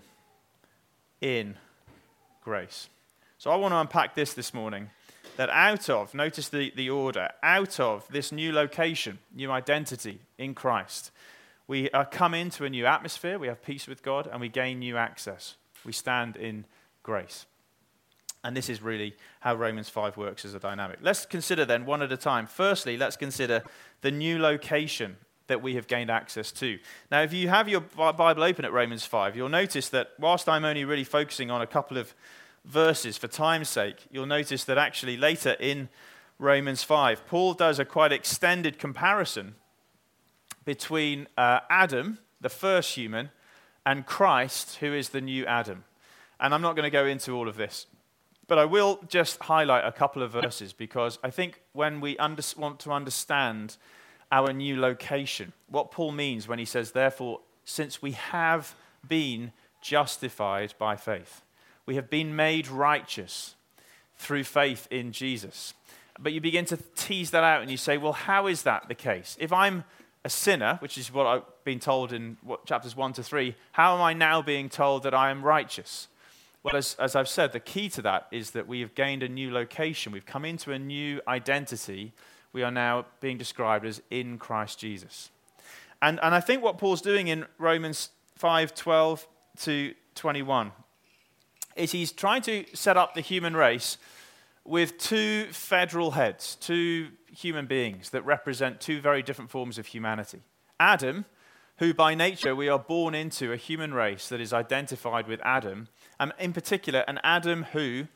in 1.21 1.57
grace. 2.43 2.89
So 3.39 3.51
I 3.51 3.57
want 3.57 3.73
to 3.73 3.79
unpack 3.79 4.15
this 4.15 4.35
this 4.35 4.55
morning. 4.55 4.91
That 5.37 5.49
out 5.49 5.89
of, 5.89 6.13
notice 6.15 6.51
the, 6.51 6.73
the 6.77 6.91
order, 6.91 7.31
out 7.43 7.81
of 7.81 8.07
this 8.09 8.33
new 8.33 8.53
location, 8.53 9.19
new 9.35 9.51
identity 9.51 10.21
in 10.37 10.55
Christ, 10.55 11.11
we 11.67 11.89
are 11.91 12.05
come 12.05 12.35
into 12.35 12.67
a 12.67 12.71
new 12.71 12.85
atmosphere, 12.85 13.39
we 13.39 13.47
have 13.47 13.63
peace 13.63 13.87
with 13.87 14.03
God, 14.03 14.29
and 14.31 14.43
we 14.43 14.51
gain 14.51 14.81
new 14.81 14.99
access. 14.99 15.57
We 15.87 15.93
stand 15.93 16.37
in 16.37 16.67
grace. 17.03 17.47
And 18.45 18.57
this 18.57 18.69
is 18.69 18.83
really 18.83 19.15
how 19.41 19.55
Romans 19.55 19.89
5 19.89 20.17
works 20.17 20.45
as 20.45 20.55
a 20.55 20.59
dynamic. 20.59 20.99
Let's 21.01 21.27
consider 21.27 21.65
then 21.65 21.87
one 21.87 22.03
at 22.03 22.11
a 22.11 22.17
time. 22.17 22.47
Firstly, 22.47 22.97
let's 22.97 23.17
consider 23.17 23.63
the 24.01 24.11
new 24.11 24.39
location 24.39 25.17
that 25.47 25.63
we 25.63 25.75
have 25.75 25.87
gained 25.87 26.11
access 26.11 26.51
to. 26.53 26.79
Now, 27.11 27.23
if 27.23 27.33
you 27.33 27.49
have 27.49 27.69
your 27.69 27.81
Bible 27.81 28.43
open 28.43 28.65
at 28.65 28.73
Romans 28.73 29.05
5, 29.05 29.37
you'll 29.37 29.49
notice 29.49 29.89
that 29.91 30.11
whilst 30.19 30.49
I'm 30.49 30.65
only 30.65 30.85
really 30.85 31.05
focusing 31.05 31.51
on 31.51 31.63
a 31.63 31.67
couple 31.67 31.99
of 31.99 32.15
verses 32.65 33.17
for 33.17 33.29
time's 33.29 33.69
sake, 33.69 33.97
you'll 34.11 34.27
notice 34.27 34.65
that 34.65 34.79
actually 34.79 35.17
later 35.17 35.57
in 35.61 35.89
Romans 36.39 36.83
5, 36.83 37.27
Paul 37.27 37.55
does 37.55 37.79
a 37.79 37.85
quite 37.85 38.13
extended 38.13 38.79
comparison 38.79 39.55
between 40.65 41.29
uh, 41.37 41.61
Adam, 41.71 42.19
the 42.41 42.49
first 42.49 42.95
human, 42.95 43.31
and 43.85 44.07
Christ, 44.07 44.77
who 44.77 44.93
is 44.93 45.11
the 45.11 45.21
new 45.21 45.45
Adam. 45.47 45.85
And 46.41 46.55
I'm 46.55 46.63
not 46.63 46.75
going 46.77 46.85
to 46.85 46.91
go 46.91 47.07
into 47.07 47.33
all 47.33 47.49
of 47.49 47.57
this, 47.57 47.87
but 48.47 48.59
I 48.59 48.65
will 48.65 49.01
just 49.09 49.41
highlight 49.43 49.85
a 49.85 49.93
couple 49.93 50.23
of 50.23 50.33
verses 50.33 50.73
because 50.73 51.19
I 51.23 51.31
think 51.31 51.61
when 51.73 52.01
we 52.01 52.17
under- 52.19 52.43
want 52.57 52.81
to 52.81 52.93
understand 52.93 53.77
our 54.31 54.53
new 54.53 54.81
location, 54.81 55.53
what 55.69 55.91
Paul 55.91 56.13
means 56.13 56.49
when 56.49 56.59
he 56.59 56.65
says, 56.65 56.93
therefore, 56.93 57.41
since 57.65 58.03
we 58.03 58.13
have 58.13 58.75
been 59.07 59.53
justified 59.81 60.75
by 60.79 60.97
faith 60.97 61.43
we 61.87 61.97
have 61.97 62.11
been 62.11 62.35
made 62.35 62.69
righteous 62.69 63.55
through 64.17 64.45
faith 64.45 64.87
in 64.91 65.13
Jesus. 65.13 65.75
But 66.19 66.33
you 66.33 66.41
begin 66.41 66.65
to 66.67 66.77
tease 66.95 67.31
that 67.31 67.43
out 67.43 67.63
and 67.63 67.71
you 67.71 67.77
say, 67.77 67.97
well, 67.97 68.13
how 68.13 68.47
is 68.47 68.63
that 68.63 68.89
the 68.89 68.95
case? 68.95 69.37
If 69.41 69.53
I'm 69.53 69.85
a 70.25 70.31
sinner, 70.31 70.77
which 70.79 70.97
is 70.97 71.13
what 71.13 71.27
I've 71.27 71.43
been 71.65 71.81
told 71.81 72.13
in 72.13 72.37
what, 72.43 72.65
chapters 72.67 72.95
1 72.95 73.15
to 73.15 73.23
3, 73.23 73.57
how 73.73 73.97
am 73.97 74.03
I 74.03 74.13
now 74.13 74.43
being 74.43 74.69
told 74.69 75.03
that 75.03 75.15
I 75.15 75.31
am 75.31 75.43
righteous? 75.43 76.07
Well, 76.63 76.77
as, 76.77 76.95
as 76.99 77.17
I've 77.17 77.29
said, 77.29 77.53
the 77.53 77.61
key 77.61 77.89
to 77.91 78.03
that 78.03 78.29
is 78.31 78.53
that 78.53 78.69
we 78.69 78.81
have 78.81 78.95
gained 78.95 79.23
a 79.23 79.29
new 79.29 79.53
location. 79.53 80.13
We've 80.13 80.27
come 80.27 80.45
into 80.45 80.71
a 80.73 80.79
new 80.79 81.21
identity. 81.27 82.13
We 82.53 82.63
are 82.63 82.71
now 82.71 83.07
being 83.21 83.37
described 83.37 83.85
as 83.85 84.01
in 84.11 84.39
Christ 84.39 84.79
Jesus. 84.79 85.31
And, 86.01 86.21
and 86.23 86.35
I 86.35 86.41
think 86.41 86.63
what 86.63 86.79
Paul's 86.79 87.03
doing 87.03 87.29
in 87.29 87.47
Romans 87.59 88.11
5 88.37 88.75
12 88.75 89.27
to 89.61 89.95
21 90.15 90.73
is 91.77 91.93
he's 91.93 92.13
trying 92.13 92.43
to 92.43 92.65
set 92.75 92.97
up 92.97 93.15
the 93.15 93.21
human 93.21 93.57
race 93.57 93.99
with 94.65 94.99
two 94.99 95.47
federal 95.51 96.13
heads, 96.13 96.57
two 96.61 97.09
human 97.35 97.67
beings 97.67 98.11
that 98.11 98.25
represent 98.25 98.81
two 98.81 99.01
very 99.01 99.23
different 99.23 99.51
forms 99.51 99.79
of 99.79 99.87
humanity. 99.87 100.41
Adam, 100.79 101.25
who 101.79 101.95
by 101.95 102.15
nature 102.15 102.55
we 102.55 102.69
are 102.69 102.79
born 102.79 103.15
into 103.15 103.53
a 103.53 103.57
human 103.57 103.95
race 103.95 104.29
that 104.29 104.41
is 104.41 104.53
identified 104.53 105.27
with 105.27 105.41
Adam, 105.43 105.89
and 106.23 106.33
in 106.39 106.53
particular, 106.53 107.01
an 107.09 107.19
Adam 107.25 107.65
who, 107.73 108.07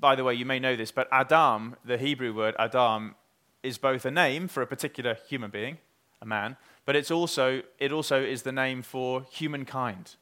by 0.00 0.16
the 0.16 0.24
way, 0.24 0.34
you 0.34 0.44
may 0.44 0.58
know 0.58 0.74
this, 0.74 0.90
but 0.90 1.06
Adam, 1.12 1.76
the 1.84 1.96
Hebrew 1.96 2.34
word 2.34 2.56
Adam, 2.58 3.14
is 3.62 3.78
both 3.78 4.04
a 4.04 4.10
name 4.10 4.48
for 4.48 4.62
a 4.62 4.66
particular 4.66 5.16
human 5.28 5.52
being, 5.52 5.78
a 6.20 6.26
man, 6.26 6.56
but 6.86 6.96
it's 6.96 7.12
also, 7.12 7.62
it 7.78 7.92
also 7.92 8.20
is 8.20 8.42
the 8.42 8.50
name 8.50 8.82
for 8.82 9.24
humankind. 9.30 10.16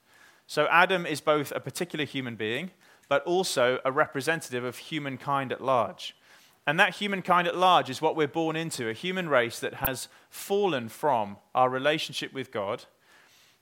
So 0.46 0.66
Adam 0.70 1.06
is 1.06 1.22
both 1.22 1.50
a 1.56 1.60
particular 1.60 2.04
human 2.04 2.36
being, 2.36 2.72
but 3.08 3.24
also 3.24 3.78
a 3.86 3.90
representative 3.90 4.62
of 4.62 4.76
humankind 4.76 5.50
at 5.50 5.62
large. 5.62 6.14
And 6.66 6.78
that 6.78 6.96
humankind 6.96 7.48
at 7.48 7.56
large 7.56 7.88
is 7.88 8.02
what 8.02 8.16
we're 8.16 8.28
born 8.28 8.54
into 8.54 8.90
a 8.90 8.92
human 8.92 9.30
race 9.30 9.60
that 9.60 9.74
has 9.74 10.08
fallen 10.28 10.90
from 10.90 11.38
our 11.54 11.70
relationship 11.70 12.34
with 12.34 12.52
God 12.52 12.84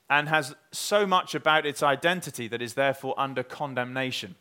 and 0.09 0.29
has 0.29 0.55
so 0.71 1.07
much 1.07 1.35
about 1.35 1.65
its 1.65 1.81
identity 1.81 2.47
that 2.47 2.61
is 2.61 2.73
therefore 2.73 3.13
under 3.17 3.43
condemnation. 3.43 4.35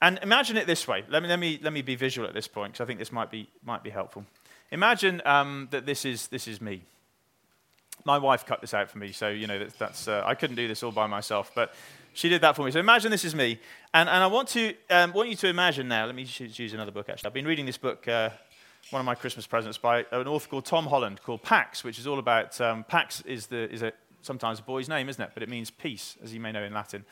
And 0.00 0.18
imagine 0.22 0.56
it 0.56 0.66
this 0.66 0.86
way. 0.86 1.04
Let 1.08 1.22
me, 1.22 1.28
let 1.28 1.38
me, 1.38 1.58
let 1.62 1.72
me 1.72 1.82
be 1.82 1.96
visual 1.96 2.26
at 2.26 2.34
this 2.34 2.48
point 2.48 2.72
because 2.72 2.84
I 2.84 2.86
think 2.86 2.98
this 2.98 3.12
might 3.12 3.30
be, 3.30 3.48
might 3.64 3.82
be 3.82 3.90
helpful. 3.90 4.24
Imagine 4.70 5.22
um, 5.24 5.68
that 5.70 5.86
this 5.86 6.04
is, 6.04 6.28
this 6.28 6.46
is 6.46 6.60
me 6.60 6.82
my 8.04 8.18
wife 8.18 8.46
cut 8.46 8.60
this 8.60 8.74
out 8.74 8.90
for 8.90 8.98
me, 8.98 9.12
so 9.12 9.28
you 9.28 9.46
know 9.46 9.58
that's, 9.58 9.74
that's 9.74 10.08
uh, 10.08 10.22
I 10.24 10.34
couldn't 10.34 10.56
do 10.56 10.68
this 10.68 10.82
all 10.82 10.92
by 10.92 11.06
myself, 11.06 11.52
but 11.54 11.74
she 12.14 12.28
did 12.28 12.40
that 12.40 12.56
for 12.56 12.64
me. 12.64 12.70
So 12.70 12.80
imagine 12.80 13.10
this 13.10 13.24
is 13.24 13.34
me, 13.34 13.60
and, 13.92 14.08
and 14.08 14.24
I 14.24 14.26
want 14.26 14.48
to 14.48 14.74
um, 14.90 15.12
want 15.12 15.28
you 15.28 15.36
to 15.36 15.48
imagine 15.48 15.88
now. 15.88 16.06
Let 16.06 16.14
me 16.14 16.26
use 16.38 16.72
another 16.72 16.90
book. 16.90 17.08
Actually, 17.08 17.28
I've 17.28 17.34
been 17.34 17.46
reading 17.46 17.66
this 17.66 17.78
book, 17.78 18.06
uh, 18.08 18.30
one 18.90 19.00
of 19.00 19.06
my 19.06 19.14
Christmas 19.14 19.46
presents 19.46 19.78
by 19.78 20.06
an 20.10 20.26
author 20.26 20.48
called 20.48 20.64
Tom 20.64 20.86
Holland, 20.86 21.22
called 21.22 21.42
Pax, 21.42 21.84
which 21.84 21.98
is 21.98 22.06
all 22.06 22.18
about 22.18 22.60
um, 22.60 22.84
Pax 22.84 23.20
is 23.22 23.46
the 23.46 23.70
is 23.70 23.82
a 23.82 23.92
sometimes 24.22 24.58
a 24.58 24.62
boy's 24.62 24.88
name, 24.88 25.08
isn't 25.08 25.22
it? 25.22 25.30
But 25.34 25.42
it 25.42 25.48
means 25.48 25.70
peace, 25.70 26.16
as 26.22 26.32
you 26.32 26.40
may 26.40 26.52
know 26.52 26.62
in 26.62 26.72
Latin. 26.72 27.04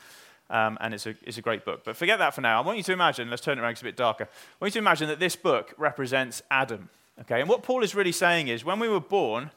Um, 0.49 0.77
and 0.79 0.93
it's 0.93 1.05
a, 1.05 1.15
it's 1.23 1.37
a 1.37 1.41
great 1.41 1.65
book. 1.65 1.83
But 1.83 1.97
forget 1.97 2.19
that 2.19 2.33
for 2.33 2.41
now. 2.41 2.61
I 2.61 2.65
want 2.65 2.77
you 2.77 2.83
to 2.85 2.93
imagine, 2.93 3.29
let's 3.29 3.41
turn 3.41 3.57
it 3.57 3.61
around, 3.61 3.71
it's 3.71 3.81
a 3.81 3.85
bit 3.85 3.97
darker. 3.97 4.25
I 4.25 4.55
want 4.61 4.73
you 4.73 4.79
to 4.79 4.83
imagine 4.83 5.07
that 5.09 5.19
this 5.19 5.35
book 5.35 5.73
represents 5.77 6.41
Adam. 6.49 6.89
Okay? 7.21 7.41
And 7.41 7.49
what 7.49 7.63
Paul 7.63 7.83
is 7.83 7.95
really 7.95 8.11
saying 8.11 8.47
is 8.47 8.63
when 8.63 8.79
we 8.79 8.87
were 8.87 9.01
born, 9.01 9.51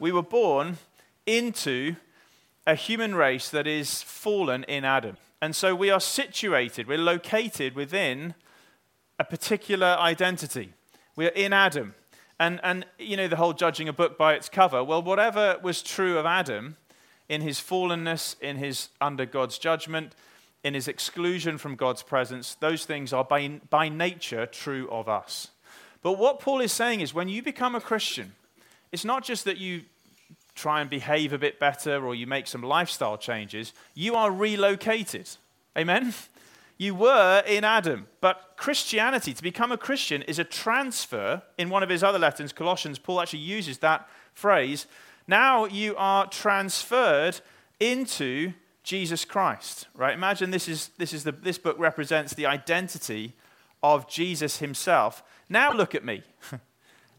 we 0.00 0.10
were 0.10 0.22
born 0.22 0.78
into 1.26 1.94
a 2.66 2.74
human 2.74 3.14
race 3.14 3.48
that 3.50 3.66
is 3.66 4.02
fallen 4.02 4.64
in 4.64 4.84
Adam. 4.84 5.16
And 5.40 5.54
so 5.54 5.74
we 5.74 5.90
are 5.90 6.00
situated, 6.00 6.88
we're 6.88 6.98
located 6.98 7.74
within 7.74 8.34
a 9.18 9.24
particular 9.24 9.96
identity. 9.98 10.72
We 11.16 11.26
are 11.26 11.30
in 11.36 11.52
Adam. 11.52 11.94
And, 12.40 12.58
and, 12.64 12.86
you 12.98 13.16
know, 13.16 13.28
the 13.28 13.36
whole 13.36 13.52
judging 13.52 13.88
a 13.88 13.92
book 13.92 14.18
by 14.18 14.34
its 14.34 14.48
cover. 14.48 14.82
Well, 14.82 15.02
whatever 15.02 15.58
was 15.62 15.82
true 15.82 16.18
of 16.18 16.26
Adam 16.26 16.76
in 17.28 17.40
his 17.40 17.58
fallenness, 17.58 18.36
in 18.40 18.56
his 18.56 18.88
under 19.00 19.26
God's 19.26 19.58
judgment, 19.58 20.14
in 20.62 20.74
his 20.74 20.88
exclusion 20.88 21.58
from 21.58 21.76
God's 21.76 22.02
presence, 22.02 22.54
those 22.54 22.84
things 22.84 23.12
are 23.12 23.24
by, 23.24 23.60
by 23.70 23.88
nature 23.88 24.46
true 24.46 24.88
of 24.90 25.08
us. 25.08 25.48
But 26.02 26.12
what 26.12 26.40
Paul 26.40 26.60
is 26.60 26.72
saying 26.72 27.00
is 27.00 27.14
when 27.14 27.28
you 27.28 27.42
become 27.42 27.74
a 27.74 27.80
Christian, 27.80 28.34
it's 28.92 29.04
not 29.04 29.24
just 29.24 29.44
that 29.44 29.58
you 29.58 29.82
try 30.54 30.80
and 30.80 30.88
behave 30.88 31.32
a 31.32 31.38
bit 31.38 31.58
better 31.58 32.06
or 32.06 32.14
you 32.14 32.26
make 32.26 32.46
some 32.46 32.62
lifestyle 32.62 33.18
changes, 33.18 33.72
you 33.94 34.14
are 34.14 34.30
relocated. 34.30 35.28
Amen? 35.76 36.14
You 36.78 36.94
were 36.94 37.42
in 37.46 37.64
Adam. 37.64 38.06
But 38.20 38.54
Christianity, 38.56 39.32
to 39.34 39.42
become 39.42 39.72
a 39.72 39.76
Christian, 39.76 40.22
is 40.22 40.38
a 40.38 40.44
transfer. 40.44 41.42
In 41.58 41.70
one 41.70 41.82
of 41.82 41.88
his 41.88 42.02
other 42.02 42.18
letters, 42.18 42.52
Colossians, 42.52 42.98
Paul 42.98 43.20
actually 43.20 43.40
uses 43.40 43.78
that 43.78 44.08
phrase. 44.32 44.86
Now 45.26 45.64
you 45.64 45.94
are 45.96 46.26
transferred 46.26 47.40
into 47.80 48.52
Jesus 48.82 49.24
Christ, 49.24 49.88
right? 49.94 50.14
Imagine 50.14 50.50
this 50.50 50.68
is, 50.68 50.90
this 50.98 51.12
is 51.12 51.24
the, 51.24 51.32
this 51.32 51.58
book 51.58 51.78
represents 51.78 52.34
the 52.34 52.46
identity 52.46 53.34
of 53.82 54.08
Jesus 54.08 54.58
himself. 54.58 55.22
Now 55.48 55.72
look 55.72 55.94
at 55.94 56.04
me. 56.04 56.22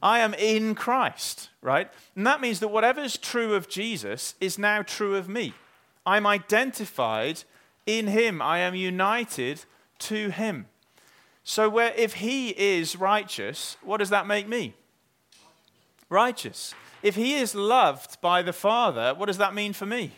I 0.03 0.19
am 0.19 0.35
in 0.35 0.75
Christ, 0.75 1.49
right? 1.61 1.89
And 2.15 2.27
that 2.27 2.41
means 2.41 2.59
that 2.59 2.67
whatever 2.67 3.01
is 3.01 3.17
true 3.17 3.55
of 3.55 3.67
Jesus 3.67 4.35
is 4.39 4.59
now 4.59 4.83
true 4.83 5.15
of 5.15 5.27
me. 5.27 5.53
I'm 6.05 6.27
identified 6.27 7.43
in 7.87 8.07
him, 8.07 8.41
I 8.41 8.59
am 8.59 8.75
united 8.75 9.63
to 9.99 10.29
him. 10.29 10.67
So, 11.43 11.69
where, 11.69 11.93
if 11.95 12.15
he 12.15 12.49
is 12.49 12.95
righteous, 12.95 13.77
what 13.83 13.97
does 13.97 14.09
that 14.09 14.25
make 14.25 14.47
me? 14.47 14.73
Righteous. 16.09 16.73
If 17.05 17.13
he 17.13 17.35
is 17.35 17.53
loved 17.53 18.19
by 18.19 18.41
the 18.41 18.51
Father, 18.51 19.13
what 19.13 19.27
does 19.27 19.37
that 19.37 19.53
mean 19.53 19.73
for 19.73 19.85
me? 19.85 20.13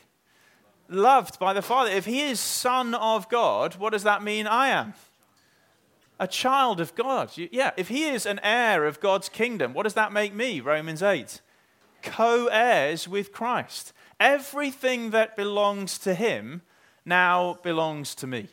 Loved 0.87 1.37
by 1.37 1.51
the 1.51 1.61
Father. 1.61 1.91
If 1.91 2.05
he 2.05 2.21
is 2.21 2.39
Son 2.39 2.95
of 2.95 3.27
God, 3.27 3.75
what 3.75 3.91
does 3.91 4.03
that 4.03 4.23
mean 4.23 4.47
I 4.47 4.69
am? 4.69 4.93
A 6.17 6.29
child 6.29 6.79
of 6.79 6.95
God. 6.95 7.29
Yeah, 7.35 7.71
if 7.75 7.89
he 7.89 8.05
is 8.05 8.25
an 8.25 8.39
heir 8.41 8.85
of 8.85 9.01
God's 9.01 9.27
kingdom, 9.27 9.73
what 9.73 9.83
does 9.83 9.95
that 9.95 10.13
make 10.13 10.33
me? 10.33 10.61
Romans 10.61 11.03
8. 11.03 11.41
Co 12.03 12.45
heirs 12.45 13.05
with 13.05 13.33
Christ. 13.33 13.91
Everything 14.17 15.09
that 15.09 15.35
belongs 15.35 15.97
to 15.97 16.13
him 16.13 16.61
now 17.03 17.59
belongs 17.63 18.15
to 18.15 18.27
me. 18.27 18.47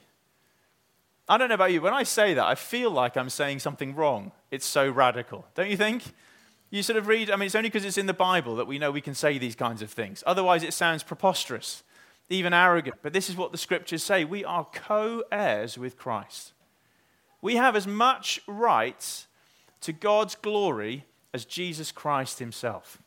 I 1.29 1.39
don't 1.39 1.51
know 1.51 1.55
about 1.55 1.71
you, 1.71 1.81
when 1.81 1.95
I 1.95 2.03
say 2.03 2.35
that, 2.35 2.45
I 2.45 2.57
feel 2.57 2.91
like 2.91 3.17
I'm 3.17 3.31
saying 3.31 3.61
something 3.61 3.95
wrong. 3.95 4.33
It's 4.51 4.67
so 4.67 4.91
radical, 4.91 5.47
don't 5.55 5.71
you 5.71 5.77
think? 5.77 6.03
You 6.75 6.83
sort 6.83 6.97
of 6.97 7.07
read, 7.07 7.31
I 7.31 7.37
mean, 7.37 7.47
it's 7.47 7.55
only 7.55 7.69
because 7.69 7.85
it's 7.85 7.99
in 7.99 8.07
the 8.07 8.13
Bible 8.13 8.57
that 8.57 8.67
we 8.67 8.81
know 8.81 8.91
we 8.91 9.01
can 9.01 9.15
say 9.15 9.39
these 9.39 9.55
kinds 9.55 9.81
of 9.81 9.93
things. 9.93 10.25
Otherwise, 10.27 10.65
it 10.65 10.75
sounds 10.75 11.05
preposterous, 11.05 11.85
even 12.29 12.53
arrogant. 12.53 12.97
But 13.01 13.13
this 13.13 13.31
is 13.31 13.37
what 13.37 13.53
the 13.53 13.59
scriptures 13.59 14.03
say 14.03 14.25
we 14.25 14.45
are 14.45 14.67
co 14.75 15.23
heirs 15.31 15.79
with 15.79 15.97
Christ. 15.97 16.53
We 17.41 17.55
have 17.55 17.77
as 17.77 17.87
much 17.87 18.41
right 18.49 19.25
to 19.83 19.93
God's 19.93 20.35
glory 20.35 21.05
as 21.33 21.45
Jesus 21.45 21.93
Christ 21.93 22.41
himself. 22.41 22.99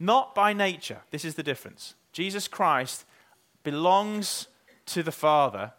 Not 0.00 0.34
by 0.34 0.52
nature. 0.52 1.02
This 1.12 1.24
is 1.24 1.36
the 1.36 1.44
difference. 1.44 1.94
Jesus 2.12 2.48
Christ 2.48 3.04
belongs 3.62 4.48
to 4.86 5.04
the 5.04 5.12
Father 5.12 5.72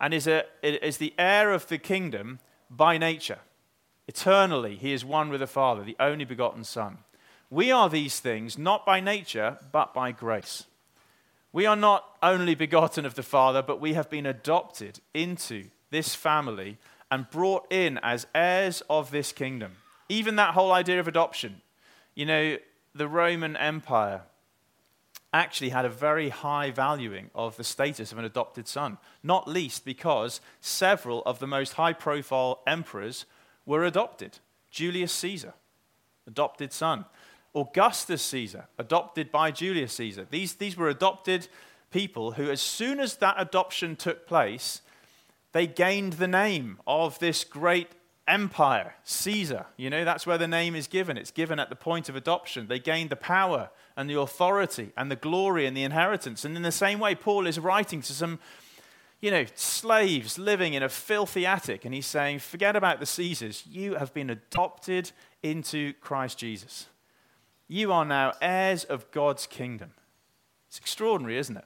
and 0.00 0.12
is, 0.12 0.26
a, 0.26 0.42
is 0.64 0.96
the 0.96 1.14
heir 1.18 1.52
of 1.52 1.68
the 1.68 1.78
kingdom 1.78 2.40
by 2.68 2.98
nature. 2.98 3.38
Eternally, 4.06 4.76
he 4.76 4.92
is 4.92 5.04
one 5.04 5.30
with 5.30 5.40
the 5.40 5.46
Father, 5.46 5.82
the 5.82 5.96
only 5.98 6.24
begotten 6.24 6.64
Son. 6.64 6.98
We 7.50 7.70
are 7.70 7.88
these 7.88 8.20
things 8.20 8.58
not 8.58 8.84
by 8.84 9.00
nature, 9.00 9.58
but 9.72 9.94
by 9.94 10.12
grace. 10.12 10.64
We 11.52 11.66
are 11.66 11.76
not 11.76 12.04
only 12.22 12.54
begotten 12.54 13.06
of 13.06 13.14
the 13.14 13.22
Father, 13.22 13.62
but 13.62 13.80
we 13.80 13.94
have 13.94 14.10
been 14.10 14.26
adopted 14.26 15.00
into 15.14 15.66
this 15.90 16.14
family 16.14 16.78
and 17.10 17.30
brought 17.30 17.72
in 17.72 17.98
as 18.02 18.26
heirs 18.34 18.82
of 18.90 19.10
this 19.10 19.32
kingdom. 19.32 19.76
Even 20.08 20.36
that 20.36 20.54
whole 20.54 20.72
idea 20.72 20.98
of 20.98 21.06
adoption. 21.06 21.62
You 22.14 22.26
know, 22.26 22.58
the 22.94 23.08
Roman 23.08 23.56
Empire 23.56 24.22
actually 25.32 25.70
had 25.70 25.84
a 25.84 25.88
very 25.88 26.28
high 26.28 26.70
valuing 26.70 27.30
of 27.34 27.56
the 27.56 27.64
status 27.64 28.12
of 28.12 28.18
an 28.18 28.24
adopted 28.24 28.68
son, 28.68 28.98
not 29.22 29.48
least 29.48 29.84
because 29.84 30.40
several 30.60 31.22
of 31.24 31.38
the 31.38 31.46
most 31.46 31.74
high 31.74 31.92
profile 31.92 32.62
emperors 32.66 33.26
were 33.66 33.84
adopted. 33.84 34.38
Julius 34.70 35.12
Caesar, 35.12 35.54
adopted 36.26 36.72
son. 36.72 37.04
Augustus 37.54 38.22
Caesar, 38.22 38.66
adopted 38.78 39.30
by 39.30 39.50
Julius 39.50 39.92
Caesar. 39.94 40.26
These, 40.28 40.54
these 40.54 40.76
were 40.76 40.88
adopted 40.88 41.46
people 41.90 42.32
who, 42.32 42.50
as 42.50 42.60
soon 42.60 42.98
as 42.98 43.16
that 43.18 43.36
adoption 43.38 43.94
took 43.94 44.26
place, 44.26 44.82
they 45.52 45.68
gained 45.68 46.14
the 46.14 46.26
name 46.26 46.80
of 46.84 47.18
this 47.20 47.44
great 47.44 47.88
empire, 48.26 48.94
Caesar. 49.04 49.66
You 49.76 49.90
know, 49.90 50.04
that's 50.04 50.26
where 50.26 50.38
the 50.38 50.48
name 50.48 50.74
is 50.74 50.88
given. 50.88 51.16
It's 51.16 51.30
given 51.30 51.60
at 51.60 51.68
the 51.68 51.76
point 51.76 52.08
of 52.08 52.16
adoption. 52.16 52.66
They 52.66 52.80
gained 52.80 53.10
the 53.10 53.16
power 53.16 53.70
and 53.96 54.10
the 54.10 54.18
authority 54.18 54.90
and 54.96 55.10
the 55.10 55.16
glory 55.16 55.66
and 55.66 55.76
the 55.76 55.84
inheritance. 55.84 56.44
And 56.44 56.56
in 56.56 56.62
the 56.62 56.72
same 56.72 56.98
way, 56.98 57.14
Paul 57.14 57.46
is 57.46 57.60
writing 57.60 58.00
to 58.02 58.12
some, 58.12 58.40
you 59.24 59.30
know, 59.30 59.46
slaves 59.54 60.38
living 60.38 60.74
in 60.74 60.82
a 60.82 60.88
filthy 60.90 61.46
attic. 61.46 61.86
And 61.86 61.94
he's 61.94 62.04
saying, 62.04 62.40
forget 62.40 62.76
about 62.76 63.00
the 63.00 63.06
Caesars. 63.06 63.64
You 63.66 63.94
have 63.94 64.12
been 64.12 64.28
adopted 64.28 65.12
into 65.42 65.94
Christ 65.94 66.36
Jesus. 66.36 66.88
You 67.66 67.90
are 67.90 68.04
now 68.04 68.34
heirs 68.42 68.84
of 68.84 69.10
God's 69.12 69.46
kingdom. 69.46 69.92
It's 70.68 70.76
extraordinary, 70.76 71.38
isn't 71.38 71.56
it? 71.56 71.64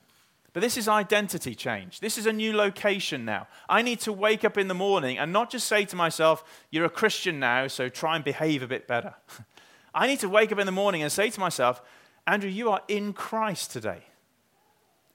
But 0.52 0.60
this 0.60 0.76
is 0.76 0.86
identity 0.86 1.56
change. 1.56 1.98
This 1.98 2.16
is 2.16 2.26
a 2.26 2.32
new 2.32 2.56
location 2.56 3.24
now. 3.24 3.48
I 3.68 3.82
need 3.82 3.98
to 4.00 4.12
wake 4.12 4.44
up 4.44 4.56
in 4.56 4.68
the 4.68 4.74
morning 4.74 5.18
and 5.18 5.32
not 5.32 5.50
just 5.50 5.66
say 5.66 5.84
to 5.86 5.96
myself, 5.96 6.44
You're 6.70 6.84
a 6.84 6.90
Christian 6.90 7.40
now, 7.40 7.66
so 7.66 7.88
try 7.88 8.14
and 8.14 8.24
behave 8.24 8.62
a 8.62 8.68
bit 8.68 8.86
better. 8.86 9.14
I 9.94 10.06
need 10.06 10.20
to 10.20 10.28
wake 10.28 10.52
up 10.52 10.60
in 10.60 10.66
the 10.66 10.72
morning 10.72 11.02
and 11.02 11.10
say 11.10 11.28
to 11.28 11.40
myself, 11.40 11.82
Andrew, 12.24 12.50
you 12.50 12.70
are 12.70 12.82
in 12.86 13.12
Christ 13.12 13.72
today. 13.72 14.04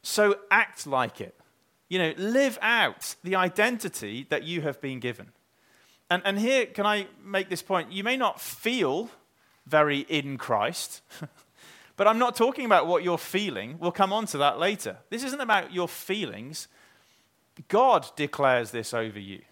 So 0.01 0.39
act 0.51 0.85
like 0.85 1.21
it. 1.21 1.35
You 1.93 1.99
know, 1.99 2.13
live 2.17 2.57
out 2.63 3.15
the 3.23 3.35
identity 3.35 4.25
that 4.29 4.41
you 4.41 4.61
have 4.61 4.81
been 4.81 4.99
given. 4.99 5.29
And, 6.09 6.23
and 6.25 6.39
here, 6.39 6.65
can 6.65 6.87
I 6.87 7.05
make 7.23 7.49
this 7.49 7.61
point? 7.61 7.91
You 7.91 8.03
may 8.03 8.17
not 8.17 8.41
feel 8.41 9.11
very 9.67 9.99
in 9.99 10.37
Christ. 10.37 11.01
But 11.95 12.07
I'm 12.07 12.17
not 12.17 12.35
talking 12.35 12.65
about 12.65 12.87
what 12.87 13.03
you're 13.03 13.19
feeling. 13.19 13.77
We'll 13.79 13.91
come 13.91 14.11
on 14.11 14.25
to 14.25 14.39
that 14.39 14.57
later. 14.57 14.97
This 15.11 15.23
isn't 15.23 15.41
about 15.41 15.71
your 15.71 15.87
feelings. 15.87 16.67
God 17.67 18.07
declares 18.15 18.71
this 18.71 18.95
over 18.95 19.19
you. 19.19 19.43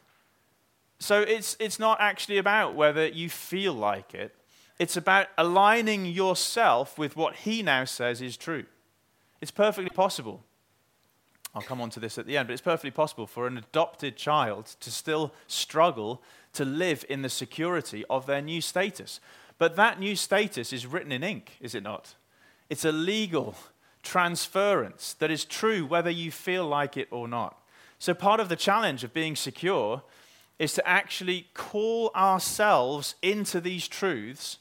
So 0.98 1.22
it's, 1.22 1.56
it's 1.60 1.78
not 1.78 2.02
actually 2.02 2.40
about 2.40 2.74
whether 2.74 3.06
you 3.06 3.30
feel 3.30 3.74
like 3.74 4.16
it, 4.16 4.36
it's 4.80 4.98
about 4.98 5.28
aligning 5.38 6.08
yourself 6.08 6.98
with 6.98 7.16
what 7.16 7.36
He 7.36 7.62
now 7.62 7.86
says 7.86 8.24
is 8.24 8.38
true. 8.38 8.66
It's 9.40 9.52
perfectly 9.52 9.92
possible. 9.92 10.44
I'll 11.54 11.62
come 11.62 11.82
on 11.82 11.90
to 11.92 12.00
this 12.00 12.18
at 12.18 12.26
the 12.26 12.38
end, 12.38 12.48
but 12.48 12.54
it's 12.54 12.62
perfectly 12.62 12.92
possible 12.92 13.28
for 13.28 13.46
an 13.46 13.58
adopted 13.58 14.16
child 14.16 14.68
to 14.80 14.92
still 14.92 15.34
struggle 15.48 16.22
to 16.54 16.64
live 16.64 17.06
in 17.10 17.22
the 17.22 17.30
security 17.30 18.06
of 18.10 18.26
their 18.26 18.42
new 18.42 18.62
status. 18.62 19.20
But 19.58 19.76
that 19.76 20.00
new 20.00 20.16
status 20.16 20.72
is 20.72 20.88
written 20.88 21.12
in 21.12 21.24
ink, 21.24 21.58
is 21.60 21.76
it 21.76 21.84
not? 21.84 22.16
It's 22.70 22.86
a 22.86 22.92
legal 22.92 23.56
transference 24.02 25.14
that 25.16 25.30
is 25.30 25.46
true 25.46 25.86
whether 25.86 26.10
you 26.10 26.32
feel 26.32 26.66
like 26.66 26.98
it 26.98 27.08
or 27.12 27.28
not. 27.28 27.58
So, 28.00 28.14
part 28.14 28.40
of 28.40 28.50
the 28.50 28.56
challenge 28.56 29.04
of 29.04 29.14
being 29.14 29.36
secure 29.36 30.02
is 30.58 30.74
to 30.74 30.88
actually 30.88 31.48
call 31.54 32.12
ourselves 32.16 33.16
into 33.22 33.62
these 33.62 33.88
truths 33.88 34.58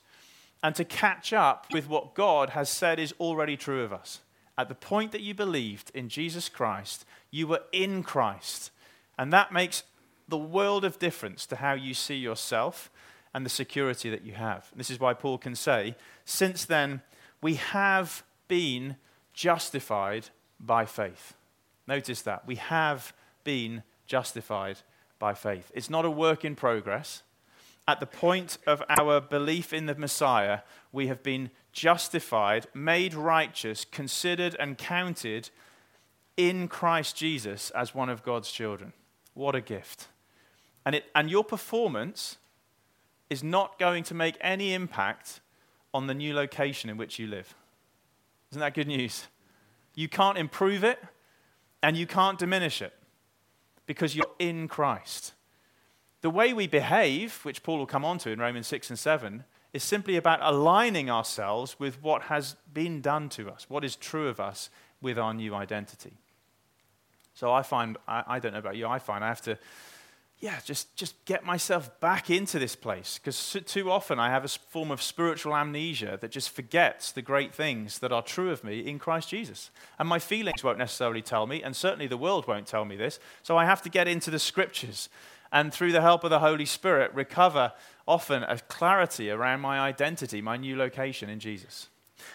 and 0.63 0.75
to 0.75 0.85
catch 0.85 1.33
up 1.33 1.67
with 1.73 1.89
what 1.89 2.15
God 2.15 2.51
has 2.51 2.69
said 2.69 2.99
is 2.99 3.15
already 3.21 3.57
true 3.57 3.83
of 3.83 3.93
us. 3.93 4.21
At 4.61 4.69
the 4.69 4.75
point 4.75 5.13
that 5.13 5.23
you 5.23 5.33
believed 5.33 5.91
in 5.95 6.11
Jesus 6.11 6.51
Christ, 6.51 7.07
you 7.31 7.47
were 7.47 7.63
in 7.73 8.03
Christ. 8.03 8.71
And 9.17 9.33
that 9.33 9.53
makes 9.53 9.85
the 10.29 10.37
world 10.37 10.85
of 10.85 10.99
difference 10.99 11.47
to 11.47 11.57
how 11.57 11.73
you 11.73 11.95
see 11.95 12.17
yourself 12.17 12.91
and 13.33 13.47
the 13.47 13.49
security 13.49 14.11
that 14.11 14.23
you 14.23 14.35
have. 14.35 14.71
This 14.77 14.91
is 14.91 15.01
why 15.01 15.15
Paul 15.15 15.39
can 15.39 15.55
say, 15.55 15.97
Since 16.27 16.67
then, 16.67 17.01
we 17.41 17.55
have 17.55 18.23
been 18.49 18.97
justified 19.33 20.29
by 20.61 20.85
faith. 20.85 21.33
Notice 21.87 22.21
that. 22.21 22.47
We 22.47 22.57
have 22.57 23.15
been 23.45 23.83
justified 24.07 24.81
by 25.19 25.33
faith. 25.33 25.73
It's 25.75 25.89
not 25.89 26.05
a 26.05 26.11
work 26.11 26.45
in 26.45 26.55
progress. 26.55 27.23
At 27.89 27.99
the 27.99 28.05
point 28.05 28.59
of 28.67 28.83
our 28.91 29.23
belief 29.23 29.73
in 29.73 29.87
the 29.87 29.95
Messiah, 29.95 30.59
we 30.93 31.07
have 31.07 31.23
been 31.23 31.51
justified, 31.73 32.67
made 32.75 33.15
righteous, 33.15 33.85
considered, 33.85 34.57
and 34.59 34.77
counted 34.77 35.51
in 36.37 36.69
Christ 36.69 37.17
Jesus 37.17 37.71
as 37.71 37.95
one 37.95 38.09
of 38.09 38.23
God's 38.23 38.51
children. 38.51 38.93
What 39.35 39.55
a 39.55 39.61
gift. 39.61 40.09
And, 40.85 40.95
it, 40.95 41.05
and 41.15 41.31
your 41.31 41.45
performance 41.45 42.39
is 43.29 43.45
not 43.45 43.79
going 43.79 44.03
to 44.05 44.15
make 44.15 44.37
any 44.41 44.75
impact 44.75 45.41
on 45.93 46.07
the 46.07 46.15
new 46.15 46.35
location 46.35 46.91
in 46.91 46.97
which 46.97 47.19
you 47.19 47.27
live. 47.27 47.55
Isn't 48.51 48.61
that 48.61 48.75
good 48.75 48.89
news? 48.89 49.29
You 49.95 50.09
can't 50.09 50.39
improve 50.39 50.83
it 50.83 50.99
and 51.83 51.97
you 51.97 52.07
can't 52.07 52.39
diminish 52.39 52.83
it 52.83 52.93
because 53.87 54.15
you're 54.15 54.31
in 54.39 54.69
Christ. 54.69 55.35
The 56.23 56.31
way 56.31 56.53
we 56.53 56.67
behave, 56.67 57.41
which 57.45 57.63
Paul 57.63 57.79
will 57.79 57.87
come 57.87 58.05
on 58.05 58.19
to 58.19 58.31
in 58.31 58.39
Romans 58.39 58.67
6 58.67 58.91
and 58.91 58.99
7, 58.99 59.45
is 59.73 59.85
simply 59.85 60.17
about 60.17 60.41
aligning 60.43 61.11
ourselves 61.11 61.79
with 61.79 62.03
what 62.03 62.23
has 62.23 62.57
been 62.73 63.01
done 63.01 63.29
to 63.31 63.51
us, 63.51 63.67
what 63.69 63.85
is 63.85 63.97
true 63.97 64.29
of 64.29 64.41
us 64.41 64.71
with 65.01 65.19
our 65.19 65.33
new 65.33 65.55
identity. 65.55 66.13
So 67.35 67.53
I 67.53 67.63
find, 67.63 67.97
I, 68.09 68.25
I 68.27 68.39
don't 68.39 68.53
know 68.53 68.59
about 68.59 68.77
you, 68.77 68.87
I 68.87 68.99
find 68.99 69.25
I 69.25 69.29
have 69.29 69.43
to 69.43 69.59
yeah, 70.41 70.59
just, 70.65 70.97
just 70.97 71.23
get 71.27 71.45
myself 71.45 72.01
back 72.01 72.31
into 72.31 72.59
this 72.59 72.75
place. 72.75 73.19
Because 73.19 73.57
too 73.67 73.91
often 73.91 74.19
I 74.19 74.31
have 74.31 74.45
a 74.45 74.49
form 74.49 74.91
of 74.91 75.03
spiritual 75.03 75.55
amnesia 75.55 76.19
that 76.23 76.31
just 76.31 76.49
forgets 76.49 77.13
the 77.13 77.21
great 77.21 77.55
things 77.55 77.99
that 77.99 78.11
are 78.11 78.23
true 78.23 78.51
of 78.51 78.65
me 78.65 78.81
in 78.81 78.99
Christ 78.99 79.29
Jesus. 79.29 79.71
And 79.99 80.09
my 80.09 80.19
feelings 80.19 80.65
won't 80.65 80.79
necessarily 80.79 81.21
tell 81.21 81.47
me, 81.47 81.63
and 81.63 81.77
certainly 81.77 82.07
the 82.07 82.17
world 82.17 82.47
won't 82.47 82.67
tell 82.67 82.87
me 82.87 82.97
this. 82.97 83.21
So 83.43 83.59
I 83.59 83.67
have 83.67 83.83
to 83.83 83.91
get 83.91 84.09
into 84.09 84.31
the 84.31 84.39
scriptures 84.39 85.11
and 85.53 85.75
through 85.75 85.93
the 85.93 86.01
help 86.01 86.25
of 86.25 86.31
the 86.31 86.39
Holy 86.39 86.65
Spirit, 86.65 87.13
recover 87.13 87.73
often 88.11 88.43
a 88.43 88.59
clarity 88.59 89.31
around 89.31 89.61
my 89.61 89.79
identity, 89.79 90.43
my 90.43 90.57
new 90.57 90.77
location 90.77 91.31
in 91.31 91.39
Jesus. 91.39 91.89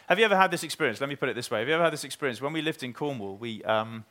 Have 0.07 0.17
you 0.17 0.23
ever 0.23 0.37
had 0.37 0.49
this 0.49 0.63
experience? 0.63 1.01
Let 1.01 1.09
me 1.09 1.17
put 1.17 1.27
it 1.27 1.35
this 1.35 1.51
way. 1.51 1.59
Have 1.59 1.67
you 1.67 1.73
ever 1.73 1.83
had 1.83 1.91
this 1.91 2.05
experience? 2.05 2.41
When 2.41 2.53
we 2.53 2.61
lived 2.61 2.81
in 2.81 2.93
Cornwall, 2.93 3.35
we, 3.35 3.61
um, 3.65 4.05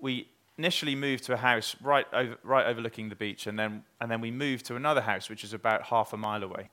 we 0.00 0.26
initially 0.58 0.96
moved 0.96 1.22
to 1.24 1.32
a 1.32 1.36
house 1.36 1.76
right, 1.80 2.06
over, 2.12 2.36
right 2.42 2.66
overlooking 2.66 3.08
the 3.08 3.14
beach, 3.14 3.46
and 3.46 3.56
then, 3.56 3.84
and 4.00 4.10
then 4.10 4.20
we 4.20 4.32
moved 4.32 4.66
to 4.66 4.74
another 4.74 5.02
house 5.02 5.30
which 5.30 5.44
is 5.44 5.52
about 5.52 5.84
half 5.84 6.12
a 6.12 6.16
mile 6.16 6.42
away. 6.42 6.68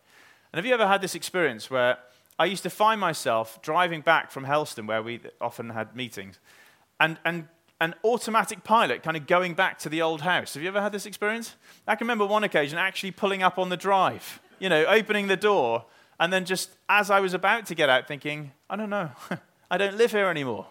And 0.52 0.58
have 0.58 0.66
you 0.66 0.74
ever 0.74 0.88
had 0.88 1.02
this 1.02 1.14
experience 1.14 1.70
where 1.70 2.00
I 2.40 2.46
used 2.46 2.64
to 2.64 2.72
find 2.72 3.00
myself 3.00 3.62
driving 3.62 4.02
back 4.02 4.32
from 4.32 4.46
Helston, 4.46 4.88
where 4.88 5.04
we 5.04 5.20
often 5.40 5.70
had 5.70 5.96
meetings, 5.96 6.40
and, 7.00 7.20
and 7.24 7.48
an 7.82 7.96
automatic 8.04 8.64
pilot 8.64 9.02
kind 9.02 9.18
of 9.18 9.26
going 9.26 9.56
back 9.56 9.80
to 9.80 9.90
the 9.90 10.04
old 10.04 10.22
house. 10.22 10.54
Have 10.54 10.62
you 10.62 10.70
ever 10.70 10.80
had 10.80 10.92
this 10.92 11.08
experience? 11.08 11.56
I 11.88 11.96
can 11.96 12.06
remember 12.06 12.28
one 12.28 12.44
occasion 12.44 12.78
actually 12.78 13.10
pulling 13.10 13.42
up 13.42 13.58
on 13.58 13.70
the 13.70 13.76
drive, 13.76 14.40
you 14.60 14.70
know, 14.70 14.86
opening 14.86 15.28
the 15.28 15.36
door, 15.36 15.86
and 16.20 16.32
then 16.32 16.46
just 16.46 16.70
as 16.88 17.10
I 17.10 17.20
was 17.20 17.34
about 17.34 17.66
to 17.66 17.76
get 17.76 17.90
out, 17.90 18.08
thinking, 18.08 18.52
I 18.70 18.76
don't 18.76 18.92
know, 18.92 19.10
I 19.72 19.80
don't 19.80 19.98
live 19.98 20.12
here 20.12 20.28
anymore. 20.28 20.68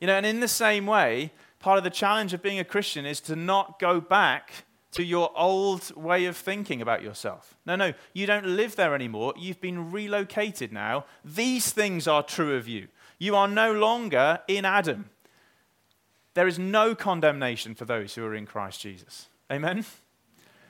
You 0.00 0.08
know, 0.08 0.14
and 0.14 0.26
in 0.26 0.40
the 0.40 0.48
same 0.48 0.84
way, 0.84 1.30
part 1.60 1.78
of 1.78 1.84
the 1.84 1.90
challenge 1.90 2.34
of 2.34 2.42
being 2.42 2.58
a 2.58 2.64
Christian 2.64 3.06
is 3.06 3.20
to 3.20 3.36
not 3.36 3.78
go 3.78 4.00
back 4.00 4.64
to 4.92 5.04
your 5.04 5.30
old 5.36 5.94
way 5.94 6.24
of 6.24 6.36
thinking 6.36 6.82
about 6.82 7.04
yourself. 7.04 7.54
No, 7.64 7.76
no, 7.76 7.92
you 8.12 8.26
don't 8.26 8.46
live 8.46 8.74
there 8.74 8.96
anymore. 8.96 9.34
You've 9.38 9.60
been 9.60 9.92
relocated 9.92 10.72
now. 10.72 11.04
These 11.24 11.70
things 11.70 12.08
are 12.08 12.24
true 12.24 12.56
of 12.56 12.66
you. 12.66 12.88
You 13.20 13.36
are 13.36 13.46
no 13.46 13.72
longer 13.72 14.40
in 14.48 14.64
Adam. 14.64 15.10
There 16.34 16.46
is 16.46 16.58
no 16.58 16.94
condemnation 16.94 17.74
for 17.74 17.84
those 17.84 18.14
who 18.14 18.24
are 18.24 18.34
in 18.34 18.46
Christ 18.46 18.80
Jesus. 18.80 19.28
Amen? 19.50 19.84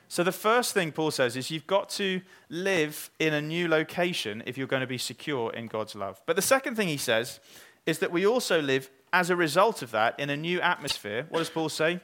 So, 0.07 0.23
the 0.23 0.31
first 0.31 0.73
thing 0.73 0.91
Paul 0.91 1.11
says 1.11 1.37
is 1.37 1.51
you've 1.51 1.67
got 1.67 1.89
to 1.91 2.21
live 2.49 3.11
in 3.19 3.33
a 3.33 3.41
new 3.41 3.67
location 3.67 4.43
if 4.45 4.57
you're 4.57 4.67
going 4.67 4.81
to 4.81 4.87
be 4.87 4.97
secure 4.97 5.53
in 5.53 5.67
God's 5.67 5.95
love. 5.95 6.21
But 6.25 6.35
the 6.35 6.41
second 6.41 6.75
thing 6.75 6.89
he 6.89 6.97
says 6.97 7.39
is 7.85 7.99
that 7.99 8.11
we 8.11 8.25
also 8.25 8.61
live 8.61 8.89
as 9.13 9.29
a 9.29 9.35
result 9.35 9.81
of 9.81 9.91
that 9.91 10.19
in 10.19 10.29
a 10.29 10.35
new 10.35 10.59
atmosphere. 10.59 11.27
What 11.29 11.39
does 11.39 11.49
Paul 11.49 11.69
say? 11.69 12.01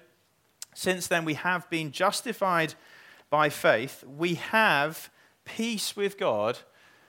Since 0.73 1.07
then, 1.07 1.25
we 1.25 1.33
have 1.33 1.69
been 1.69 1.91
justified 1.91 2.75
by 3.29 3.49
faith, 3.49 4.05
we 4.05 4.35
have 4.35 5.09
peace 5.43 5.95
with 5.95 6.17
God 6.17 6.59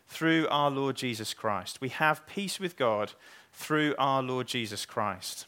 through 0.09 0.49
our 0.49 0.71
Lord 0.71 0.97
Jesus 0.97 1.35
Christ. 1.35 1.81
We 1.81 1.91
have 1.91 2.27
peace 2.27 2.59
with 2.59 2.77
God 2.77 3.13
through 3.53 3.95
our 3.99 4.23
Lord 4.23 4.49
Jesus 4.49 4.85
Christ. 4.85 5.47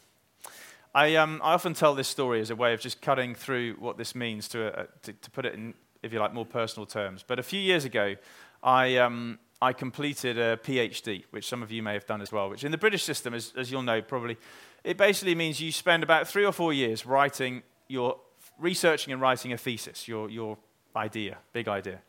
I, 0.95 1.17
um, 1.17 1.41
I 1.45 1.55
often 1.55 1.75
tell 1.75 1.95
this 1.95 2.09
story 2.09 2.41
as 2.41 2.51
a 2.51 2.57
way 2.57 2.75
of 2.75 2.81
just 2.81 3.01
cutting 3.01 3.35
through 3.35 3.77
what 3.79 3.97
this 3.97 4.15
means 4.15 4.49
to, 4.49 4.77
uh, 4.77 4.87
to, 5.03 5.13
to, 5.13 5.31
put 5.31 5.47
it 5.47 5.55
in, 5.55 5.75
if 6.03 6.13
you 6.13 6.19
like, 6.19 6.35
more 6.35 6.47
personal 6.47 6.85
terms. 6.85 7.25
But 7.27 7.39
a 7.39 7.45
few 7.45 7.61
years 7.61 7.85
ago, 7.85 8.17
I, 8.63 8.97
um, 8.97 9.39
I 9.63 9.73
completed 9.73 10.37
a 10.37 10.57
PhD, 10.57 11.25
which 11.31 11.49
some 11.49 11.63
of 11.63 11.71
you 11.71 11.83
may 11.83 11.95
have 11.95 12.07
done 12.07 12.21
as 12.21 12.33
well, 12.33 12.51
which 12.51 12.65
in 12.65 12.73
the 12.73 12.79
British 12.79 13.05
system, 13.05 13.35
as, 13.35 13.53
as 13.57 13.71
you'll 13.71 13.83
know 13.83 14.03
probably, 14.03 14.37
it 14.83 14.97
basically 14.97 15.37
means 15.37 15.61
you 15.61 15.71
spend 15.71 16.03
about 16.03 16.27
three 16.27 16.45
or 16.45 16.53
four 16.53 16.73
years 16.73 17.07
writing 17.07 17.63
your, 17.87 18.19
researching 18.59 19.13
and 19.13 19.23
writing 19.23 19.53
a 19.53 19.59
thesis, 19.59 20.09
your, 20.09 20.29
your 20.29 20.59
idea, 20.97 21.39
big 21.53 21.69
idea 21.69 22.01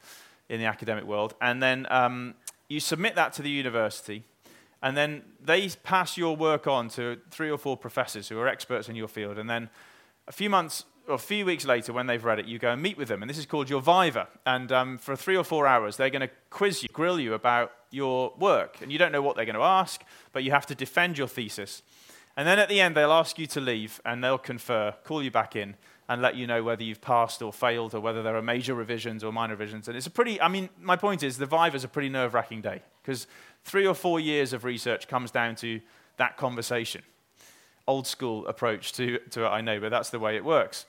in 0.49 0.59
the 0.59 0.65
academic 0.65 1.03
world. 1.03 1.35
And 1.39 1.61
then 1.61 1.85
um, 1.91 2.33
you 2.67 2.79
submit 2.79 3.15
that 3.15 3.33
to 3.33 3.43
the 3.43 3.49
university 3.49 4.23
and 4.81 4.97
then 4.97 5.23
they 5.43 5.69
pass 5.83 6.17
your 6.17 6.35
work 6.35 6.67
on 6.67 6.89
to 6.89 7.19
three 7.29 7.49
or 7.49 7.57
four 7.57 7.77
professors 7.77 8.29
who 8.29 8.39
are 8.39 8.47
experts 8.47 8.89
in 8.89 8.95
your 8.95 9.07
field. 9.07 9.37
And 9.37 9.49
then 9.49 9.69
a 10.27 10.31
few 10.31 10.49
months 10.49 10.85
or 11.07 11.15
a 11.15 11.19
few 11.19 11.45
weeks 11.45 11.65
later, 11.65 11.93
when 11.93 12.07
they've 12.07 12.23
read 12.23 12.39
it, 12.39 12.45
you 12.45 12.59
go 12.59 12.71
and 12.71 12.81
meet 12.81 12.97
with 12.97 13.07
them. 13.07 13.21
And 13.21 13.29
this 13.29 13.37
is 13.37 13.45
called 13.45 13.69
your 13.69 13.81
Viva. 13.81 14.27
And 14.45 14.71
um, 14.71 14.97
for 14.97 15.15
three 15.15 15.35
or 15.35 15.43
four 15.43 15.67
hours, 15.67 15.97
they're 15.97 16.09
going 16.09 16.27
to 16.27 16.33
quiz 16.49 16.83
you, 16.83 16.89
grill 16.89 17.19
you 17.19 17.33
about 17.33 17.71
your 17.89 18.33
work. 18.39 18.77
And 18.81 18.91
you 18.91 18.97
don't 18.97 19.11
know 19.11 19.21
what 19.21 19.35
they're 19.35 19.45
going 19.45 19.55
to 19.55 19.61
ask, 19.61 20.03
but 20.31 20.43
you 20.43 20.51
have 20.51 20.65
to 20.67 20.75
defend 20.75 21.17
your 21.17 21.27
thesis. 21.27 21.81
And 22.37 22.47
then 22.47 22.59
at 22.59 22.69
the 22.69 22.79
end, 22.79 22.95
they'll 22.95 23.11
ask 23.11 23.37
you 23.37 23.47
to 23.47 23.59
leave 23.59 23.99
and 24.05 24.23
they'll 24.23 24.37
confer, 24.37 24.93
call 25.03 25.21
you 25.21 25.31
back 25.31 25.55
in, 25.55 25.75
and 26.07 26.21
let 26.21 26.35
you 26.35 26.45
know 26.45 26.63
whether 26.63 26.83
you've 26.83 27.01
passed 27.01 27.41
or 27.41 27.53
failed 27.53 27.93
or 27.93 27.99
whether 27.99 28.21
there 28.21 28.35
are 28.35 28.41
major 28.41 28.75
revisions 28.75 29.23
or 29.23 29.31
minor 29.31 29.53
revisions. 29.53 29.87
And 29.87 29.95
it's 29.95 30.07
a 30.07 30.11
pretty, 30.11 30.41
I 30.41 30.47
mean, 30.47 30.69
my 30.79 30.95
point 30.95 31.23
is 31.23 31.37
the 31.37 31.45
Viva 31.45 31.75
is 31.75 31.83
a 31.83 31.87
pretty 31.87 32.09
nerve 32.09 32.33
wracking 32.33 32.61
day 32.61 32.81
because 33.01 33.27
three 33.63 33.86
or 33.86 33.93
four 33.93 34.19
years 34.19 34.54
of 34.54 34.63
research 34.63 35.08
comes 35.08 35.32
down 35.32 35.56
to 35.58 35.82
that 36.17 36.38
conversation. 36.38 37.02
Old 37.88 38.08
school 38.08 38.47
approach 38.47 38.93
to, 38.93 39.19
to 39.32 39.45
it, 39.45 39.50
I 39.50 39.62
know, 39.62 39.80
but 39.80 39.89
that's 39.89 40.10
the 40.10 40.19
way 40.19 40.36
it 40.36 40.45
works. 40.45 40.86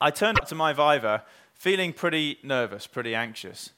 I 0.00 0.10
turned 0.10 0.38
up 0.38 0.48
to 0.48 0.54
my 0.54 0.72
Viva 0.72 1.24
feeling 1.54 1.92
pretty 1.92 2.38
nervous, 2.42 2.86
pretty 2.86 3.14
anxious. 3.14 3.70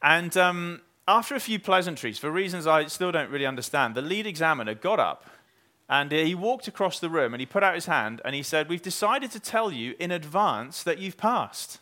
And 0.00 0.36
um, 0.36 0.82
after 1.06 1.34
a 1.34 1.40
few 1.40 1.58
pleasantries, 1.58 2.18
for 2.18 2.30
reasons 2.30 2.66
I 2.66 2.86
still 2.86 3.12
don't 3.12 3.30
really 3.30 3.46
understand, 3.46 3.94
the 3.94 4.02
lead 4.02 4.26
examiner 4.26 4.74
got 4.74 5.00
up 5.00 5.28
and 5.88 6.10
he 6.10 6.34
walked 6.34 6.68
across 6.68 7.00
the 7.00 7.10
room 7.10 7.34
and 7.34 7.40
he 7.40 7.46
put 7.46 7.62
out 7.62 7.74
his 7.74 7.86
hand 7.86 8.22
and 8.24 8.34
he 8.34 8.42
said, 8.42 8.68
We've 8.68 8.80
decided 8.80 9.30
to 9.32 9.40
tell 9.40 9.70
you 9.70 9.94
in 9.98 10.10
advance 10.10 10.82
that 10.84 10.98
you've 10.98 11.16
passed. 11.16 11.80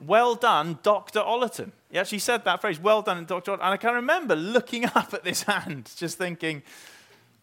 Well 0.00 0.34
done, 0.34 0.78
Dr. 0.82 1.20
Ollerton. 1.20 1.72
He 1.90 1.98
actually 1.98 2.18
said 2.18 2.44
that 2.44 2.60
phrase, 2.60 2.80
well 2.80 3.02
done, 3.02 3.24
Dr. 3.24 3.52
Ollerton. 3.52 3.64
And 3.64 3.72
I 3.72 3.76
can 3.76 3.94
remember 3.94 4.36
looking 4.36 4.84
up 4.94 5.14
at 5.14 5.24
this 5.24 5.42
hand, 5.42 5.90
just 5.96 6.18
thinking, 6.18 6.62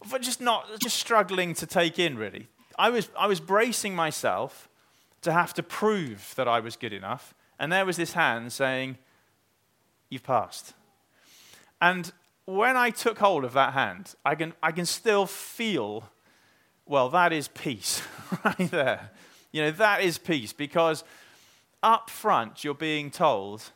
but 0.09 0.21
just 0.21 0.41
not, 0.41 0.79
just 0.79 0.97
struggling 0.97 1.53
to 1.55 1.65
take 1.65 1.99
in, 1.99 2.17
really. 2.17 2.47
I 2.77 2.89
was, 2.89 3.09
I 3.17 3.27
was 3.27 3.39
bracing 3.39 3.95
myself 3.95 4.67
to 5.21 5.31
have 5.31 5.53
to 5.55 5.63
prove 5.63 6.33
that 6.35 6.47
I 6.47 6.59
was 6.59 6.75
good 6.75 6.93
enough. 6.93 7.33
And 7.59 7.71
there 7.71 7.85
was 7.85 7.97
this 7.97 8.13
hand 8.13 8.51
saying, 8.51 8.97
You've 10.09 10.23
passed. 10.23 10.73
And 11.79 12.11
when 12.45 12.75
I 12.75 12.89
took 12.89 13.17
hold 13.19 13.45
of 13.45 13.53
that 13.53 13.73
hand, 13.73 14.13
I 14.25 14.35
can, 14.35 14.53
I 14.61 14.71
can 14.71 14.85
still 14.85 15.25
feel, 15.25 16.09
well, 16.85 17.09
that 17.09 17.31
is 17.31 17.47
peace 17.47 18.01
right 18.45 18.69
there. 18.69 19.11
You 19.53 19.63
know, 19.63 19.71
that 19.71 20.01
is 20.01 20.17
peace 20.17 20.51
because 20.51 21.03
up 21.83 22.09
front, 22.09 22.63
you're 22.63 22.73
being 22.73 23.11
told 23.11 23.71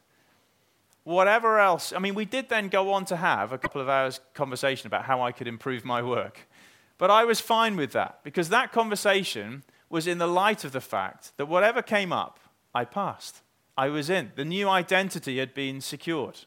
whatever 1.06 1.60
else. 1.60 1.94
I 1.94 2.00
mean, 2.00 2.16
we 2.16 2.26
did 2.26 2.50
then 2.50 2.68
go 2.68 2.92
on 2.92 3.06
to 3.06 3.16
have 3.16 3.54
a 3.54 3.58
couple 3.58 3.80
of 3.80 3.88
hours 3.88 4.20
conversation 4.34 4.88
about 4.88 5.06
how 5.06 5.22
I 5.22 5.32
could 5.32 5.48
improve 5.48 5.86
my 5.86 6.02
work. 6.02 6.48
But 6.98 7.12
I 7.12 7.24
was 7.24 7.40
fine 7.40 7.76
with 7.76 7.92
that 7.92 8.20
because 8.24 8.50
that 8.50 8.72
conversation 8.72 9.64
was 9.90 10.08
in 10.08 10.18
the 10.18 10.28
light 10.28 10.64
of 10.64 10.72
the 10.72 10.82
fact 10.82 11.32
that 11.38 11.46
whatever 11.46 11.82
came 11.82 12.12
up, 12.12 12.40
I 12.74 12.86
passed. 12.86 13.42
I 13.78 13.90
was 13.90 14.10
in. 14.10 14.32
The 14.36 14.46
new 14.46 14.68
identity 14.68 15.38
had 15.38 15.54
been 15.54 15.80
secured. 15.80 16.40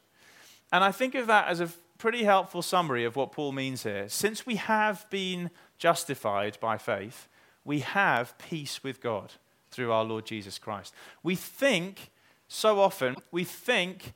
And 0.71 0.83
I 0.83 0.91
think 0.91 1.15
of 1.15 1.27
that 1.27 1.47
as 1.47 1.59
a 1.59 1.69
pretty 1.97 2.23
helpful 2.23 2.61
summary 2.61 3.05
of 3.05 3.15
what 3.15 3.31
Paul 3.31 3.51
means 3.51 3.83
here. 3.83 4.09
Since 4.09 4.45
we 4.45 4.55
have 4.55 5.09
been 5.09 5.51
justified 5.77 6.57
by 6.59 6.77
faith, 6.77 7.27
we 7.63 7.79
have 7.79 8.37
peace 8.37 8.83
with 8.83 9.01
God 9.01 9.33
through 9.79 9.93
our 9.93 10.03
Lord 10.03 10.25
Jesus 10.25 10.59
Christ. 10.59 10.93
We 11.23 11.35
think, 11.35 12.11
so 12.49 12.81
often, 12.81 13.15
we 13.31 13.45
think 13.45 14.11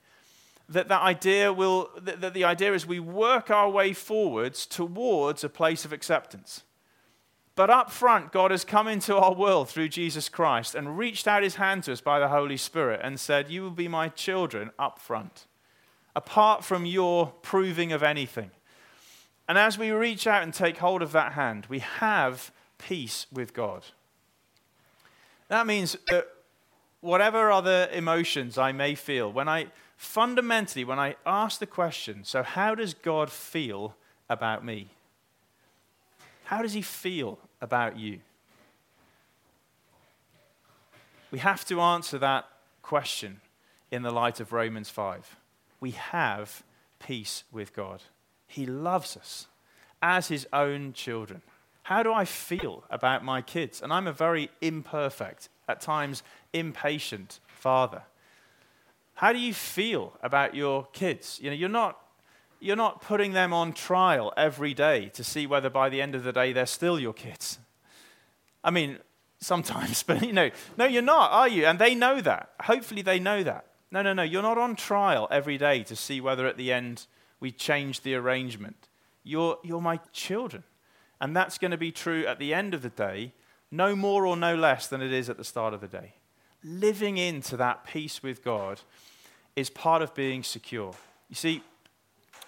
that 0.67 0.89
that 0.89 1.01
idea 1.01 1.53
will, 1.53 1.89
that, 2.01 2.19
that 2.19 2.33
the 2.33 2.43
idea 2.43 2.73
is 2.73 2.85
we 2.85 2.99
work 2.99 3.49
our 3.49 3.69
way 3.69 3.93
forwards 3.93 4.65
towards 4.65 5.41
a 5.41 5.47
place 5.47 5.85
of 5.85 5.93
acceptance. 5.93 6.63
But 7.55 7.69
up 7.69 7.91
front, 7.91 8.33
God 8.33 8.51
has 8.51 8.65
come 8.65 8.89
into 8.89 9.15
our 9.15 9.33
world 9.33 9.69
through 9.69 9.87
Jesus 9.87 10.27
Christ 10.27 10.75
and 10.75 10.97
reached 10.97 11.29
out 11.29 11.43
his 11.43 11.55
hand 11.55 11.83
to 11.83 11.93
us 11.93 12.01
by 12.01 12.19
the 12.19 12.27
Holy 12.27 12.57
Spirit 12.57 12.99
and 13.01 13.17
said, 13.17 13.49
You 13.49 13.61
will 13.61 13.71
be 13.71 13.87
my 13.87 14.09
children 14.09 14.71
up 14.77 14.99
front, 14.99 15.45
apart 16.13 16.65
from 16.65 16.85
your 16.85 17.27
proving 17.41 17.93
of 17.93 18.03
anything. 18.03 18.51
And 19.47 19.57
as 19.57 19.77
we 19.77 19.91
reach 19.91 20.27
out 20.27 20.43
and 20.43 20.53
take 20.53 20.79
hold 20.79 21.01
of 21.01 21.13
that 21.13 21.33
hand, 21.33 21.67
we 21.69 21.79
have 21.79 22.51
peace 22.77 23.27
with 23.31 23.53
God. 23.53 23.85
That 25.49 25.67
means 25.67 25.97
that 26.07 26.27
whatever 27.01 27.51
other 27.51 27.89
emotions 27.91 28.57
I 28.57 28.71
may 28.71 28.95
feel, 28.95 29.31
when 29.31 29.47
I 29.47 29.67
fundamentally, 29.97 30.83
when 30.83 30.99
I 30.99 31.15
ask 31.25 31.59
the 31.59 31.67
question, 31.67 32.23
so 32.23 32.43
how 32.43 32.75
does 32.75 32.93
God 32.93 33.29
feel 33.29 33.95
about 34.29 34.65
me? 34.65 34.89
How 36.45 36.61
does 36.61 36.73
he 36.73 36.81
feel 36.81 37.39
about 37.61 37.97
you? 37.97 38.19
We 41.31 41.39
have 41.39 41.65
to 41.65 41.81
answer 41.81 42.19
that 42.19 42.45
question 42.81 43.41
in 43.89 44.03
the 44.03 44.11
light 44.11 44.39
of 44.39 44.53
Romans 44.53 44.89
5. 44.89 45.35
We 45.79 45.91
have 45.91 46.63
peace 46.99 47.43
with 47.51 47.73
God. 47.73 48.03
He 48.45 48.65
loves 48.65 49.17
us 49.17 49.47
as 50.01 50.27
his 50.27 50.47
own 50.53 50.93
children. 50.93 51.41
How 51.83 52.01
do 52.01 52.13
I 52.13 52.25
feel 52.25 52.83
about 52.89 53.23
my 53.23 53.41
kids? 53.41 53.81
And 53.81 53.91
I'm 53.91 54.07
a 54.07 54.13
very 54.13 54.49
imperfect, 54.61 55.49
at 55.67 55.81
times 55.81 56.23
impatient 56.53 57.39
father. 57.47 58.03
How 59.15 59.33
do 59.33 59.39
you 59.39 59.53
feel 59.53 60.13
about 60.21 60.55
your 60.55 60.87
kids? 60.93 61.39
You 61.41 61.49
know, 61.49 61.55
you're 61.55 61.69
not, 61.69 61.99
you're 62.59 62.75
not 62.75 63.01
putting 63.01 63.33
them 63.33 63.53
on 63.53 63.73
trial 63.73 64.33
every 64.35 64.73
day 64.73 65.09
to 65.13 65.23
see 65.23 65.45
whether 65.45 65.69
by 65.69 65.89
the 65.89 66.01
end 66.01 66.15
of 66.15 66.23
the 66.23 66.33
day 66.33 66.53
they're 66.53 66.65
still 66.65 66.99
your 66.99 67.13
kids. 67.13 67.59
I 68.63 68.71
mean, 68.71 68.97
sometimes, 69.39 70.03
but 70.07 70.23
you 70.23 70.33
know, 70.33 70.49
no, 70.77 70.85
you're 70.85 71.01
not, 71.01 71.31
are 71.31 71.47
you? 71.47 71.65
And 71.65 71.79
they 71.79 71.95
know 71.95 72.21
that. 72.21 72.49
Hopefully, 72.61 73.01
they 73.01 73.19
know 73.19 73.43
that. 73.43 73.65
No, 73.91 74.01
no, 74.01 74.13
no, 74.13 74.23
you're 74.23 74.41
not 74.41 74.57
on 74.57 74.75
trial 74.75 75.27
every 75.29 75.57
day 75.57 75.83
to 75.83 75.95
see 75.95 76.19
whether 76.19 76.47
at 76.47 76.57
the 76.57 76.71
end 76.71 77.05
we 77.39 77.51
change 77.51 78.01
the 78.01 78.15
arrangement. 78.15 78.87
You're, 79.23 79.59
you're 79.63 79.81
my 79.81 79.99
children. 80.11 80.63
And 81.23 81.33
that's 81.33 81.57
going 81.57 81.71
to 81.71 81.77
be 81.77 81.93
true 81.93 82.25
at 82.25 82.37
the 82.37 82.53
end 82.53 82.73
of 82.73 82.81
the 82.81 82.89
day. 82.89 83.31
no 83.71 83.95
more 83.95 84.25
or 84.27 84.35
no 84.35 84.55
less 84.55 84.87
than 84.87 85.01
it 85.01 85.11
is 85.11 85.29
at 85.29 85.37
the 85.37 85.43
start 85.43 85.73
of 85.73 85.79
the 85.79 85.87
day. 85.87 86.15
Living 86.63 87.17
into 87.17 87.57
that 87.57 87.85
peace 87.85 88.21
with 88.21 88.43
God 88.43 88.81
is 89.55 89.69
part 89.69 90.01
of 90.01 90.13
being 90.13 90.43
secure. 90.43 90.93
You 91.29 91.35
see, 91.35 91.63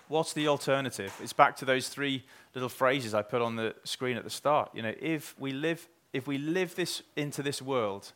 what's 0.10 0.34
the 0.34 0.50
alternative? 0.50 1.18
It's 1.24 1.34
back 1.34 1.56
to 1.58 1.66
those 1.66 1.88
three 1.88 2.26
little 2.54 2.70
phrases 2.70 3.14
I 3.14 3.22
put 3.22 3.42
on 3.42 3.56
the 3.56 3.74
screen 3.86 4.18
at 4.18 4.26
the 4.26 4.30
start. 4.30 4.70
You 4.74 4.84
know, 4.84 4.94
if 5.00 5.34
we 5.40 5.52
live, 5.54 5.88
if 6.12 6.28
we 6.28 6.38
live 6.38 6.76
this 6.76 7.02
into 7.16 7.42
this 7.42 7.62
world 7.62 8.12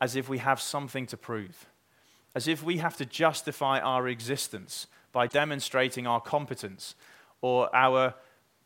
as 0.00 0.14
if 0.14 0.28
we 0.28 0.38
have 0.38 0.60
something 0.60 1.06
to 1.08 1.16
prove, 1.16 1.66
as 2.32 2.46
if 2.46 2.62
we 2.62 2.78
have 2.78 2.96
to 2.98 3.04
justify 3.04 3.80
our 3.80 4.06
existence 4.06 4.86
by 5.12 5.26
demonstrating 5.26 6.06
our 6.06 6.20
competence 6.20 6.94
or 7.42 7.74
our 7.74 8.14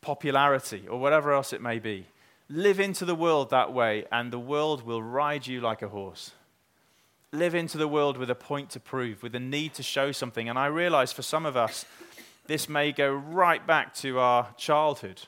popularity 0.01 0.87
or 0.87 0.99
whatever 0.99 1.31
else 1.31 1.53
it 1.53 1.61
may 1.61 1.79
be. 1.79 2.07
Live 2.49 2.79
into 2.79 3.05
the 3.05 3.15
world 3.15 3.49
that 3.49 3.71
way, 3.71 4.05
and 4.11 4.31
the 4.31 4.39
world 4.39 4.85
will 4.85 5.01
ride 5.01 5.47
you 5.47 5.61
like 5.61 5.81
a 5.81 5.87
horse. 5.87 6.31
Live 7.31 7.55
into 7.55 7.77
the 7.77 7.87
world 7.87 8.17
with 8.17 8.29
a 8.29 8.35
point 8.35 8.69
to 8.71 8.79
prove, 8.79 9.23
with 9.23 9.33
a 9.35 9.39
need 9.39 9.73
to 9.75 9.83
show 9.83 10.11
something. 10.11 10.49
And 10.49 10.59
I 10.59 10.65
realize 10.65 11.13
for 11.13 11.21
some 11.21 11.45
of 11.45 11.55
us, 11.55 11.85
this 12.47 12.67
may 12.67 12.91
go 12.91 13.13
right 13.13 13.65
back 13.65 13.93
to 13.95 14.19
our 14.19 14.49
childhood, 14.57 15.21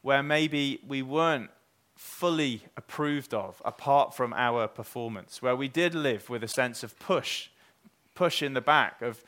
where 0.00 0.22
maybe 0.22 0.80
we 0.86 1.02
weren't 1.02 1.50
fully 1.96 2.62
approved 2.78 3.34
of 3.34 3.60
apart 3.62 4.14
from 4.14 4.32
our 4.32 4.66
performance, 4.66 5.42
where 5.42 5.54
we 5.54 5.68
did 5.68 5.94
live 5.94 6.30
with 6.30 6.42
a 6.42 6.48
sense 6.48 6.82
of 6.82 6.98
push, 6.98 7.48
push 8.14 8.42
in 8.42 8.54
the 8.54 8.62
back, 8.62 9.02
of 9.02 9.22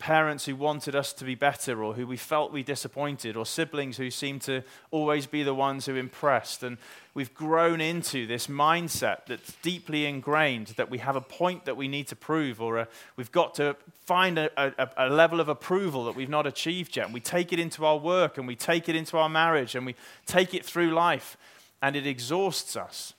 parents 0.00 0.46
who 0.46 0.56
wanted 0.56 0.96
us 0.96 1.12
to 1.12 1.24
be 1.24 1.34
better 1.36 1.84
or 1.84 1.94
who 1.94 2.06
we 2.06 2.16
felt 2.16 2.50
we 2.50 2.62
disappointed 2.62 3.36
or 3.36 3.46
siblings 3.46 3.98
who 3.98 4.10
seemed 4.10 4.40
to 4.40 4.62
always 4.90 5.26
be 5.26 5.42
the 5.44 5.54
ones 5.54 5.86
who 5.86 5.94
impressed. 5.94 6.62
And 6.62 6.78
we've 7.14 7.32
grown 7.34 7.80
into 7.80 8.26
this 8.26 8.48
mindset 8.48 9.26
that's 9.26 9.52
deeply 9.62 10.06
ingrained 10.06 10.68
that 10.78 10.90
we 10.90 10.98
have 10.98 11.14
a 11.14 11.20
point 11.20 11.66
that 11.66 11.76
we 11.76 11.86
need 11.86 12.08
to 12.08 12.16
prove 12.16 12.60
or 12.60 12.78
a, 12.78 12.88
we've 13.16 13.30
got 13.30 13.54
to 13.56 13.76
find 14.00 14.38
a, 14.38 14.50
a, 14.56 14.88
a, 14.96 15.08
level 15.10 15.38
of 15.38 15.48
approval 15.48 16.06
that 16.06 16.16
we've 16.16 16.28
not 16.28 16.46
achieved 16.46 16.96
yet. 16.96 17.04
And 17.04 17.14
we 17.14 17.20
take 17.20 17.52
it 17.52 17.60
into 17.60 17.84
our 17.84 17.98
work 17.98 18.38
and 18.38 18.48
we 18.48 18.56
take 18.56 18.88
it 18.88 18.96
into 18.96 19.18
our 19.18 19.28
marriage 19.28 19.74
and 19.74 19.84
we 19.84 19.94
take 20.26 20.54
it 20.54 20.64
through 20.64 20.92
life. 20.92 21.36
And 21.82 21.94
it 21.94 22.06
exhausts 22.06 22.74
us 22.74 23.12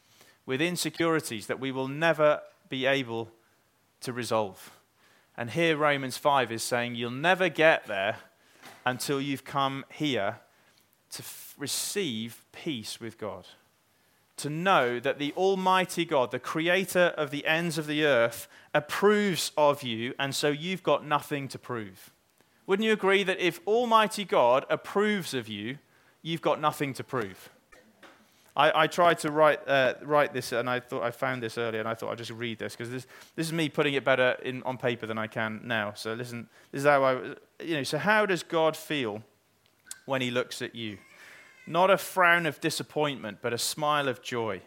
with 0.48 0.62
insecurities 0.62 1.46
that 1.46 1.60
we 1.60 1.72
will 1.72 1.88
never 1.88 2.42
be 2.70 2.88
able 2.88 3.30
to 4.02 4.12
resolve 4.12 4.81
and 5.38 5.52
here 5.52 5.78
Romans 5.78 6.18
5 6.18 6.52
is 6.52 6.64
saying 6.64 6.96
you'll 6.96 7.12
never 7.12 7.50
get 7.50 7.88
there 7.88 8.18
until 8.86 9.22
you've 9.22 9.46
come 9.46 9.86
here 9.92 10.40
to 11.12 11.22
f- 11.22 11.56
receive 11.58 12.46
peace 12.52 13.00
with 13.00 13.18
God. 13.18 13.48
To 14.38 14.50
know 14.50 15.00
that 15.00 15.20
the 15.20 15.34
Almighty 15.34 16.06
God, 16.06 16.32
the 16.32 16.40
creator 16.40 17.14
of 17.18 17.32
the 17.32 17.46
ends 17.46 17.78
of 17.78 17.88
the 17.88 18.04
earth, 18.04 18.48
approves 18.74 19.52
of 19.58 19.84
you, 19.84 20.14
and 20.18 20.34
so 20.34 20.50
you've 20.50 20.84
got 20.84 21.06
nothing 21.06 21.48
to 21.50 21.60
prove. 21.60 22.12
Wouldn't 22.66 22.86
you 22.86 22.94
agree 22.94 23.24
that 23.24 23.40
if 23.40 23.60
Almighty 23.68 24.26
God 24.26 24.66
approves 24.70 25.34
of 25.34 25.48
you, 25.48 25.78
you've 26.22 26.42
got 26.42 26.60
nothing 26.60 26.94
to 26.96 27.04
prove? 27.04 27.50
I, 28.56 28.84
I 28.84 28.88
tried 28.88 29.20
to 29.20 29.32
write, 29.32 29.66
uh, 29.68 29.94
write 30.02 30.34
this, 30.34 30.52
and 30.52 30.70
I 30.70 30.82
thought 30.82 31.04
I 31.04 31.12
found 31.12 31.42
this 31.42 31.58
earlier, 31.58 31.80
and 31.80 31.88
I 31.88 31.94
thought 31.94 32.12
I'd 32.12 32.18
just 32.18 32.32
read 32.32 32.60
this 32.60 32.76
because 32.76 32.92
this, 32.92 33.08
this 33.36 33.48
is 33.48 33.54
me 33.54 33.70
putting 33.70 33.94
it 33.94 34.04
better 34.04 34.38
in, 34.44 34.62
on 34.64 34.78
paper 34.78 35.06
than 35.06 35.18
I 35.18 35.28
can 35.28 35.62
now. 35.64 35.94
So 35.94 36.14
listen, 36.14 36.50
this 36.72 36.80
is 36.80 36.86
how 36.86 37.04
I, 37.04 37.14
you 37.64 37.76
know. 37.76 37.84
So 37.84 37.98
how 37.98 38.26
does 38.26 38.44
God 38.44 38.76
feel 38.76 39.24
when 40.06 40.22
He 40.22 40.32
looks 40.32 40.62
at 40.62 40.76
you? 40.76 40.98
Not 41.66 41.90
a 41.90 41.98
frown 41.98 42.46
of 42.46 42.60
disappointment, 42.60 43.38
but 43.42 43.54
a 43.54 43.58
smile 43.58 44.10
of 44.10 44.22
joy. 44.22 44.62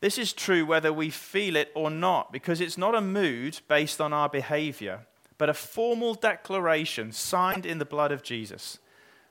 This 0.00 0.18
is 0.18 0.32
true 0.32 0.66
whether 0.66 0.92
we 0.92 1.10
feel 1.10 1.56
it 1.56 1.70
or 1.74 1.88
not, 1.88 2.32
because 2.32 2.60
it's 2.60 2.76
not 2.76 2.94
a 2.94 3.00
mood 3.00 3.60
based 3.68 4.00
on 4.00 4.12
our 4.12 4.28
behavior, 4.28 5.06
but 5.38 5.48
a 5.48 5.54
formal 5.54 6.14
declaration 6.14 7.12
signed 7.12 7.64
in 7.64 7.78
the 7.78 7.84
blood 7.84 8.12
of 8.12 8.22
Jesus. 8.22 8.78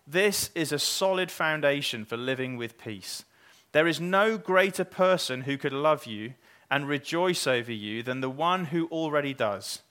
This 0.08 0.50
is 0.56 0.72
a 0.72 0.80
solid 0.80 1.30
foundation 1.30 2.06
for 2.06 2.18
living 2.18 2.58
with 2.58 2.78
peace. 2.78 3.26
There 3.72 3.88
is 3.88 4.02
no 4.02 4.38
greater 4.38 4.84
person 4.84 5.42
who 5.42 5.58
could 5.58 5.74
love 5.74 6.06
you 6.06 6.34
and 6.70 6.88
rejoice 6.88 7.48
over 7.48 7.72
you 7.72 8.04
than 8.04 8.22
the 8.22 8.30
one 8.30 8.66
who 8.66 8.88
already 8.88 9.34
does. 9.34 9.82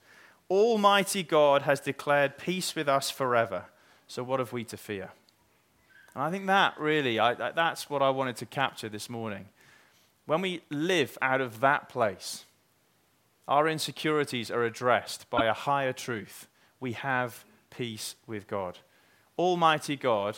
Almighty 0.49 1.23
God 1.23 1.61
has 1.63 1.79
declared 1.79 2.37
peace 2.37 2.75
with 2.75 2.89
us 2.89 3.09
forever. 3.09 3.65
So, 4.07 4.23
what 4.23 4.39
have 4.39 4.51
we 4.51 4.63
to 4.65 4.77
fear? 4.77 5.11
And 6.13 6.23
I 6.23 6.29
think 6.31 6.47
that 6.47 6.77
really, 6.79 7.19
I, 7.19 7.33
that's 7.51 7.89
what 7.89 8.01
I 8.01 8.09
wanted 8.09 8.35
to 8.37 8.45
capture 8.45 8.89
this 8.89 9.09
morning. 9.09 9.45
When 10.25 10.41
we 10.41 10.61
live 10.69 11.17
out 11.21 11.41
of 11.41 11.61
that 11.61 11.87
place, 11.87 12.45
our 13.47 13.67
insecurities 13.67 14.51
are 14.51 14.63
addressed 14.63 15.29
by 15.29 15.45
a 15.45 15.53
higher 15.53 15.93
truth. 15.93 16.47
We 16.79 16.93
have 16.93 17.45
peace 17.69 18.15
with 18.27 18.47
God. 18.47 18.79
Almighty 19.37 19.95
God 19.95 20.37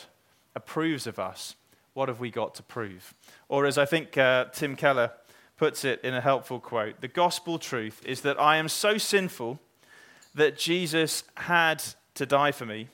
approves 0.54 1.06
of 1.06 1.18
us 1.18 1.56
what 1.94 2.08
have 2.08 2.20
we 2.20 2.30
got 2.30 2.54
to 2.56 2.62
prove? 2.62 3.14
Or, 3.48 3.66
as 3.66 3.78
I 3.78 3.86
think 3.86 4.18
uh, 4.18 4.46
Tim 4.52 4.76
Keller 4.76 5.12
puts 5.56 5.84
it 5.84 6.00
in 6.02 6.12
a 6.12 6.20
helpful 6.20 6.60
quote, 6.60 7.00
the 7.00 7.08
gospel 7.08 7.58
truth 7.58 8.02
is 8.04 8.20
that 8.22 8.40
I 8.40 8.56
am 8.56 8.68
so 8.68 8.98
sinful 8.98 9.60
that 10.34 10.58
Jesus 10.58 11.22
had 11.36 11.82
to 12.14 12.26
die 12.26 12.50
for 12.52 12.66
me, 12.66 12.88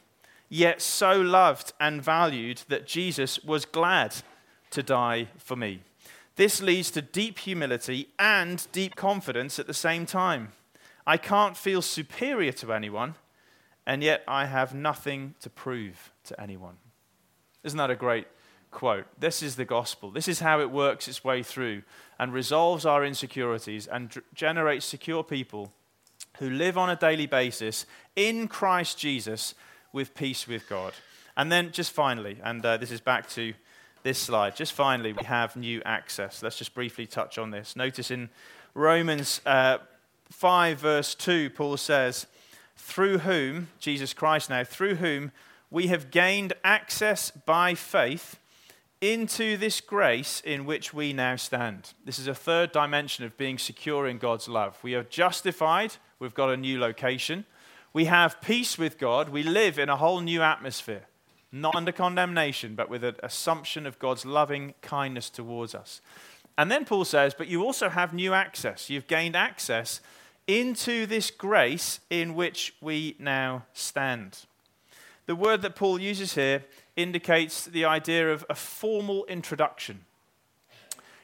yet 0.48 0.82
so 0.82 1.20
loved 1.20 1.72
and 1.80 2.02
valued 2.02 2.62
that 2.68 2.86
Jesus 2.86 3.42
was 3.42 3.64
glad 3.64 4.14
to 4.70 4.82
die 4.82 5.28
for 5.38 5.56
me. 5.56 5.80
This 6.36 6.62
leads 6.62 6.90
to 6.92 7.02
deep 7.02 7.38
humility 7.38 8.08
and 8.18 8.66
deep 8.72 8.94
confidence 8.94 9.58
at 9.58 9.66
the 9.66 9.74
same 9.74 10.06
time. 10.06 10.52
I 11.06 11.16
can't 11.16 11.56
feel 11.56 11.82
superior 11.82 12.52
to 12.52 12.72
anyone, 12.72 13.14
and 13.86 14.02
yet 14.02 14.22
I 14.28 14.46
have 14.46 14.74
nothing 14.74 15.34
to 15.40 15.50
prove 15.50 16.12
to 16.24 16.40
anyone. 16.40 16.76
Isn't 17.64 17.78
that 17.78 17.90
a 17.90 17.96
great 17.96 18.26
quote. 18.70 19.06
This 19.18 19.42
is 19.42 19.56
the 19.56 19.64
gospel. 19.64 20.10
This 20.10 20.28
is 20.28 20.40
how 20.40 20.60
it 20.60 20.70
works 20.70 21.08
its 21.08 21.24
way 21.24 21.42
through 21.42 21.82
and 22.18 22.32
resolves 22.32 22.86
our 22.86 23.04
insecurities 23.04 23.86
and 23.86 24.22
generates 24.34 24.86
secure 24.86 25.22
people 25.22 25.72
who 26.38 26.50
live 26.50 26.78
on 26.78 26.90
a 26.90 26.96
daily 26.96 27.26
basis 27.26 27.86
in 28.16 28.48
Christ 28.48 28.98
Jesus 28.98 29.54
with 29.92 30.14
peace 30.14 30.46
with 30.46 30.68
God. 30.68 30.92
And 31.36 31.50
then, 31.50 31.72
just 31.72 31.92
finally, 31.92 32.38
and 32.42 32.64
uh, 32.64 32.76
this 32.76 32.90
is 32.90 33.00
back 33.00 33.28
to 33.30 33.54
this 34.02 34.18
slide, 34.18 34.56
just 34.56 34.72
finally, 34.72 35.12
we 35.12 35.24
have 35.24 35.56
new 35.56 35.82
access. 35.84 36.42
Let's 36.42 36.56
just 36.56 36.74
briefly 36.74 37.06
touch 37.06 37.38
on 37.38 37.50
this. 37.50 37.76
Notice 37.76 38.10
in 38.10 38.30
Romans 38.74 39.40
uh, 39.44 39.78
5, 40.30 40.78
verse 40.78 41.14
2, 41.14 41.50
Paul 41.50 41.76
says, 41.76 42.26
Through 42.76 43.18
whom, 43.18 43.68
Jesus 43.78 44.14
Christ 44.14 44.48
now, 44.48 44.64
through 44.64 44.96
whom 44.96 45.32
we 45.70 45.88
have 45.88 46.10
gained 46.10 46.52
access 46.64 47.30
by 47.30 47.74
faith 47.74 48.39
into 49.00 49.56
this 49.56 49.80
grace 49.80 50.42
in 50.44 50.66
which 50.66 50.92
we 50.92 51.12
now 51.12 51.34
stand. 51.36 51.94
This 52.04 52.18
is 52.18 52.26
a 52.26 52.34
third 52.34 52.70
dimension 52.70 53.24
of 53.24 53.36
being 53.38 53.56
secure 53.56 54.06
in 54.06 54.18
God's 54.18 54.46
love. 54.46 54.78
We 54.82 54.94
are 54.94 55.02
justified, 55.02 55.94
we've 56.18 56.34
got 56.34 56.50
a 56.50 56.56
new 56.56 56.78
location. 56.78 57.46
We 57.92 58.04
have 58.04 58.40
peace 58.40 58.76
with 58.76 58.98
God, 58.98 59.30
we 59.30 59.42
live 59.42 59.78
in 59.78 59.88
a 59.88 59.96
whole 59.96 60.20
new 60.20 60.42
atmosphere, 60.42 61.06
not 61.50 61.74
under 61.74 61.92
condemnation, 61.92 62.74
but 62.74 62.90
with 62.90 63.02
an 63.02 63.16
assumption 63.22 63.86
of 63.86 63.98
God's 63.98 64.26
loving 64.26 64.74
kindness 64.82 65.30
towards 65.30 65.74
us. 65.74 66.02
And 66.58 66.70
then 66.70 66.84
Paul 66.84 67.06
says, 67.06 67.32
But 67.32 67.48
you 67.48 67.64
also 67.64 67.88
have 67.88 68.12
new 68.12 68.34
access. 68.34 68.90
You've 68.90 69.06
gained 69.06 69.34
access 69.34 70.02
into 70.46 71.06
this 71.06 71.30
grace 71.30 72.00
in 72.10 72.34
which 72.34 72.74
we 72.82 73.16
now 73.18 73.64
stand. 73.72 74.40
The 75.26 75.36
word 75.36 75.62
that 75.62 75.76
Paul 75.76 76.00
uses 76.00 76.34
here 76.34 76.64
indicates 77.02 77.64
the 77.64 77.84
idea 77.84 78.32
of 78.32 78.44
a 78.48 78.54
formal 78.54 79.24
introduction. 79.26 80.04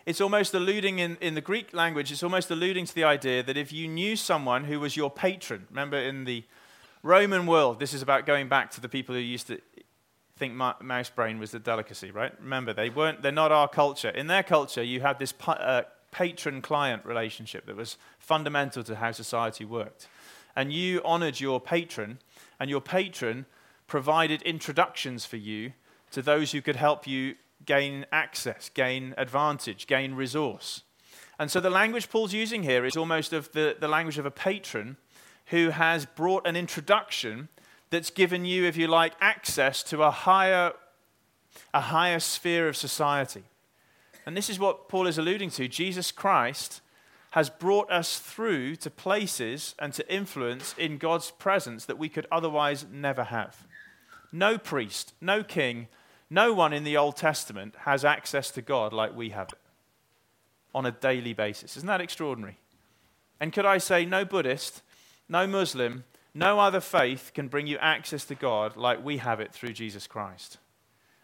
It's 0.05 0.21
almost 0.21 0.55
alluding 0.55 1.01
in, 1.01 1.17
in 1.21 1.35
the 1.35 1.41
Greek 1.41 1.75
language, 1.75 2.13
it's 2.13 2.23
almost 2.23 2.51
alluding 2.51 2.87
to 2.87 2.95
the 2.95 3.05
idea 3.05 3.43
that 3.43 3.57
if 3.57 3.73
you 3.73 3.89
knew 3.89 4.15
someone 4.15 4.65
who 4.65 4.79
was 4.79 4.97
your 4.97 5.11
patron, 5.11 5.67
remember 5.69 5.97
in 5.97 6.25
the 6.25 6.45
Roman 7.03 7.47
world, 7.47 7.81
this 7.81 7.93
is 7.93 8.03
about 8.03 8.25
going 8.25 8.49
back 8.49 8.71
to 8.73 8.81
the 8.81 8.89
people 8.89 9.15
who 9.15 9.21
used 9.21 9.49
to 9.49 9.61
think 10.37 10.55
mouse 10.55 11.11
brain 11.11 11.39
was 11.39 11.55
a 11.55 11.59
delicacy, 11.59 12.11
right? 12.11 12.33
Remember, 12.41 12.73
they 12.73 12.91
weren't, 12.91 13.23
they're 13.23 13.33
not 13.33 13.53
our 13.53 13.69
culture. 13.69 14.11
In 14.11 14.27
their 14.27 14.43
culture, 14.43 14.83
you 14.83 15.01
had 15.01 15.19
this 15.19 15.33
uh, 15.47 15.83
patron 16.13 16.63
client 16.63 17.05
relationship 17.05 17.67
that 17.67 17.77
was 17.77 17.97
fundamental 18.19 18.85
to 18.85 18.97
how 18.97 19.13
society 19.13 19.65
worked. 19.65 20.09
And 20.55 20.73
you 20.73 21.01
honored 21.05 21.41
your 21.41 21.61
patron, 21.61 22.19
and 22.61 22.71
your 22.71 22.81
patron 22.81 23.47
provided 23.87 24.43
introductions 24.43 25.25
for 25.25 25.37
you 25.37 25.73
to 26.11 26.23
those 26.23 26.53
who 26.53 26.63
could 26.63 26.77
help 26.77 27.07
you 27.07 27.35
gain 27.65 28.07
access, 28.13 28.69
gain 28.69 29.15
advantage, 29.17 29.87
gain 29.87 30.15
resource. 30.15 30.83
And 31.39 31.51
so 31.51 31.61
the 31.61 31.71
language 31.71 32.09
Paul's 32.09 32.33
using 32.33 32.63
here 32.63 32.85
is 32.85 32.97
almost 32.97 33.33
of 33.33 33.53
the, 33.53 33.77
the 33.79 33.89
language 33.89 34.19
of 34.19 34.27
a 34.27 34.31
patron 34.31 34.97
who 35.47 35.71
has 35.71 36.07
brought 36.07 36.47
an 36.47 36.57
introduction 36.57 37.49
that's 37.91 38.11
given 38.11 38.45
you, 38.45 38.65
if 38.65 38.77
you 38.77 38.89
like, 38.89 39.13
access 39.21 39.83
to 39.85 40.03
a 40.03 40.11
higher, 40.11 40.73
a 41.73 41.81
higher 41.81 42.19
sphere 42.19 42.69
of 42.69 42.77
society. 42.77 43.45
And 44.25 44.37
this 44.37 44.51
is 44.51 44.59
what 44.59 44.89
Paul 44.89 45.07
is 45.07 45.19
alluding 45.19 45.51
to. 45.51 45.69
Jesus 45.69 46.11
Christ 46.11 46.81
has 47.37 47.51
brought 47.51 47.91
us 47.91 48.19
through 48.19 48.75
to 48.75 48.89
places 48.89 49.75
and 49.79 49.93
to 49.93 50.11
influence 50.11 50.75
in 50.79 50.97
God's 50.97 51.31
presence 51.33 51.85
that 51.85 51.99
we 51.99 52.09
could 52.09 52.27
otherwise 52.33 52.87
never 52.91 53.25
have. 53.25 53.67
No 54.33 54.57
priest, 54.57 55.13
no 55.21 55.45
king, 55.45 55.89
no 56.31 56.55
one 56.55 56.73
in 56.73 56.83
the 56.83 56.97
Old 56.97 57.17
Testament 57.17 57.75
has 57.81 58.07
access 58.07 58.51
to 58.53 58.63
God 58.63 58.95
like 58.95 59.15
we 59.15 59.29
have 59.29 59.51
it 59.51 59.59
on 60.75 60.87
a 60.87 60.91
daily 60.91 61.35
basis. 61.35 61.77
Isn't 61.77 61.89
that 61.89 62.01
extraordinary? 62.01 62.57
And 63.39 63.53
could 63.53 63.67
I 63.67 63.77
say, 63.77 64.07
no 64.07 64.25
Buddhist, 64.25 64.81
no 65.29 65.47
Muslim, 65.47 66.05
no 66.33 66.59
other 66.59 66.81
faith 66.81 67.33
can 67.35 67.49
bring 67.49 67.67
you 67.67 67.77
access 67.77 68.25
to 68.25 68.35
God 68.35 68.79
like 68.79 69.05
we 69.05 69.19
have 69.19 69.41
it 69.41 69.53
through 69.53 69.75
Jesus 69.75 70.07
Christ. 70.07 70.57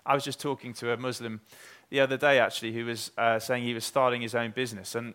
I 0.05 0.13
was 0.13 0.25
just 0.25 0.41
talking 0.41 0.75
to 0.75 0.93
a 0.93 0.99
Muslim 0.99 1.41
the 1.89 2.01
other 2.01 2.19
day, 2.19 2.39
actually, 2.39 2.75
who 2.75 2.85
was 2.85 3.13
uh, 3.17 3.39
saying 3.39 3.65
he 3.65 3.73
was 3.73 3.87
starting 3.87 4.21
his 4.21 4.35
own 4.35 4.51
business. 4.51 4.95
And 4.95 5.15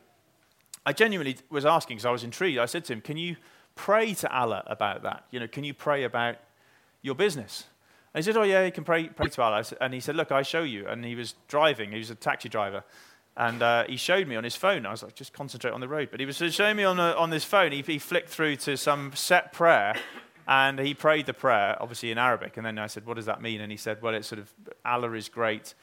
I 0.88 0.94
genuinely 0.94 1.36
was 1.50 1.66
asking 1.66 1.98
because 1.98 2.06
I 2.06 2.12
was 2.12 2.24
intrigued. 2.24 2.58
I 2.58 2.66
said 2.66 2.86
to 2.86 2.94
him, 2.94 3.02
Can 3.02 3.18
you 3.18 3.36
pray 3.76 4.14
to 4.14 4.34
Allah 4.34 4.64
about 4.68 5.04
that? 5.04 5.26
You 5.32 5.42
know, 5.42 5.48
can 5.48 5.66
you 5.66 5.74
pray 5.74 6.06
about 6.06 6.38
your 7.02 7.14
business? 7.14 7.66
And 8.14 8.24
he 8.24 8.32
said, 8.32 8.40
Oh, 8.40 8.44
yeah, 8.44 8.64
you 8.64 8.72
can 8.72 8.86
pray, 8.86 9.10
pray 9.10 9.28
to 9.28 9.42
Allah. 9.42 9.66
And 9.82 9.94
he 9.94 10.00
said, 10.00 10.16
Look, 10.16 10.32
I 10.32 10.44
show 10.44 10.64
you. 10.64 10.88
And 10.88 11.04
he 11.04 11.16
was 11.16 11.36
driving, 11.50 11.92
he 11.92 11.98
was 11.98 12.10
a 12.10 12.16
taxi 12.16 12.48
driver. 12.48 12.86
And 13.36 13.62
uh, 13.62 13.84
he 13.90 13.98
showed 13.98 14.30
me 14.30 14.38
on 14.38 14.46
his 14.46 14.56
phone. 14.56 14.86
I 14.86 14.92
was 14.92 15.04
like, 15.04 15.14
just 15.14 15.34
concentrate 15.34 15.72
on 15.72 15.82
the 15.82 15.90
road. 15.90 16.08
But 16.10 16.22
he 16.22 16.26
was 16.26 16.38
showing 16.38 16.78
me 16.78 16.86
on, 16.86 17.02
a, 17.02 17.12
on 17.12 17.32
this 17.32 17.44
phone. 17.44 17.74
He, 17.74 17.82
he 17.82 18.00
flicked 18.00 18.30
through 18.30 18.56
to 18.56 18.78
some 18.78 19.12
set 19.14 19.52
prayer 19.52 19.94
and 20.48 20.80
he 20.80 20.94
prayed 20.94 21.26
the 21.26 21.34
prayer, 21.34 21.76
obviously 21.82 22.12
in 22.12 22.18
Arabic. 22.18 22.56
And 22.56 22.66
then 22.66 22.80
I 22.80 22.88
said, 22.88 23.06
What 23.06 23.18
does 23.18 23.26
that 23.26 23.42
mean? 23.42 23.60
And 23.60 23.74
he 23.74 23.78
said, 23.78 24.02
Well, 24.02 24.16
it's 24.16 24.30
sort 24.30 24.40
of, 24.40 24.54
Allah 24.86 25.12
is 25.12 25.28
great. 25.28 25.74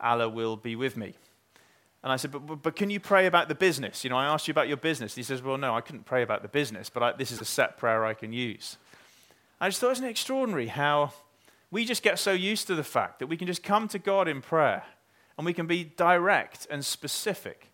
Allah 0.00 0.28
will 0.28 0.56
be 0.56 0.76
with 0.76 0.96
me. 0.96 1.14
And 2.04 2.12
I 2.12 2.16
said, 2.16 2.30
but, 2.30 2.46
but, 2.46 2.62
but, 2.62 2.76
can 2.76 2.90
you 2.90 3.00
pray 3.00 3.24
about 3.26 3.48
the 3.48 3.54
business? 3.54 4.04
You 4.04 4.10
know, 4.10 4.16
I 4.16 4.26
asked 4.26 4.46
you 4.46 4.52
about 4.52 4.68
your 4.68 4.76
business. 4.76 5.14
he 5.14 5.22
says, 5.22 5.42
Well, 5.42 5.56
no, 5.56 5.74
I 5.74 5.80
couldn't 5.80 6.04
pray 6.04 6.22
about 6.22 6.42
the 6.42 6.48
business, 6.48 6.90
but 6.90 7.02
I, 7.02 7.12
this 7.12 7.32
is 7.32 7.40
a 7.40 7.46
set 7.46 7.78
prayer 7.78 8.04
I 8.04 8.12
can 8.12 8.32
use. 8.32 8.76
I 9.58 9.68
just 9.68 9.80
thought, 9.80 9.92
isn't 9.92 10.04
it 10.04 10.10
extraordinary 10.10 10.66
how 10.66 11.14
we 11.70 11.84
just 11.84 12.02
get 12.02 12.18
so 12.18 12.32
used 12.32 12.66
to 12.68 12.74
the 12.74 12.84
fact 12.84 13.18
that 13.18 13.26
we 13.26 13.36
can 13.36 13.46
just 13.46 13.62
come 13.62 13.88
to 13.88 13.98
God 13.98 14.28
in 14.28 14.42
prayer 14.42 14.84
and 15.36 15.44
we 15.44 15.52
can 15.52 15.66
be 15.66 15.82
direct 15.82 16.66
and 16.70 16.84
specific. 16.84 17.72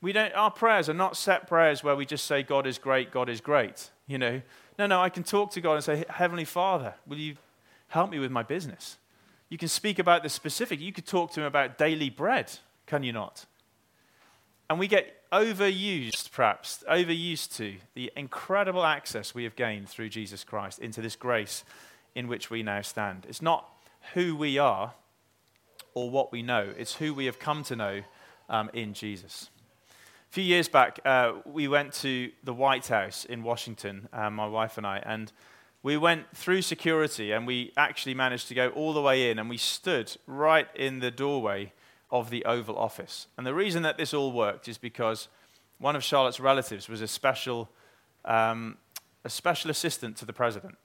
We 0.00 0.12
don't, 0.12 0.32
our 0.34 0.50
prayers 0.50 0.88
are 0.88 0.94
not 0.94 1.16
set 1.16 1.46
prayers 1.46 1.84
where 1.84 1.94
we 1.94 2.06
just 2.06 2.24
say, 2.24 2.42
God 2.42 2.66
is 2.66 2.78
great, 2.78 3.10
God 3.10 3.28
is 3.28 3.40
great. 3.40 3.90
You 4.06 4.18
know, 4.18 4.42
no, 4.78 4.86
no, 4.86 5.02
I 5.02 5.10
can 5.10 5.22
talk 5.22 5.50
to 5.52 5.60
God 5.60 5.74
and 5.74 5.84
say, 5.84 6.04
Heavenly 6.08 6.44
Father, 6.44 6.94
will 7.06 7.18
you 7.18 7.36
help 7.88 8.10
me 8.10 8.18
with 8.18 8.30
my 8.30 8.42
business? 8.42 8.96
You 9.48 9.58
can 9.58 9.68
speak 9.68 9.98
about 9.98 10.22
the 10.22 10.28
specific. 10.28 10.80
You 10.80 10.92
could 10.92 11.06
talk 11.06 11.32
to 11.32 11.40
him 11.40 11.46
about 11.46 11.76
daily 11.76 12.10
bread, 12.10 12.50
can 12.86 13.02
you 13.02 13.12
not? 13.12 13.44
And 14.72 14.78
we 14.78 14.88
get 14.88 15.30
overused, 15.30 16.32
perhaps, 16.32 16.82
overused 16.90 17.54
to 17.58 17.74
the 17.92 18.10
incredible 18.16 18.86
access 18.86 19.34
we 19.34 19.44
have 19.44 19.54
gained 19.54 19.86
through 19.86 20.08
Jesus 20.08 20.44
Christ 20.44 20.78
into 20.78 21.02
this 21.02 21.14
grace 21.14 21.62
in 22.14 22.26
which 22.26 22.48
we 22.48 22.62
now 22.62 22.80
stand. 22.80 23.26
It's 23.28 23.42
not 23.42 23.68
who 24.14 24.34
we 24.34 24.56
are, 24.56 24.94
or 25.92 26.08
what 26.08 26.32
we 26.32 26.40
know. 26.40 26.72
It's 26.78 26.94
who 26.94 27.12
we 27.12 27.26
have 27.26 27.38
come 27.38 27.62
to 27.64 27.76
know 27.76 28.00
um, 28.48 28.70
in 28.72 28.94
Jesus. 28.94 29.50
A 29.90 30.32
few 30.32 30.44
years 30.44 30.70
back, 30.70 31.00
uh, 31.04 31.34
we 31.44 31.68
went 31.68 31.92
to 31.96 32.30
the 32.42 32.54
White 32.54 32.86
House 32.86 33.26
in 33.26 33.42
Washington, 33.42 34.08
uh, 34.10 34.30
my 34.30 34.46
wife 34.46 34.78
and 34.78 34.86
I, 34.86 35.02
and 35.04 35.32
we 35.82 35.98
went 35.98 36.34
through 36.34 36.62
security 36.62 37.32
and 37.32 37.46
we 37.46 37.74
actually 37.76 38.14
managed 38.14 38.48
to 38.48 38.54
go 38.54 38.70
all 38.70 38.94
the 38.94 39.02
way 39.02 39.30
in 39.30 39.38
and 39.38 39.50
we 39.50 39.58
stood 39.58 40.16
right 40.26 40.68
in 40.74 41.00
the 41.00 41.10
doorway 41.10 41.74
of 42.12 42.30
the 42.30 42.44
Oval 42.44 42.78
Office. 42.78 43.26
And 43.36 43.46
the 43.46 43.54
reason 43.54 43.82
that 43.82 43.96
this 43.96 44.12
all 44.14 44.30
worked 44.30 44.68
is 44.68 44.78
because 44.78 45.28
one 45.78 45.96
of 45.96 46.04
Charlotte's 46.04 46.38
relatives 46.38 46.88
was 46.88 47.00
a 47.00 47.08
special, 47.08 47.70
um, 48.26 48.76
a 49.24 49.30
special 49.30 49.70
assistant 49.70 50.18
to 50.18 50.26
the 50.26 50.32
president 50.32 50.76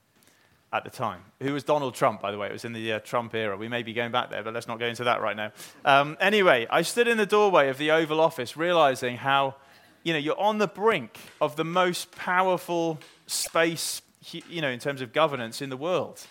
at 0.74 0.84
the 0.84 0.90
time, 0.90 1.22
who 1.42 1.54
was 1.54 1.64
Donald 1.64 1.96
Trump, 1.96 2.22
by 2.22 2.32
the 2.32 2.38
way. 2.38 2.48
It 2.48 2.54
was 2.54 2.66
in 2.66 2.74
the 2.74 2.94
uh, 2.94 3.00
Trump 3.00 3.36
era. 3.36 3.56
We 3.56 3.68
may 3.68 3.84
be 3.84 3.94
going 3.94 4.12
back 4.12 4.30
there, 4.30 4.44
but 4.44 4.54
let's 4.54 4.68
not 4.68 4.80
go 4.80 4.86
into 4.86 5.04
that 5.04 5.22
right 5.22 5.36
now. 5.36 5.52
Um, 5.86 6.18
anyway, 6.20 6.66
I 6.70 6.82
stood 6.82 7.08
in 7.08 7.18
the 7.18 7.26
doorway 7.26 7.70
of 7.70 7.78
the 7.78 7.92
Oval 7.92 8.20
Office, 8.20 8.58
realizing 8.58 9.18
how, 9.18 9.56
you 10.04 10.14
know, 10.14 10.20
you're 10.20 10.40
on 10.40 10.58
the 10.58 10.68
brink 10.68 11.20
of 11.40 11.56
the 11.58 11.64
most 11.64 12.12
powerful 12.12 13.00
space, 13.28 14.02
you 14.50 14.62
know, 14.62 14.70
in 14.70 14.80
terms 14.80 15.02
of 15.02 15.14
governance 15.14 15.62
in 15.62 15.70
the 15.70 15.78
world. 15.78 16.26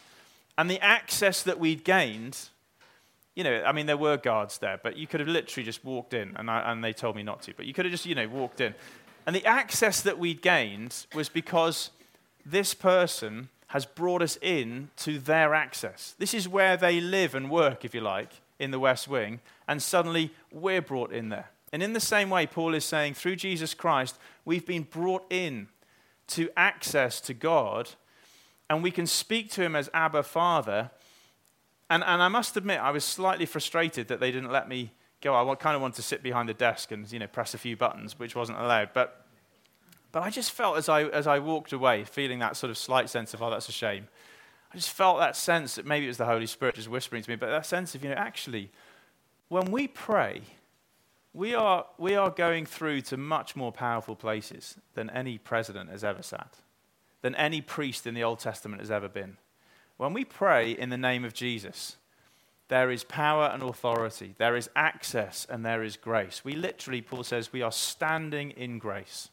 And 0.59 0.71
the 0.71 0.81
access 0.81 1.43
that 1.43 1.59
we'd 1.59 1.85
gained, 1.85 2.49
you 3.37 3.45
know, 3.45 3.63
I 3.65 3.73
mean, 3.73 3.87
there 3.87 3.99
were 3.99 4.17
guards 4.17 4.59
there, 4.59 4.81
but 4.83 4.97
you 4.97 5.07
could 5.07 5.21
have 5.21 5.29
literally 5.29 5.65
just 5.65 5.85
walked 5.85 6.15
in, 6.15 6.35
and, 6.37 6.51
I, 6.51 6.73
and 6.73 6.83
they 6.83 6.93
told 6.93 7.15
me 7.15 7.23
not 7.23 7.43
to, 7.43 7.55
but 7.55 7.67
you 7.67 7.75
could 7.75 7.85
have 7.85 7.93
just, 7.93 8.07
you 8.07 8.15
know, 8.15 8.27
walked 8.27 8.61
in. 8.61 8.75
And 9.27 9.37
the 9.37 9.45
access 9.45 10.01
that 10.01 10.19
we'd 10.19 10.41
gained 10.41 11.07
was 11.15 11.29
because 11.29 11.91
this 12.45 12.75
person 12.75 13.51
has 13.69 13.85
brought 13.85 14.23
us 14.23 14.39
in 14.41 14.91
to 14.97 15.19
their 15.19 15.55
access. 15.55 16.15
This 16.19 16.33
is 16.33 16.49
where 16.49 16.77
they 16.77 17.01
live 17.01 17.35
and 17.35 17.51
work, 17.51 17.85
if 17.85 17.95
you 17.95 18.01
like, 18.01 18.31
in 18.59 18.71
the 18.71 18.79
West 18.79 19.07
Wing, 19.07 19.41
and 19.69 19.83
suddenly 19.83 20.33
we're 20.51 20.81
brought 20.81 21.13
in 21.13 21.29
there. 21.29 21.51
And 21.73 21.83
in 21.83 21.93
the 21.93 22.01
same 22.01 22.31
way, 22.31 22.47
Paul 22.47 22.75
is 22.75 22.85
saying, 22.85 23.15
through 23.15 23.37
Jesus 23.37 23.75
Christ, 23.75 24.17
we've 24.47 24.65
been 24.65 24.85
brought 24.85 25.27
in 25.29 25.69
to 26.29 26.49
access 26.57 27.21
to 27.23 27.35
God, 27.35 27.91
and 28.71 28.83
we 28.83 28.91
can 28.91 29.07
speak 29.07 29.51
to 29.53 29.63
him 29.63 29.77
as 29.77 29.91
Abba 29.93 30.23
Father. 30.23 30.91
And, 31.89 32.03
and 32.05 32.23
I 32.23 32.29
must 32.29 32.57
admit, 32.57 32.81
I 32.81 32.91
was 32.91 33.05
slightly 33.05 33.47
frustrated 33.47 34.09
that 34.09 34.21
they 34.21 34.33
didn't 34.33 34.51
let 34.51 34.69
me 34.69 34.93
go. 35.21 35.51
I 35.51 35.55
kind 35.55 35.77
of 35.77 35.83
wanted 35.83 35.97
to 35.97 36.03
sit 36.03 36.23
behind 36.23 36.49
the 36.49 36.55
desk 36.55 36.91
and 36.91 37.11
you 37.11 37.19
know, 37.19 37.27
press 37.27 37.55
a 37.55 37.59
few 37.59 37.77
buttons, 37.77 38.19
which 38.19 38.35
wasn't 38.35 38.59
allowed. 38.59 38.91
But 38.93 39.27
but 40.17 40.23
I 40.23 40.31
just 40.31 40.53
felt 40.53 40.79
as 40.79 40.89
I, 40.89 41.03
as 41.03 41.27
I 41.27 41.41
walked 41.41 41.75
away, 41.75 42.05
feeling 42.05 42.39
that 42.39 42.57
sort 42.57 42.71
of 42.71 42.79
slight 42.79 43.11
sense 43.11 43.35
of, 43.35 43.43
oh, 43.43 43.51
that's 43.51 43.69
a 43.69 43.73
shame. 43.73 44.09
I 44.73 44.77
just 44.77 44.89
felt 44.89 45.19
that 45.19 45.37
sense 45.37 45.75
that 45.75 45.85
maybe 45.85 46.07
it 46.07 46.09
was 46.09 46.17
the 46.17 46.25
Holy 46.25 46.47
Spirit 46.47 46.77
just 46.77 46.89
whispering 46.89 47.23
to 47.23 47.29
me, 47.29 47.37
but 47.37 47.51
that 47.51 47.67
sense 47.67 47.95
of, 47.95 48.03
you 48.03 48.09
know, 48.09 48.17
actually, 48.17 48.71
when 49.49 49.71
we 49.71 49.87
pray, 49.87 50.41
we 51.35 51.55
are, 51.55 51.85
we 51.99 52.15
are 52.15 52.31
going 52.31 52.65
through 52.65 53.03
to 53.03 53.19
much 53.19 53.57
more 53.57 53.73
powerful 53.73 54.17
places 54.17 54.79
than 54.95 55.11
any 55.11 55.37
president 55.37 55.91
has 55.91 56.03
ever 56.03 56.23
sat, 56.23 56.61
than 57.21 57.35
any 57.35 57.61
priest 57.61 58.07
in 58.07 58.15
the 58.15 58.25
Old 58.25 58.39
Testament 58.39 58.81
has 58.81 58.91
ever 58.91 59.11
been. 59.11 59.37
When 59.97 60.13
we 60.13 60.25
pray 60.25 60.73
in 60.73 60.91
the 60.91 60.99
name 60.99 61.25
of 61.25 61.33
Jesus, 61.33 61.97
there 62.69 62.91
is 62.91 63.05
power 63.05 63.51
and 63.53 63.63
authority, 63.63 64.35
there 64.39 64.57
is 64.57 64.69
access, 64.75 65.47
and 65.49 65.65
there 65.65 65.83
is 65.83 65.97
grace. 65.97 66.43
We 66.45 66.55
literally, 66.55 67.01
Paul 67.01 67.23
says, 67.23 67.53
we 67.53 67.63
are 67.63 67.73
standing 67.73 68.51
in 68.51 68.79
grace. 68.79 69.31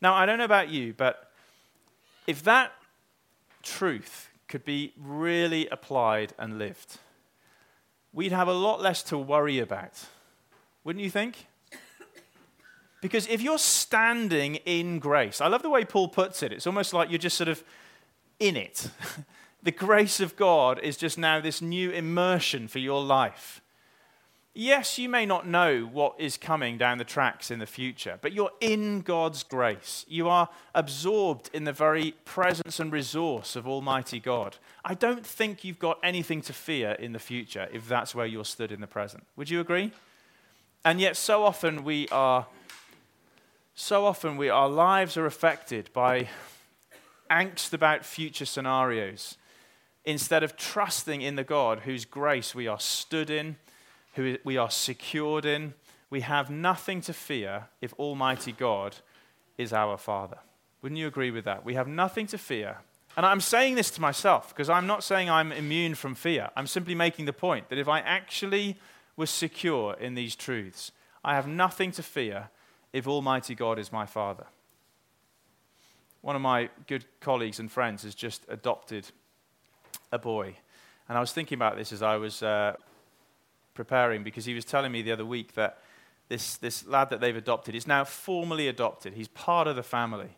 Now, 0.00 0.14
I 0.14 0.26
don't 0.26 0.38
know 0.38 0.44
about 0.44 0.68
you, 0.68 0.94
but 0.96 1.30
if 2.26 2.42
that 2.44 2.72
truth 3.62 4.28
could 4.48 4.64
be 4.64 4.92
really 4.96 5.66
applied 5.68 6.34
and 6.38 6.58
lived, 6.58 6.98
we'd 8.12 8.32
have 8.32 8.48
a 8.48 8.52
lot 8.52 8.80
less 8.80 9.02
to 9.04 9.18
worry 9.18 9.58
about. 9.58 10.06
Wouldn't 10.84 11.02
you 11.02 11.10
think? 11.10 11.46
Because 13.00 13.26
if 13.26 13.42
you're 13.42 13.58
standing 13.58 14.56
in 14.56 15.00
grace, 15.00 15.40
I 15.40 15.48
love 15.48 15.62
the 15.62 15.70
way 15.70 15.84
Paul 15.84 16.08
puts 16.08 16.42
it. 16.42 16.52
It's 16.52 16.66
almost 16.66 16.92
like 16.92 17.10
you're 17.10 17.18
just 17.18 17.36
sort 17.36 17.48
of 17.48 17.64
in 18.38 18.56
it. 18.56 18.88
the 19.62 19.70
grace 19.70 20.20
of 20.20 20.36
God 20.36 20.80
is 20.80 20.96
just 20.96 21.16
now 21.16 21.40
this 21.40 21.62
new 21.62 21.90
immersion 21.90 22.68
for 22.68 22.78
your 22.78 23.02
life. 23.02 23.60
Yes, 24.54 24.98
you 24.98 25.08
may 25.08 25.24
not 25.24 25.46
know 25.46 25.88
what 25.90 26.14
is 26.18 26.36
coming 26.36 26.76
down 26.76 26.98
the 26.98 27.04
tracks 27.04 27.50
in 27.50 27.58
the 27.58 27.66
future, 27.66 28.18
but 28.20 28.32
you're 28.32 28.50
in 28.60 29.00
God's 29.00 29.42
grace. 29.42 30.04
You 30.08 30.28
are 30.28 30.50
absorbed 30.74 31.48
in 31.54 31.64
the 31.64 31.72
very 31.72 32.12
presence 32.26 32.78
and 32.78 32.92
resource 32.92 33.56
of 33.56 33.66
Almighty 33.66 34.20
God. 34.20 34.56
I 34.84 34.92
don't 34.92 35.24
think 35.24 35.64
you've 35.64 35.78
got 35.78 35.98
anything 36.02 36.42
to 36.42 36.52
fear 36.52 36.90
in 36.92 37.12
the 37.12 37.18
future 37.18 37.66
if 37.72 37.88
that's 37.88 38.14
where 38.14 38.26
you're 38.26 38.44
stood 38.44 38.72
in 38.72 38.82
the 38.82 38.86
present. 38.86 39.24
Would 39.36 39.48
you 39.48 39.60
agree? 39.60 39.90
And 40.84 41.00
yet, 41.00 41.16
so 41.16 41.44
often 41.44 41.82
we 41.82 42.08
are, 42.08 42.46
so 43.74 44.04
often 44.04 44.36
we, 44.36 44.50
our 44.50 44.68
lives 44.68 45.16
are 45.16 45.24
affected 45.24 45.88
by 45.94 46.28
angst 47.30 47.72
about 47.72 48.04
future 48.04 48.44
scenarios 48.44 49.38
instead 50.04 50.42
of 50.42 50.56
trusting 50.56 51.22
in 51.22 51.36
the 51.36 51.44
God 51.44 51.80
whose 51.80 52.04
grace 52.04 52.54
we 52.54 52.66
are 52.66 52.80
stood 52.80 53.30
in 53.30 53.56
who 54.14 54.36
we 54.44 54.56
are 54.56 54.70
secured 54.70 55.44
in. 55.44 55.74
We 56.10 56.20
have 56.20 56.50
nothing 56.50 57.00
to 57.02 57.12
fear 57.12 57.68
if 57.80 57.92
Almighty 57.94 58.52
God 58.52 58.96
is 59.56 59.72
our 59.72 59.96
Father. 59.96 60.38
Wouldn't 60.82 60.98
you 60.98 61.06
agree 61.06 61.30
with 61.30 61.44
that? 61.44 61.64
We 61.64 61.74
have 61.74 61.88
nothing 61.88 62.26
to 62.28 62.38
fear. 62.38 62.78
And 63.16 63.24
I'm 63.24 63.40
saying 63.40 63.76
this 63.76 63.90
to 63.92 64.00
myself 64.00 64.48
because 64.50 64.68
I'm 64.68 64.86
not 64.86 65.04
saying 65.04 65.30
I'm 65.30 65.52
immune 65.52 65.94
from 65.94 66.14
fear. 66.14 66.50
I'm 66.56 66.66
simply 66.66 66.94
making 66.94 67.26
the 67.26 67.32
point 67.32 67.68
that 67.68 67.78
if 67.78 67.88
I 67.88 68.00
actually 68.00 68.78
was 69.16 69.30
secure 69.30 69.94
in 69.94 70.14
these 70.14 70.34
truths, 70.34 70.92
I 71.24 71.34
have 71.34 71.46
nothing 71.46 71.92
to 71.92 72.02
fear 72.02 72.48
if 72.92 73.06
Almighty 73.06 73.54
God 73.54 73.78
is 73.78 73.92
my 73.92 74.06
Father. 74.06 74.46
One 76.20 76.36
of 76.36 76.42
my 76.42 76.70
good 76.86 77.04
colleagues 77.20 77.58
and 77.58 77.70
friends 77.70 78.02
has 78.02 78.14
just 78.14 78.44
adopted 78.48 79.10
a 80.12 80.18
boy. 80.18 80.56
And 81.08 81.18
I 81.18 81.20
was 81.20 81.32
thinking 81.32 81.56
about 81.56 81.76
this 81.76 81.92
as 81.92 82.02
I 82.02 82.16
was 82.16 82.42
uh, 82.42 82.74
preparing 83.74 84.22
because 84.22 84.44
he 84.44 84.54
was 84.54 84.64
telling 84.64 84.92
me 84.92 85.02
the 85.02 85.12
other 85.12 85.26
week 85.26 85.54
that 85.54 85.78
this, 86.28 86.56
this 86.58 86.86
lad 86.86 87.10
that 87.10 87.20
they've 87.20 87.36
adopted 87.36 87.74
is 87.74 87.86
now 87.86 88.04
formally 88.04 88.68
adopted. 88.68 89.14
He's 89.14 89.28
part 89.28 89.66
of 89.66 89.76
the 89.76 89.82
family. 89.82 90.36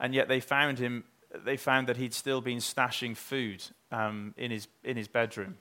And 0.00 0.14
yet 0.14 0.28
they 0.28 0.40
found 0.40 0.78
him, 0.78 1.04
they 1.44 1.56
found 1.56 1.86
that 1.88 1.96
he'd 1.96 2.14
still 2.14 2.40
been 2.40 2.58
stashing 2.58 3.16
food 3.16 3.62
um, 3.92 4.34
in, 4.36 4.50
his, 4.50 4.68
in 4.84 4.96
his 4.96 5.08
bedroom 5.08 5.58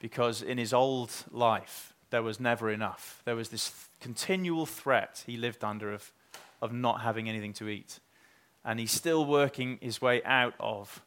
because 0.00 0.42
in 0.42 0.56
his 0.56 0.72
old 0.72 1.12
life, 1.30 1.94
there 2.10 2.22
was 2.22 2.40
never 2.40 2.70
enough. 2.70 3.22
There 3.24 3.36
was 3.36 3.50
this 3.50 3.70
th- 3.70 3.88
continual 4.00 4.66
threat 4.66 5.22
he 5.26 5.36
lived 5.36 5.62
under 5.62 5.92
of, 5.92 6.12
of 6.60 6.72
not 6.72 7.02
having 7.02 7.28
anything 7.28 7.52
to 7.54 7.68
eat. 7.68 8.00
And 8.64 8.80
he's 8.80 8.92
still 8.92 9.24
working 9.24 9.78
his 9.80 10.00
way 10.00 10.22
out 10.24 10.54
of 10.58 11.02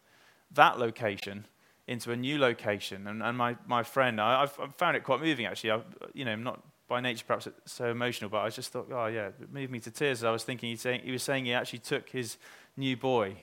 that 0.51 0.79
location 0.79 1.45
into 1.87 2.11
a 2.11 2.15
new 2.15 2.37
location. 2.37 3.07
And, 3.07 3.21
and 3.21 3.37
my, 3.37 3.57
my 3.67 3.83
friend, 3.83 4.19
I, 4.21 4.41
have 4.41 4.75
found 4.77 4.95
it 4.95 5.03
quite 5.03 5.21
moving 5.21 5.45
actually. 5.45 5.71
I, 5.71 5.81
you 6.13 6.25
know, 6.25 6.31
I'm 6.31 6.43
not 6.43 6.61
by 6.87 7.01
nature 7.01 7.23
perhaps 7.25 7.47
so 7.65 7.85
emotional, 7.89 8.29
but 8.29 8.41
I 8.41 8.49
just 8.49 8.71
thought, 8.71 8.89
oh 8.91 9.07
yeah, 9.07 9.27
it 9.27 9.51
moved 9.51 9.71
me 9.71 9.79
to 9.81 9.91
tears. 9.91 10.23
I 10.23 10.31
was 10.31 10.43
thinking 10.43 10.69
he, 10.69 10.75
saying, 10.75 11.01
he 11.03 11.11
was 11.11 11.23
saying 11.23 11.45
he 11.45 11.53
actually 11.53 11.79
took 11.79 12.09
his 12.09 12.37
new 12.77 12.95
boy 12.95 13.37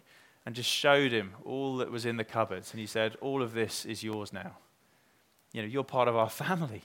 and 0.46 0.54
just 0.54 0.70
showed 0.70 1.12
him 1.12 1.32
all 1.44 1.76
that 1.78 1.90
was 1.90 2.06
in 2.06 2.16
the 2.16 2.24
cupboards. 2.24 2.72
And 2.72 2.80
he 2.80 2.86
said, 2.86 3.16
all 3.20 3.42
of 3.42 3.52
this 3.52 3.84
is 3.84 4.02
yours 4.02 4.32
now. 4.32 4.56
You 5.52 5.62
know, 5.62 5.68
you're 5.68 5.84
part 5.84 6.08
of 6.08 6.16
our 6.16 6.30
family. 6.44 6.82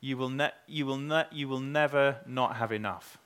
You 0.00 0.16
will, 0.16 0.30
ne- 0.30 0.52
you 0.66 0.86
will, 0.86 0.98
ne- 0.98 1.28
you 1.30 1.48
will 1.48 1.60
never 1.60 2.18
not 2.26 2.56
have 2.56 2.72
enough. 2.72 3.18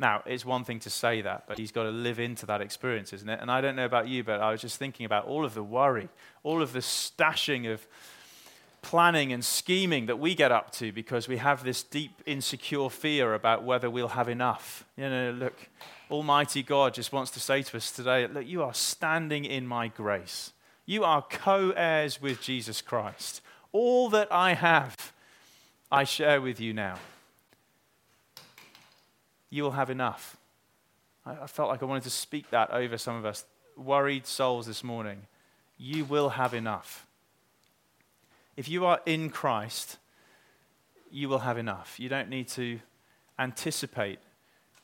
Now, 0.00 0.22
it's 0.24 0.46
one 0.46 0.64
thing 0.64 0.78
to 0.80 0.90
say 0.90 1.20
that, 1.20 1.44
but 1.46 1.58
he's 1.58 1.72
got 1.72 1.82
to 1.82 1.90
live 1.90 2.18
into 2.18 2.46
that 2.46 2.62
experience, 2.62 3.12
isn't 3.12 3.28
it? 3.28 3.38
And 3.42 3.50
I 3.50 3.60
don't 3.60 3.76
know 3.76 3.84
about 3.84 4.08
you, 4.08 4.24
but 4.24 4.40
I 4.40 4.50
was 4.50 4.62
just 4.62 4.78
thinking 4.78 5.04
about 5.04 5.26
all 5.26 5.44
of 5.44 5.52
the 5.52 5.62
worry, 5.62 6.08
all 6.42 6.62
of 6.62 6.72
the 6.72 6.78
stashing 6.78 7.70
of 7.70 7.86
planning 8.80 9.30
and 9.30 9.44
scheming 9.44 10.06
that 10.06 10.18
we 10.18 10.34
get 10.34 10.50
up 10.50 10.70
to 10.72 10.90
because 10.90 11.28
we 11.28 11.36
have 11.36 11.64
this 11.64 11.82
deep, 11.82 12.22
insecure 12.24 12.88
fear 12.88 13.34
about 13.34 13.62
whether 13.62 13.90
we'll 13.90 14.08
have 14.08 14.30
enough. 14.30 14.86
You 14.96 15.10
know, 15.10 15.32
look, 15.32 15.68
Almighty 16.10 16.62
God 16.62 16.94
just 16.94 17.12
wants 17.12 17.30
to 17.32 17.40
say 17.40 17.62
to 17.62 17.76
us 17.76 17.92
today 17.92 18.26
look, 18.26 18.46
you 18.46 18.62
are 18.62 18.72
standing 18.72 19.44
in 19.44 19.66
my 19.66 19.88
grace. 19.88 20.54
You 20.86 21.04
are 21.04 21.20
co 21.20 21.72
heirs 21.76 22.22
with 22.22 22.40
Jesus 22.40 22.80
Christ. 22.80 23.42
All 23.70 24.08
that 24.08 24.32
I 24.32 24.54
have, 24.54 25.12
I 25.92 26.04
share 26.04 26.40
with 26.40 26.58
you 26.58 26.72
now 26.72 26.96
you 29.50 29.64
will 29.64 29.72
have 29.72 29.90
enough. 29.90 30.36
I, 31.26 31.32
I 31.42 31.46
felt 31.46 31.68
like 31.68 31.82
I 31.82 31.86
wanted 31.86 32.04
to 32.04 32.10
speak 32.10 32.50
that 32.50 32.70
over 32.70 32.96
some 32.96 33.16
of 33.16 33.26
us, 33.26 33.44
worried 33.76 34.26
souls 34.26 34.66
this 34.66 34.82
morning. 34.82 35.22
You 35.76 36.04
will 36.04 36.30
have 36.30 36.54
enough. 36.54 37.06
If 38.56 38.68
you 38.68 38.84
are 38.84 39.00
in 39.06 39.30
Christ, 39.30 39.96
you 41.10 41.28
will 41.28 41.40
have 41.40 41.58
enough. 41.58 41.98
You 41.98 42.08
don't 42.08 42.28
need 42.28 42.48
to 42.48 42.78
anticipate 43.38 44.18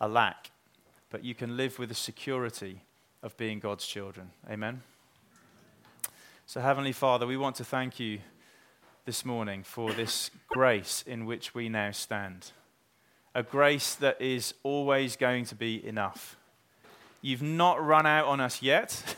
a 0.01 0.09
lack, 0.09 0.51
but 1.11 1.25
you 1.25 1.35
can 1.35 1.57
live 1.57 1.79
with 1.79 1.91
the 1.91 1.95
security 1.95 2.83
of 3.23 3.37
being 3.37 3.61
God's 3.61 3.87
children. 3.87 4.31
Amen. 4.51 4.83
So, 6.47 6.61
Heavenly 6.61 6.93
Father, 6.93 7.27
we 7.27 7.37
want 7.37 7.57
to 7.57 7.65
thank 7.65 8.01
you 8.01 8.21
this 9.05 9.25
morning 9.25 9.63
for 9.63 9.93
this 9.93 10.31
grace 10.49 11.05
in 11.07 11.27
which 11.27 11.55
we 11.55 11.69
now 11.69 11.91
stand 11.91 12.53
a 13.37 13.43
grace 13.43 13.95
that 13.97 14.19
is 14.19 14.55
always 14.63 15.15
going 15.15 15.45
to 15.45 15.55
be 15.55 15.87
enough. 15.87 16.39
You've 17.21 17.43
not 17.43 17.85
run 17.85 18.07
out 18.07 18.25
on 18.25 18.41
us 18.41 18.63
yet. 18.63 19.15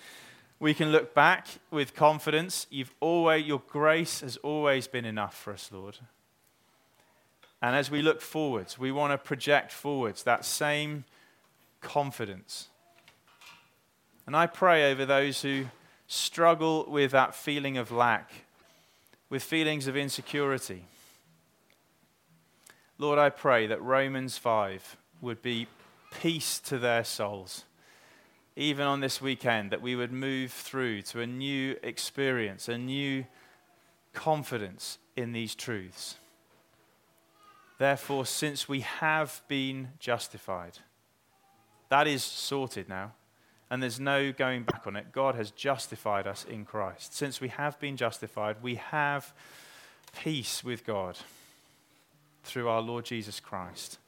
we 0.58 0.74
can 0.74 0.90
look 0.90 1.14
back 1.14 1.46
with 1.70 1.94
confidence. 1.94 2.66
You've 2.68 2.92
always, 2.98 3.46
your 3.46 3.62
grace 3.68 4.22
has 4.22 4.36
always 4.38 4.88
been 4.88 5.04
enough 5.04 5.36
for 5.36 5.52
us, 5.52 5.70
Lord. 5.72 5.98
And 7.62 7.76
as 7.76 7.92
we 7.92 8.02
look 8.02 8.20
forwards, 8.20 8.76
we 8.76 8.90
want 8.90 9.12
to 9.12 9.18
project 9.18 9.70
forwards 9.70 10.24
that 10.24 10.44
same 10.44 11.04
confidence. 11.80 12.66
And 14.26 14.34
I 14.34 14.48
pray 14.48 14.90
over 14.90 15.06
those 15.06 15.42
who 15.42 15.66
struggle 16.08 16.86
with 16.88 17.12
that 17.12 17.36
feeling 17.36 17.78
of 17.78 17.92
lack, 17.92 18.32
with 19.28 19.44
feelings 19.44 19.86
of 19.86 19.96
insecurity 19.96 20.86
Lord, 23.00 23.18
I 23.18 23.30
pray 23.30 23.66
that 23.66 23.80
Romans 23.80 24.36
5 24.36 24.98
would 25.22 25.40
be 25.40 25.68
peace 26.20 26.58
to 26.60 26.78
their 26.78 27.02
souls. 27.02 27.64
Even 28.56 28.86
on 28.86 29.00
this 29.00 29.22
weekend, 29.22 29.70
that 29.70 29.80
we 29.80 29.96
would 29.96 30.12
move 30.12 30.52
through 30.52 31.00
to 31.02 31.22
a 31.22 31.26
new 31.26 31.76
experience, 31.82 32.68
a 32.68 32.76
new 32.76 33.24
confidence 34.12 34.98
in 35.16 35.32
these 35.32 35.54
truths. 35.54 36.16
Therefore, 37.78 38.26
since 38.26 38.68
we 38.68 38.80
have 38.80 39.40
been 39.48 39.92
justified, 39.98 40.80
that 41.88 42.06
is 42.06 42.22
sorted 42.22 42.86
now, 42.86 43.12
and 43.70 43.82
there's 43.82 43.98
no 43.98 44.30
going 44.30 44.64
back 44.64 44.86
on 44.86 44.94
it. 44.94 45.10
God 45.10 45.36
has 45.36 45.50
justified 45.52 46.26
us 46.26 46.44
in 46.44 46.66
Christ. 46.66 47.14
Since 47.14 47.40
we 47.40 47.48
have 47.48 47.80
been 47.80 47.96
justified, 47.96 48.56
we 48.62 48.74
have 48.74 49.32
peace 50.12 50.62
with 50.62 50.84
God 50.84 51.16
through 52.42 52.68
our 52.68 52.80
Lord 52.80 53.04
Jesus 53.04 53.40
Christ. 53.40 53.98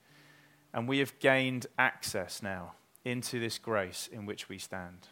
And 0.74 0.88
we 0.88 0.98
have 0.98 1.18
gained 1.18 1.66
access 1.78 2.42
now 2.42 2.72
into 3.04 3.40
this 3.40 3.58
grace 3.58 4.08
in 4.12 4.26
which 4.26 4.48
we 4.48 4.58
stand. 4.58 5.08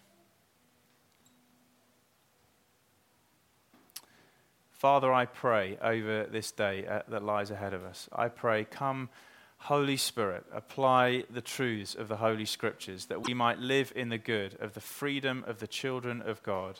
Father, 4.70 5.12
I 5.12 5.26
pray 5.26 5.76
over 5.82 6.24
this 6.24 6.52
day 6.52 6.86
uh, 6.86 7.02
that 7.08 7.22
lies 7.22 7.50
ahead 7.50 7.74
of 7.74 7.84
us. 7.84 8.08
I 8.12 8.28
pray, 8.28 8.64
come, 8.64 9.10
Holy 9.58 9.98
Spirit, 9.98 10.46
apply 10.54 11.24
the 11.28 11.42
truths 11.42 11.94
of 11.94 12.08
the 12.08 12.16
Holy 12.16 12.46
Scriptures 12.46 13.04
that 13.06 13.26
we 13.26 13.34
might 13.34 13.58
live 13.58 13.92
in 13.94 14.08
the 14.08 14.16
good 14.16 14.56
of 14.58 14.72
the 14.72 14.80
freedom 14.80 15.44
of 15.46 15.58
the 15.58 15.66
children 15.66 16.22
of 16.22 16.42
God, 16.42 16.78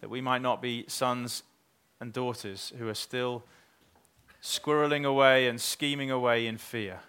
that 0.00 0.08
we 0.08 0.22
might 0.22 0.40
not 0.40 0.62
be 0.62 0.86
sons 0.88 1.42
and 2.00 2.14
daughters 2.14 2.72
who 2.78 2.88
are 2.88 2.94
still 2.94 3.44
squirreling 4.44 5.06
away 5.06 5.48
and 5.48 5.58
scheming 5.58 6.10
away 6.10 6.46
in 6.46 6.58
fear, 6.58 7.00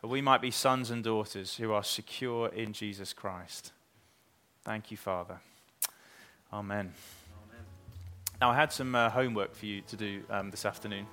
but 0.00 0.08
we 0.08 0.22
might 0.22 0.40
be 0.40 0.50
sons 0.50 0.90
and 0.90 1.04
daughters 1.04 1.56
who 1.56 1.72
are 1.72 1.84
secure 1.84 2.48
in 2.48 2.72
Jesus 2.72 3.12
Christ. 3.12 3.72
Thank 4.64 4.90
you, 4.90 4.96
Father. 4.96 5.40
Amen. 6.50 6.94
Amen. 7.50 7.64
Now, 8.40 8.50
I 8.50 8.54
had 8.54 8.72
some 8.72 8.94
uh, 8.94 9.10
homework 9.10 9.54
for 9.54 9.66
you 9.66 9.82
to 9.82 9.96
do 9.96 10.22
um, 10.30 10.50
this 10.50 10.64
afternoon, 10.64 11.06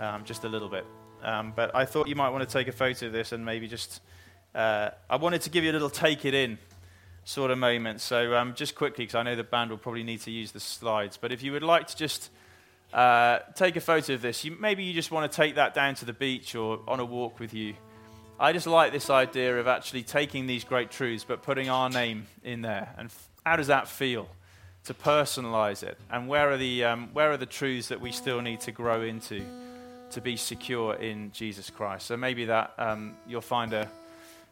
um, 0.00 0.24
just 0.24 0.44
a 0.44 0.48
little 0.48 0.70
bit. 0.70 0.86
Um, 1.22 1.52
but 1.54 1.76
I 1.76 1.84
thought 1.84 2.08
you 2.08 2.16
might 2.16 2.30
want 2.30 2.48
to 2.48 2.50
take 2.50 2.68
a 2.68 2.72
photo 2.72 3.06
of 3.06 3.12
this 3.12 3.32
and 3.32 3.44
maybe 3.44 3.68
just. 3.68 4.00
Uh, 4.54 4.90
I 5.10 5.16
wanted 5.16 5.42
to 5.42 5.50
give 5.50 5.62
you 5.62 5.70
a 5.70 5.74
little 5.74 5.90
take 5.90 6.24
it 6.24 6.32
in 6.32 6.58
sort 7.24 7.50
of 7.50 7.58
moment. 7.58 8.00
So, 8.00 8.34
um, 8.34 8.54
just 8.54 8.74
quickly, 8.74 9.04
because 9.04 9.14
I 9.14 9.22
know 9.22 9.36
the 9.36 9.44
band 9.44 9.70
will 9.70 9.78
probably 9.78 10.04
need 10.04 10.22
to 10.22 10.30
use 10.30 10.52
the 10.52 10.60
slides, 10.60 11.18
but 11.18 11.32
if 11.32 11.42
you 11.42 11.52
would 11.52 11.62
like 11.62 11.86
to 11.88 11.96
just 11.96 12.30
uh, 12.92 13.40
take 13.54 13.76
a 13.76 13.80
photo 13.80 14.14
of 14.14 14.22
this. 14.22 14.44
You, 14.44 14.56
maybe 14.60 14.84
you 14.84 14.92
just 14.92 15.10
want 15.10 15.30
to 15.30 15.34
take 15.34 15.54
that 15.54 15.74
down 15.74 15.94
to 15.96 16.04
the 16.04 16.12
beach 16.12 16.54
or 16.54 16.80
on 16.86 17.00
a 17.00 17.04
walk 17.04 17.40
with 17.40 17.54
you. 17.54 17.74
I 18.38 18.52
just 18.52 18.66
like 18.66 18.92
this 18.92 19.08
idea 19.08 19.58
of 19.58 19.66
actually 19.66 20.02
taking 20.02 20.46
these 20.46 20.64
great 20.64 20.90
truths 20.90 21.24
but 21.24 21.42
putting 21.42 21.68
our 21.68 21.88
name 21.88 22.26
in 22.42 22.62
there. 22.62 22.92
And 22.98 23.06
f- 23.06 23.28
how 23.46 23.56
does 23.56 23.68
that 23.68 23.88
feel 23.88 24.28
to 24.84 24.94
personalize 24.94 25.82
it? 25.82 25.96
And 26.10 26.28
where 26.28 26.50
are, 26.50 26.56
the, 26.56 26.84
um, 26.84 27.10
where 27.12 27.30
are 27.30 27.36
the 27.36 27.46
truths 27.46 27.88
that 27.88 28.00
we 28.00 28.12
still 28.12 28.40
need 28.40 28.60
to 28.62 28.72
grow 28.72 29.02
into 29.02 29.44
to 30.10 30.20
be 30.20 30.36
secure 30.36 30.94
in 30.94 31.30
Jesus 31.32 31.70
Christ? 31.70 32.06
So 32.06 32.16
maybe 32.16 32.46
that 32.46 32.72
um, 32.78 33.14
you'll 33.26 33.40
find 33.40 33.72
a, 33.72 33.88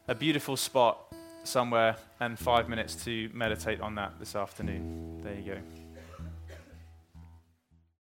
a 0.09 0.14
beautiful 0.14 0.57
spot 0.57 1.12
somewhere 1.43 1.97
and 2.20 2.38
five 2.38 2.68
minutes 2.68 2.95
to 3.05 3.28
meditate 3.32 3.80
on 3.80 3.97
that 3.97 4.12
this 4.18 4.36
afternoon. 4.36 5.20
There 5.22 5.34
you 5.34 5.55
go. 5.55 5.80